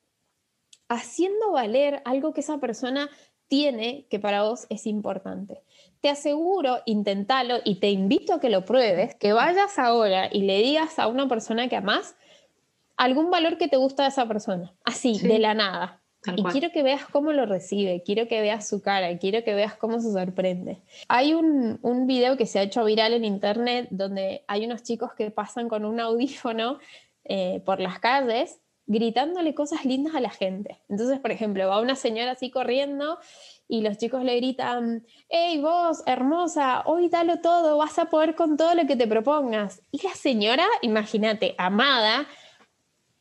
haciendo 0.90 1.52
valer 1.52 2.02
algo 2.06 2.34
que 2.34 2.42
esa 2.42 2.60
persona 2.60 3.10
tiene 3.48 4.08
que 4.10 4.20
para 4.20 4.44
vos 4.44 4.66
es 4.70 4.88
importante. 4.88 5.62
Te 6.02 6.10
aseguro, 6.10 6.80
intentalo 6.86 7.58
y 7.64 7.76
te 7.76 7.90
invito 7.90 8.34
a 8.34 8.40
que 8.40 8.50
lo 8.50 8.66
pruebes, 8.66 9.16
que 9.16 9.34
vayas 9.34 9.78
ahora 9.78 10.30
y 10.32 10.44
le 10.44 10.62
digas 10.62 11.00
a 11.00 11.08
una 11.08 11.28
persona 11.28 11.68
que 11.70 11.76
amás, 11.76 12.16
algún 12.98 13.30
valor 13.30 13.58
que 13.58 13.68
te 13.68 13.78
gusta 13.78 14.04
de 14.04 14.10
esa 14.10 14.28
persona, 14.28 14.74
así, 14.84 15.20
de 15.20 15.40
la 15.40 15.54
nada. 15.54 16.02
y 16.36 16.44
quiero 16.46 16.72
que 16.72 16.82
veas 16.82 17.06
cómo 17.06 17.34
lo 17.34 17.46
recibe, 17.46 18.02
quiero 18.04 18.28
que 18.28 18.42
veas 18.42 18.68
su 18.68 18.82
cara, 18.82 19.16
quiero 19.20 19.44
que 19.44 19.54
veas 19.54 19.76
cómo 19.76 20.00
se 20.00 20.12
sorprende. 20.12 20.82
Hay 21.08 21.34
un, 21.34 21.78
un 21.84 22.08
video 22.08 22.36
que 22.36 22.48
se 22.48 22.58
ha 22.58 22.64
hecho 22.64 22.84
viral 22.84 23.14
en 23.14 23.26
internet 23.26 23.88
donde 23.92 24.44
hay 24.48 24.66
unos 24.66 24.82
chicos 24.82 25.14
que 25.14 25.30
pasan 25.30 25.70
con 25.70 25.86
un 25.86 26.00
audífono 26.00 26.80
eh, 27.26 27.62
por 27.66 27.80
las 27.80 28.00
calles 28.00 28.60
gritándole 28.88 29.56
cosas 29.56 29.86
lindas 29.86 30.16
a 30.16 30.22
la 30.22 30.30
gente. 30.30 30.82
Entonces, 30.90 31.20
por 31.20 31.32
ejemplo, 31.32 31.68
va 31.68 31.82
una 31.82 31.96
señora 31.96 32.32
así 32.32 32.52
corriendo 32.52 33.18
y 33.68 33.82
los 33.82 33.98
chicos 33.98 34.24
le 34.24 34.36
gritan, 34.36 35.06
hey 35.30 35.60
vos, 35.60 36.04
hermosa, 36.06 36.84
hoy 36.86 37.10
dalo 37.10 37.40
todo, 37.42 37.78
vas 37.78 37.98
a 37.98 38.06
poder 38.06 38.36
con 38.36 38.58
todo 38.58 38.76
lo 38.76 38.86
que 38.86 38.96
te 38.96 39.08
propongas. 39.08 39.82
Y 39.92 40.06
la 40.06 40.14
señora, 40.14 40.66
imagínate, 40.84 41.56
amada, 41.58 42.28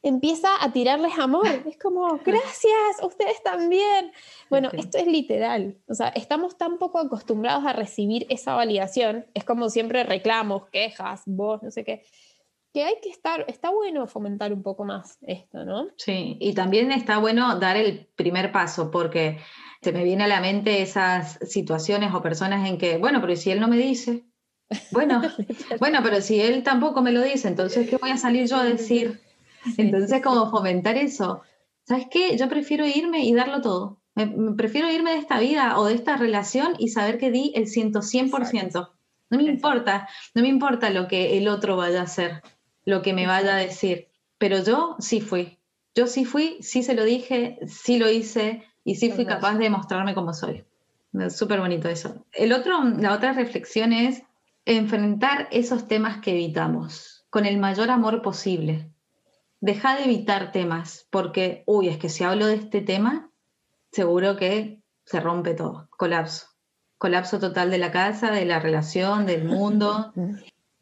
empieza 0.02 0.48
a 0.60 0.70
tirarles 0.70 1.18
amor. 1.18 1.46
Es 1.66 1.78
como, 1.78 2.18
gracias, 2.18 3.02
ustedes 3.02 3.42
también. 3.42 4.12
Bueno, 4.50 4.68
esto 4.74 4.98
es 4.98 5.06
literal. 5.06 5.78
O 5.88 5.94
sea, 5.94 6.08
estamos 6.08 6.58
tan 6.58 6.76
poco 6.76 6.98
acostumbrados 6.98 7.64
a 7.64 7.72
recibir 7.72 8.26
esa 8.28 8.54
validación. 8.54 9.24
Es 9.32 9.44
como 9.44 9.70
siempre 9.70 10.04
reclamos, 10.04 10.66
quejas, 10.66 11.22
vos, 11.24 11.62
no 11.62 11.70
sé 11.70 11.84
qué 11.84 12.02
que 12.74 12.82
hay 12.82 12.96
que 13.00 13.08
estar, 13.08 13.44
está 13.46 13.70
bueno 13.70 14.08
fomentar 14.08 14.52
un 14.52 14.64
poco 14.64 14.84
más 14.84 15.16
esto, 15.22 15.64
¿no? 15.64 15.86
Sí, 15.96 16.36
y 16.40 16.54
también 16.54 16.90
está 16.90 17.18
bueno 17.18 17.60
dar 17.60 17.76
el 17.76 18.08
primer 18.16 18.50
paso, 18.50 18.90
porque 18.90 19.38
se 19.80 19.92
me 19.92 20.02
viene 20.02 20.24
a 20.24 20.28
la 20.28 20.40
mente 20.40 20.82
esas 20.82 21.38
situaciones 21.48 22.12
o 22.12 22.20
personas 22.20 22.68
en 22.68 22.76
que, 22.76 22.98
bueno, 22.98 23.20
pero 23.20 23.36
si 23.36 23.52
él 23.52 23.60
no 23.60 23.68
me 23.68 23.76
dice, 23.76 24.24
bueno, 24.90 25.22
bueno, 25.78 26.00
pero 26.02 26.20
si 26.20 26.40
él 26.40 26.64
tampoco 26.64 27.00
me 27.00 27.12
lo 27.12 27.22
dice, 27.22 27.46
entonces, 27.46 27.88
¿qué 27.88 27.96
voy 27.96 28.10
a 28.10 28.16
salir 28.16 28.48
yo 28.48 28.56
a 28.56 28.64
decir? 28.64 29.20
Entonces, 29.76 30.20
como 30.20 30.50
fomentar 30.50 30.96
eso. 30.96 31.42
¿Sabes 31.86 32.06
qué? 32.10 32.36
Yo 32.36 32.48
prefiero 32.48 32.84
irme 32.86 33.24
y 33.24 33.34
darlo 33.34 33.60
todo. 33.60 34.02
Me, 34.16 34.26
prefiero 34.56 34.90
irme 34.90 35.12
de 35.12 35.18
esta 35.18 35.38
vida 35.38 35.78
o 35.78 35.84
de 35.86 35.94
esta 35.94 36.16
relación 36.16 36.74
y 36.78 36.88
saber 36.88 37.18
que 37.18 37.30
di 37.30 37.52
el 37.54 37.66
100%. 37.66 38.90
No 39.30 39.38
me 39.38 39.44
importa, 39.44 40.08
no 40.34 40.42
me 40.42 40.48
importa 40.48 40.90
lo 40.90 41.06
que 41.06 41.38
el 41.38 41.48
otro 41.48 41.76
vaya 41.76 42.00
a 42.00 42.04
hacer 42.04 42.42
lo 42.84 43.02
que 43.02 43.12
me 43.12 43.26
vaya 43.26 43.54
a 43.54 43.58
decir, 43.58 44.08
pero 44.38 44.62
yo 44.62 44.96
sí 44.98 45.20
fui. 45.20 45.58
Yo 45.94 46.06
sí 46.06 46.24
fui, 46.24 46.58
sí 46.60 46.82
se 46.82 46.94
lo 46.94 47.04
dije, 47.04 47.58
sí 47.66 47.98
lo 47.98 48.10
hice 48.10 48.64
y 48.84 48.96
sí 48.96 49.10
fui 49.10 49.26
capaz 49.26 49.56
de 49.58 49.70
mostrarme 49.70 50.14
como 50.14 50.34
soy. 50.34 50.64
Súper 51.30 51.60
bonito 51.60 51.88
eso. 51.88 52.26
El 52.32 52.52
otro, 52.52 52.82
la 52.82 53.14
otra 53.14 53.32
reflexión 53.32 53.92
es 53.92 54.22
enfrentar 54.64 55.48
esos 55.52 55.86
temas 55.86 56.20
que 56.20 56.32
evitamos 56.32 57.26
con 57.30 57.46
el 57.46 57.58
mayor 57.58 57.90
amor 57.90 58.22
posible. 58.22 58.90
Deja 59.60 59.96
de 59.96 60.04
evitar 60.04 60.52
temas, 60.52 61.06
porque, 61.10 61.62
uy, 61.66 61.88
es 61.88 61.98
que 61.98 62.08
si 62.08 62.24
hablo 62.24 62.46
de 62.46 62.54
este 62.54 62.80
tema, 62.80 63.30
seguro 63.92 64.36
que 64.36 64.82
se 65.04 65.20
rompe 65.20 65.54
todo, 65.54 65.88
colapso. 65.90 66.48
Colapso 66.98 67.38
total 67.38 67.70
de 67.70 67.78
la 67.78 67.90
casa, 67.90 68.30
de 68.30 68.44
la 68.44 68.58
relación, 68.58 69.26
del 69.26 69.44
mundo. 69.46 70.12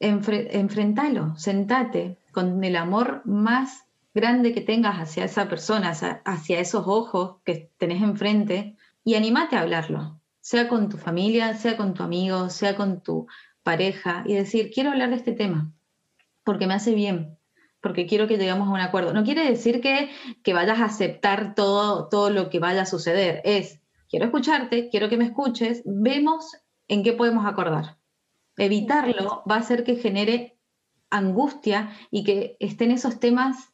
Enfrentalo, 0.02 1.36
sentate 1.36 2.18
con 2.32 2.62
el 2.64 2.76
amor 2.76 3.22
más 3.24 3.84
grande 4.14 4.52
que 4.52 4.60
tengas 4.60 4.96
hacia 4.96 5.24
esa 5.24 5.48
persona, 5.48 5.92
hacia 6.24 6.60
esos 6.60 6.84
ojos 6.86 7.36
que 7.44 7.70
tenés 7.78 8.02
enfrente 8.02 8.76
y 9.04 9.14
animate 9.14 9.56
a 9.56 9.60
hablarlo, 9.60 10.20
sea 10.40 10.68
con 10.68 10.88
tu 10.88 10.96
familia, 10.96 11.54
sea 11.54 11.76
con 11.76 11.94
tu 11.94 12.02
amigo, 12.02 12.50
sea 12.50 12.76
con 12.76 13.00
tu 13.00 13.26
pareja 13.62 14.24
y 14.26 14.34
decir, 14.34 14.70
quiero 14.72 14.90
hablar 14.90 15.10
de 15.10 15.16
este 15.16 15.32
tema 15.32 15.72
porque 16.44 16.66
me 16.66 16.74
hace 16.74 16.94
bien, 16.94 17.38
porque 17.80 18.06
quiero 18.06 18.26
que 18.26 18.36
lleguemos 18.36 18.68
a 18.68 18.72
un 18.72 18.80
acuerdo. 18.80 19.12
No 19.12 19.24
quiere 19.24 19.44
decir 19.44 19.80
que, 19.80 20.10
que 20.42 20.54
vayas 20.54 20.80
a 20.80 20.86
aceptar 20.86 21.54
todo, 21.54 22.08
todo 22.08 22.30
lo 22.30 22.50
que 22.50 22.58
vaya 22.58 22.82
a 22.82 22.86
suceder, 22.86 23.40
es, 23.44 23.80
quiero 24.08 24.26
escucharte, 24.26 24.88
quiero 24.90 25.08
que 25.08 25.16
me 25.16 25.24
escuches, 25.24 25.82
vemos 25.84 26.56
en 26.88 27.02
qué 27.02 27.12
podemos 27.12 27.46
acordar. 27.46 27.96
Evitarlo 28.56 29.42
va 29.50 29.56
a 29.56 29.60
hacer 29.60 29.84
que 29.84 29.96
genere 29.96 30.58
angustia 31.10 31.90
y 32.10 32.24
que 32.24 32.56
estén 32.58 32.90
esos 32.90 33.20
temas 33.20 33.72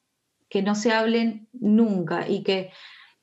que 0.48 0.62
no 0.62 0.74
se 0.74 0.92
hablen 0.92 1.48
nunca 1.52 2.28
y 2.28 2.42
que, 2.42 2.70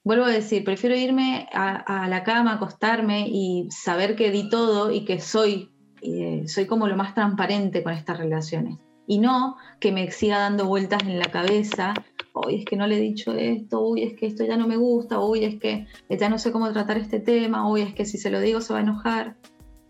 vuelvo 0.03 0.25
a 0.25 0.29
decir, 0.29 0.63
prefiero 0.63 0.95
irme 0.95 1.47
a, 1.51 2.07
la 2.07 2.23
cama, 2.23 2.53
acostarme 2.53 3.27
y 3.27 3.67
saber 3.71 4.15
que 4.15 4.31
di 4.31 4.49
todo 4.49 4.91
y 4.91 5.05
que 5.05 5.19
soy, 5.19 5.71
eh, 6.01 6.43
soy 6.47 6.65
como 6.65 6.87
lo 6.87 6.95
más 6.95 7.13
transparente 7.13 7.83
con 7.83 7.93
estas 7.93 8.17
relaciones. 8.17 8.77
Y 9.07 9.19
no 9.19 9.57
que 9.79 9.91
me 9.91 10.09
siga 10.11 10.39
dando 10.39 10.65
vueltas 10.65 11.03
en 11.03 11.19
la 11.19 11.25
cabeza, 11.25 11.93
hoy 12.33 12.59
es 12.59 12.65
que 12.65 12.75
no 12.75 12.87
le 12.87 12.97
he 12.97 13.01
dicho 13.01 13.33
esto, 13.33 13.81
uy, 13.81 14.03
es 14.03 14.13
que 14.13 14.25
esto 14.25 14.43
ya 14.45 14.57
no 14.57 14.67
me 14.67 14.77
gusta, 14.77 15.19
uy, 15.19 15.43
es 15.43 15.59
que 15.59 15.87
ya 16.09 16.29
no 16.29 16.37
sé 16.39 16.51
cómo 16.51 16.71
tratar 16.71 16.97
este 16.97 17.19
tema, 17.19 17.69
uy, 17.69 17.81
es 17.81 17.93
que 17.93 18.05
si 18.05 18.17
se 18.17 18.31
lo 18.31 18.39
digo 18.39 18.61
se 18.61 18.73
va 18.73 18.79
a 18.79 18.83
enojar. 18.83 19.35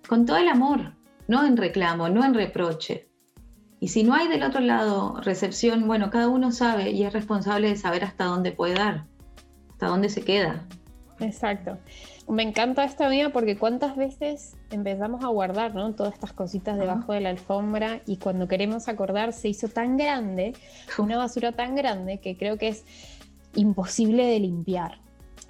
Con 0.07 0.26
todo 0.26 0.38
el 0.38 0.47
amor, 0.47 0.95
no 1.28 1.46
en 1.46 1.58
reclamo, 1.58 2.10
no 2.10 2.24
en 2.24 2.34
reproche. 2.34 3.10
Y 3.80 3.90
si 3.90 4.04
no 4.04 4.14
hay 4.14 4.28
del 4.28 4.44
otro 4.44 4.62
lado 4.62 5.20
recepción, 5.22 5.88
bueno, 5.88 6.10
cada 6.10 6.30
uno 6.30 6.52
sabe 6.52 6.92
y 6.92 7.04
es 7.04 7.14
responsable 7.14 7.70
de 7.70 7.76
saber 7.76 8.04
hasta 8.04 8.26
dónde 8.26 8.52
puede 8.52 8.76
dar, 8.76 9.06
hasta 9.72 9.88
dónde 9.88 10.10
se 10.10 10.24
queda. 10.24 10.64
Exacto. 11.20 11.78
Me 12.28 12.42
encanta 12.42 12.84
esta 12.84 13.08
vida 13.08 13.30
porque 13.30 13.58
cuántas 13.58 13.96
veces 13.96 14.56
empezamos 14.72 15.24
a 15.24 15.28
guardar 15.28 15.76
¿no? 15.76 15.94
todas 15.94 16.14
estas 16.14 16.34
cositas 16.34 16.78
debajo 16.78 17.14
de 17.14 17.22
la 17.22 17.30
alfombra 17.30 18.02
y 18.08 18.18
cuando 18.18 18.48
queremos 18.48 18.88
acordar 18.88 19.32
se 19.32 19.50
hizo 19.50 19.68
tan 19.68 19.98
grande, 19.98 20.54
una 20.98 21.18
basura 21.18 21.52
tan 21.52 21.76
grande 21.76 22.18
que 22.18 22.36
creo 22.36 22.58
que 22.58 22.70
es 22.70 22.84
imposible 23.54 24.26
de 24.26 24.40
limpiar. 24.40 25.00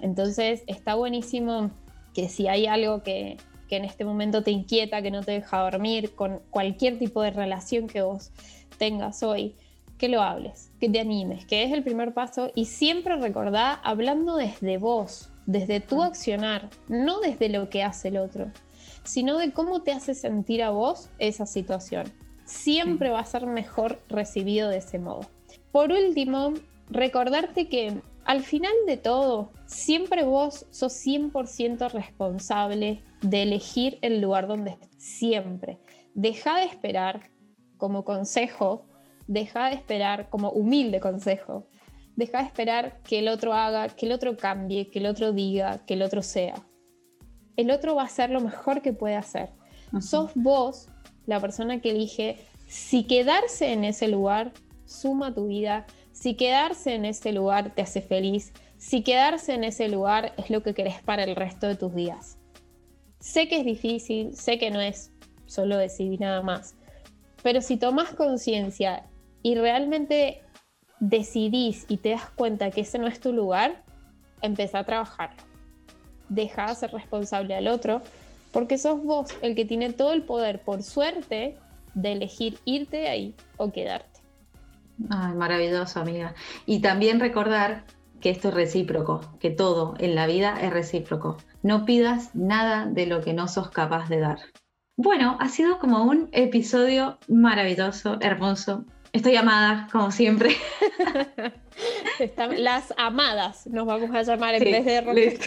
Entonces 0.00 0.62
está 0.66 0.94
buenísimo 0.94 1.70
que 2.12 2.28
si 2.28 2.48
hay 2.48 2.66
algo 2.66 3.02
que, 3.02 3.38
que 3.68 3.76
en 3.76 3.84
este 3.84 4.04
momento 4.04 4.42
te 4.42 4.50
inquieta, 4.50 5.02
que 5.02 5.10
no 5.10 5.22
te 5.22 5.32
deja 5.32 5.60
dormir, 5.60 6.14
con 6.14 6.40
cualquier 6.50 6.98
tipo 6.98 7.22
de 7.22 7.30
relación 7.30 7.86
que 7.86 8.02
vos 8.02 8.30
tengas 8.78 9.22
hoy, 9.22 9.54
que 9.98 10.08
lo 10.08 10.22
hables, 10.22 10.70
que 10.80 10.88
te 10.88 11.00
animes, 11.00 11.46
que 11.46 11.64
es 11.64 11.72
el 11.72 11.82
primer 11.82 12.12
paso 12.12 12.50
y 12.54 12.66
siempre 12.66 13.16
recordá 13.16 13.72
hablando 13.72 14.36
desde 14.36 14.78
vos, 14.78 15.30
desde 15.46 15.80
tu 15.80 16.02
accionar, 16.02 16.68
no 16.88 17.20
desde 17.20 17.48
lo 17.48 17.70
que 17.70 17.82
hace 17.82 18.08
el 18.08 18.18
otro, 18.18 18.50
sino 19.04 19.38
de 19.38 19.52
cómo 19.52 19.82
te 19.82 19.92
hace 19.92 20.14
sentir 20.14 20.62
a 20.62 20.70
vos 20.70 21.08
esa 21.18 21.46
situación. 21.46 22.12
Siempre 22.44 23.10
va 23.10 23.20
a 23.20 23.24
ser 23.24 23.46
mejor 23.46 24.00
recibido 24.08 24.68
de 24.68 24.78
ese 24.78 24.98
modo. 24.98 25.26
Por 25.72 25.92
último, 25.92 26.52
recordarte 26.90 27.68
que 27.68 28.00
al 28.24 28.42
final 28.42 28.72
de 28.86 28.96
todo, 28.96 29.50
siempre 29.66 30.24
vos 30.24 30.66
sos 30.70 30.92
100% 30.92 31.90
responsable 31.92 33.00
de 33.22 33.42
elegir 33.42 33.98
el 34.02 34.20
lugar 34.20 34.46
donde 34.46 34.70
estés. 34.70 34.86
Siempre. 34.96 35.78
Deja 36.14 36.56
de 36.56 36.64
esperar 36.64 37.30
como 37.76 38.04
consejo, 38.04 38.86
deja 39.26 39.68
de 39.68 39.74
esperar 39.74 40.28
como 40.30 40.50
humilde 40.50 41.00
consejo, 41.00 41.68
deja 42.16 42.38
de 42.38 42.44
esperar 42.44 43.02
que 43.02 43.18
el 43.18 43.28
otro 43.28 43.52
haga, 43.52 43.88
que 43.88 44.06
el 44.06 44.12
otro 44.12 44.36
cambie, 44.36 44.90
que 44.90 44.98
el 44.98 45.06
otro 45.06 45.32
diga, 45.32 45.84
que 45.86 45.94
el 45.94 46.02
otro 46.02 46.22
sea. 46.22 46.54
El 47.56 47.70
otro 47.70 47.94
va 47.94 48.02
a 48.02 48.06
hacer 48.06 48.30
lo 48.30 48.40
mejor 48.40 48.82
que 48.82 48.92
puede 48.92 49.16
hacer. 49.16 49.50
Sos 50.00 50.32
vos 50.34 50.88
la 51.26 51.40
persona 51.40 51.80
que 51.80 51.90
elige 51.90 52.38
si 52.66 53.04
quedarse 53.04 53.72
en 53.72 53.84
ese 53.84 54.08
lugar 54.08 54.52
suma 54.84 55.34
tu 55.34 55.48
vida, 55.48 55.86
si 56.12 56.34
quedarse 56.34 56.94
en 56.94 57.04
ese 57.04 57.32
lugar 57.32 57.74
te 57.74 57.82
hace 57.82 58.00
feliz, 58.00 58.52
si 58.78 59.02
quedarse 59.02 59.54
en 59.54 59.64
ese 59.64 59.88
lugar 59.88 60.34
es 60.36 60.50
lo 60.50 60.62
que 60.62 60.74
querés 60.74 61.02
para 61.02 61.24
el 61.24 61.36
resto 61.36 61.66
de 61.66 61.76
tus 61.76 61.94
días. 61.94 62.38
Sé 63.26 63.48
que 63.48 63.58
es 63.58 63.64
difícil, 63.64 64.36
sé 64.36 64.56
que 64.56 64.70
no 64.70 64.80
es 64.80 65.10
solo 65.46 65.76
decidir 65.76 66.20
nada 66.20 66.42
más, 66.42 66.76
pero 67.42 67.60
si 67.60 67.76
tomás 67.76 68.14
conciencia 68.14 69.02
y 69.42 69.56
realmente 69.56 70.42
decidís 71.00 71.86
y 71.88 71.96
te 71.96 72.10
das 72.10 72.30
cuenta 72.30 72.70
que 72.70 72.82
ese 72.82 73.00
no 73.00 73.08
es 73.08 73.18
tu 73.18 73.32
lugar, 73.32 73.82
empezá 74.42 74.78
a 74.78 74.84
trabajarlo. 74.84 75.42
Deja 76.28 76.68
de 76.68 76.76
ser 76.76 76.92
responsable 76.92 77.56
al 77.56 77.66
otro, 77.66 78.00
porque 78.52 78.78
sos 78.78 79.02
vos 79.02 79.32
el 79.42 79.56
que 79.56 79.64
tiene 79.64 79.92
todo 79.92 80.12
el 80.12 80.22
poder, 80.22 80.62
por 80.62 80.84
suerte, 80.84 81.56
de 81.94 82.12
elegir 82.12 82.60
irte 82.64 82.98
de 82.98 83.08
ahí 83.08 83.34
o 83.56 83.72
quedarte. 83.72 84.20
Ay, 85.10 85.34
maravilloso, 85.34 85.98
amiga. 85.98 86.32
Y 86.64 86.78
también 86.78 87.18
recordar 87.18 87.86
que 88.26 88.32
esto 88.32 88.48
es 88.48 88.54
recíproco, 88.54 89.20
que 89.38 89.50
todo 89.50 89.94
en 90.00 90.16
la 90.16 90.26
vida 90.26 90.58
es 90.60 90.72
recíproco. 90.72 91.36
No 91.62 91.84
pidas 91.84 92.34
nada 92.34 92.84
de 92.86 93.06
lo 93.06 93.20
que 93.20 93.32
no 93.32 93.46
sos 93.46 93.70
capaz 93.70 94.08
de 94.08 94.18
dar. 94.18 94.38
Bueno, 94.96 95.36
ha 95.38 95.48
sido 95.48 95.78
como 95.78 96.02
un 96.02 96.28
episodio 96.32 97.18
maravilloso, 97.28 98.18
hermoso. 98.20 98.84
Estoy 99.12 99.36
amada, 99.36 99.86
como 99.92 100.10
siempre. 100.10 100.56
las 102.58 102.92
amadas 102.96 103.64
nos 103.68 103.86
vamos 103.86 104.10
a 104.12 104.22
llamar 104.22 104.56
en 104.56 104.64
vez 104.64 104.84
de 104.84 105.38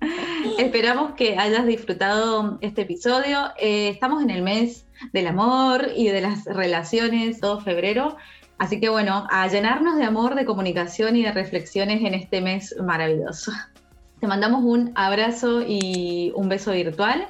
Esperamos 0.58 1.12
que 1.12 1.38
hayas 1.38 1.64
disfrutado 1.64 2.58
este 2.60 2.82
episodio. 2.82 3.52
Eh, 3.56 3.90
estamos 3.90 4.20
en 4.24 4.30
el 4.30 4.42
mes 4.42 4.84
del 5.12 5.28
amor 5.28 5.92
y 5.94 6.08
de 6.08 6.22
las 6.22 6.44
relaciones, 6.44 7.38
todo 7.38 7.60
febrero. 7.60 8.16
Así 8.60 8.78
que 8.78 8.90
bueno, 8.90 9.26
a 9.30 9.48
llenarnos 9.48 9.96
de 9.96 10.04
amor, 10.04 10.34
de 10.34 10.44
comunicación 10.44 11.16
y 11.16 11.22
de 11.22 11.32
reflexiones 11.32 12.04
en 12.04 12.12
este 12.12 12.42
mes 12.42 12.76
maravilloso. 12.78 13.52
Te 14.20 14.26
mandamos 14.26 14.62
un 14.64 14.92
abrazo 14.96 15.62
y 15.66 16.30
un 16.36 16.50
beso 16.50 16.72
virtual 16.72 17.26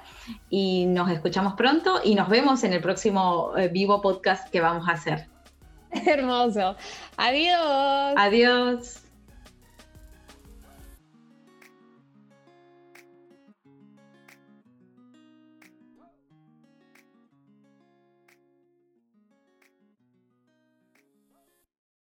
y 0.50 0.86
nos 0.86 1.08
escuchamos 1.08 1.54
pronto 1.54 2.00
y 2.02 2.16
nos 2.16 2.28
vemos 2.28 2.64
en 2.64 2.72
el 2.72 2.80
próximo 2.80 3.52
eh, 3.56 3.68
vivo 3.68 4.02
podcast 4.02 4.50
que 4.50 4.60
vamos 4.60 4.88
a 4.88 4.94
hacer. 4.94 5.28
Hermoso. 5.92 6.74
Adiós. 7.16 8.14
Adiós. 8.16 9.09